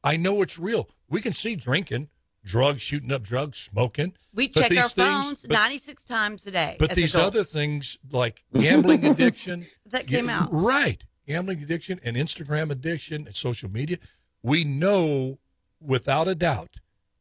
I 0.03 0.17
know 0.17 0.41
it's 0.41 0.57
real. 0.57 0.89
We 1.09 1.21
can 1.21 1.33
see 1.33 1.55
drinking, 1.55 2.09
drugs, 2.43 2.81
shooting 2.81 3.11
up 3.11 3.21
drugs, 3.23 3.57
smoking. 3.57 4.13
We 4.33 4.47
but 4.47 4.61
check 4.69 4.71
our 4.77 4.89
things- 4.89 4.93
phones 4.93 5.41
but- 5.43 5.51
96 5.51 6.03
times 6.03 6.47
a 6.47 6.51
day. 6.51 6.75
but 6.79 6.91
these 6.91 7.15
adults. 7.15 7.35
other 7.35 7.43
things 7.43 7.97
like 8.11 8.43
gambling 8.53 9.05
addiction 9.05 9.65
That 9.87 10.07
came 10.07 10.27
yeah, 10.27 10.41
out. 10.43 10.49
right 10.51 11.03
gambling 11.27 11.61
addiction 11.61 11.99
and 12.03 12.15
instagram 12.17 12.71
addiction 12.71 13.25
and 13.27 13.35
social 13.35 13.69
media 13.69 13.97
we 14.41 14.63
know 14.63 15.37
without 15.79 16.27
a 16.27 16.33
doubt 16.35 16.77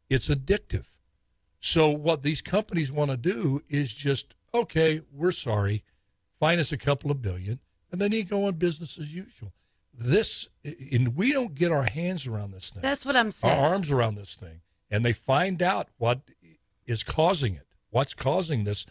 it's 0.08 0.28
addictive 0.28 0.86
so 1.60 1.90
what 1.90 2.22
these 2.22 2.40
companies 2.40 2.90
want 2.92 3.10
to 3.10 3.16
do 3.18 3.60
is 3.68 3.92
just 3.92 4.34
okay 4.54 5.00
we're 5.12 5.30
sorry 5.30 5.82
fine 6.38 6.58
us 6.58 6.72
a 6.72 6.78
couple 6.78 7.10
of 7.10 7.20
billion 7.20 7.58
and 7.92 8.00
then 8.00 8.12
you 8.12 8.24
go 8.24 8.46
on 8.46 8.54
business 8.54 8.98
as 8.98 9.14
usual 9.14 9.52
this 9.92 10.48
and 10.64 11.14
we 11.16 11.32
don't 11.32 11.54
get 11.54 11.70
our 11.72 11.82
hands 11.82 12.26
around 12.26 12.52
this 12.52 12.70
thing 12.70 12.80
That's 12.82 13.04
what 13.04 13.16
I'm 13.16 13.30
saying. 13.32 13.58
our 13.58 13.72
arms 13.72 13.90
around 13.90 14.14
this 14.14 14.36
thing 14.36 14.60
and 14.90 15.04
they 15.04 15.12
find 15.12 15.62
out 15.62 15.88
what 15.98 16.20
is 16.86 17.02
causing 17.02 17.54
it 17.54 17.66
what's 17.90 18.14
causing 18.14 18.64
this 18.64 18.86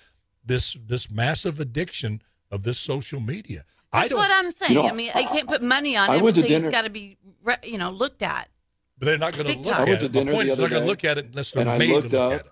this 0.45 0.73
this 0.85 1.09
massive 1.11 1.59
addiction 1.59 2.21
of 2.51 2.63
this 2.63 2.77
social 2.79 3.19
media 3.19 3.63
i 3.93 3.99
That's 4.01 4.09
don't 4.09 4.19
what 4.19 4.31
I'm 4.31 4.51
saying. 4.51 4.73
You 4.73 4.83
know, 4.83 4.89
I 4.89 4.93
mean, 4.93 5.11
I 5.15 5.23
can't 5.23 5.47
put 5.47 5.61
money 5.63 5.95
on 5.95 6.09
I 6.09 6.15
it. 6.17 6.21
went 6.23 6.35
to 6.35 6.41
because 6.41 6.57
it's 6.57 6.65
dinner- 6.65 6.71
got 6.71 6.81
to 6.83 6.89
be, 6.89 7.17
re- 7.43 7.55
you 7.63 7.77
know, 7.77 7.89
looked 7.89 8.21
at. 8.21 8.49
but 8.99 9.05
they're 9.05 9.17
not 9.17 9.33
going 9.33 9.47
to 9.47 9.57
look 9.57 9.63
time. 9.63 9.73
at 9.73 9.87
I 9.87 9.89
went 9.89 9.99
to 10.01 10.05
it. 10.07 10.11
Dinner 10.11 10.31
point 10.33 10.45
the 10.47 10.51
is 10.51 10.57
they're 10.57 10.65
other 10.65 10.75
not 10.75 10.79
going 10.79 10.81
to 10.81 10.85
day, 10.85 10.87
look 10.89 11.03
at 11.05 11.17
it 11.17 11.25
unless 11.27 11.51
they're 11.51 11.61
and 11.61 11.69
I 11.69 11.77
looked 11.77 12.09
to 12.11 12.19
look 12.19 12.33
up, 12.33 12.39
at 12.41 12.45
it 12.45 12.51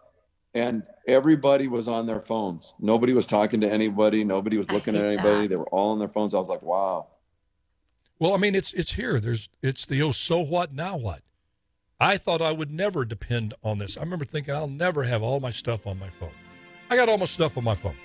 and 0.53 0.83
everybody 1.07 1.67
was 1.67 1.87
on 1.89 2.05
their 2.07 2.21
phones. 2.21 2.73
Nobody 2.79 3.11
was 3.13 3.27
talking 3.27 3.59
to 3.61 3.69
anybody. 3.71 4.23
Nobody 4.23 4.57
was 4.57 4.71
looking 4.71 4.95
at 4.95 5.03
anybody. 5.03 5.41
that. 5.41 5.49
They 5.49 5.55
were 5.57 5.67
all 5.67 5.91
on 5.91 5.99
their 5.99 6.07
phones. 6.07 6.33
I 6.33 6.37
was 6.39 6.47
like, 6.49 6.61
wow. 6.61 7.07
well 8.19 8.33
i 8.33 8.37
mean 8.37 8.55
it's 8.55 8.71
it's 8.73 8.93
here 8.93 9.19
there's 9.19 9.49
it's 9.61 9.85
the 9.85 10.01
oh 10.01 10.11
so 10.13 10.39
what 10.39 10.73
now 10.73 10.95
what 10.95 11.19
i 11.99 12.17
thought 12.17 12.41
i 12.41 12.51
would 12.51 12.71
never 12.71 13.05
depend 13.05 13.53
on 13.63 13.77
this 13.77 13.97
i 13.97 14.01
remember 14.01 14.25
thinking 14.25 14.53
i'll 14.53 14.67
never 14.67 15.03
have 15.03 15.21
all 15.23 15.39
my 15.39 15.49
stuff 15.51 15.85
on 15.87 15.97
my 15.99 16.09
phone 16.09 16.31
i 16.89 16.95
got 16.95 17.07
all 17.09 17.17
my 17.17 17.25
stuff 17.25 17.57
on 17.57 17.63
my 17.63 17.75
phone 17.75 17.95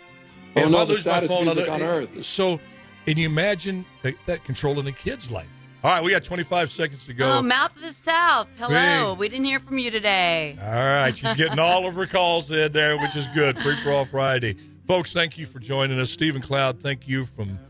Oh, 0.57 0.63
if 0.63 0.71
no, 0.73 0.79
I 0.79 0.85
the 0.85 0.93
lose 0.95 1.07
my 1.07 1.27
phone, 1.29 1.43
I 1.43 1.45
music 1.45 1.67
don't- 1.67 1.75
on 1.75 1.83
earth. 1.83 2.25
So, 2.25 2.59
and 3.07 3.17
you 3.17 3.27
imagine 3.27 3.85
that, 4.03 4.15
that 4.27 4.43
controlling 4.43 4.89
a 4.89 4.93
kid's 4.93 5.31
life. 5.31 5.47
All 5.85 5.93
right, 5.93 6.03
we 6.03 6.11
got 6.11 6.25
25 6.25 6.69
seconds 6.71 7.05
to 7.07 7.15
go. 7.15 7.35
Oh, 7.39 7.41
Mouth 7.41 7.77
of 7.77 7.83
the 7.83 7.93
South. 7.93 8.49
Hello. 8.59 9.13
Big. 9.13 9.19
We 9.21 9.29
didn't 9.29 9.45
hear 9.45 9.61
from 9.61 9.79
you 9.79 9.93
today. 9.93 10.59
All 10.61 10.67
right, 10.69 11.17
she's 11.17 11.35
getting 11.35 11.59
all 11.61 11.87
of 11.87 11.95
her 11.95 12.05
calls 12.07 12.51
in 12.51 12.73
there, 12.73 12.99
which 12.99 13.15
is 13.15 13.29
good. 13.29 13.61
Free 13.63 13.77
for 13.85 13.93
all 13.93 14.05
Friday, 14.05 14.57
folks. 14.89 15.13
Thank 15.13 15.39
you 15.39 15.47
for 15.47 15.61
joining 15.61 16.01
us, 16.01 16.11
Stephen 16.11 16.43
Cloud. 16.43 16.81
Thank 16.83 17.07
you 17.07 17.25
from 17.25 17.61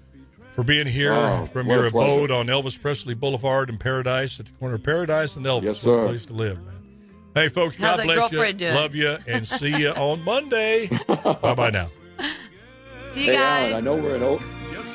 for 0.53 0.65
being 0.65 0.87
here 0.87 1.13
Oh, 1.15 1.47
from 1.47 1.69
your 1.69 1.87
abode 1.87 2.31
on 2.31 2.47
Elvis 2.47 2.81
Presley 2.81 3.15
Boulevard 3.15 3.69
in 3.71 3.79
Paradise 3.79 4.41
at 4.41 4.47
the 4.47 4.53
corner 4.53 4.75
of 4.77 4.83
Paradise 4.83 5.37
and 5.37 5.45
Elvis. 5.47 5.63
Yes, 5.63 5.87
What 5.87 5.99
a 6.01 6.07
place 6.09 6.27
to 6.27 6.33
live, 6.33 6.59
man. 6.65 6.75
Hey, 7.35 7.49
folks. 7.49 7.77
How's 7.77 7.99
God 7.99 8.05
bless 8.05 8.33
you. 8.33 8.53
doing? 8.55 8.75
Love 8.75 8.95
you, 8.95 9.17
and 9.27 9.47
see 9.47 9.77
you 9.79 9.91
on 9.91 10.25
Monday. 10.25 10.89
bye 11.07 11.55
bye 11.55 11.71
now. 11.71 11.89
See 13.13 13.27
you 13.27 13.33
hey, 13.33 13.37
guys. 13.39 13.73
Alan, 13.73 13.77
I 13.77 13.81
know 13.81 13.95
we're 13.97 14.17
in 14.17 14.23
o- 14.23 14.43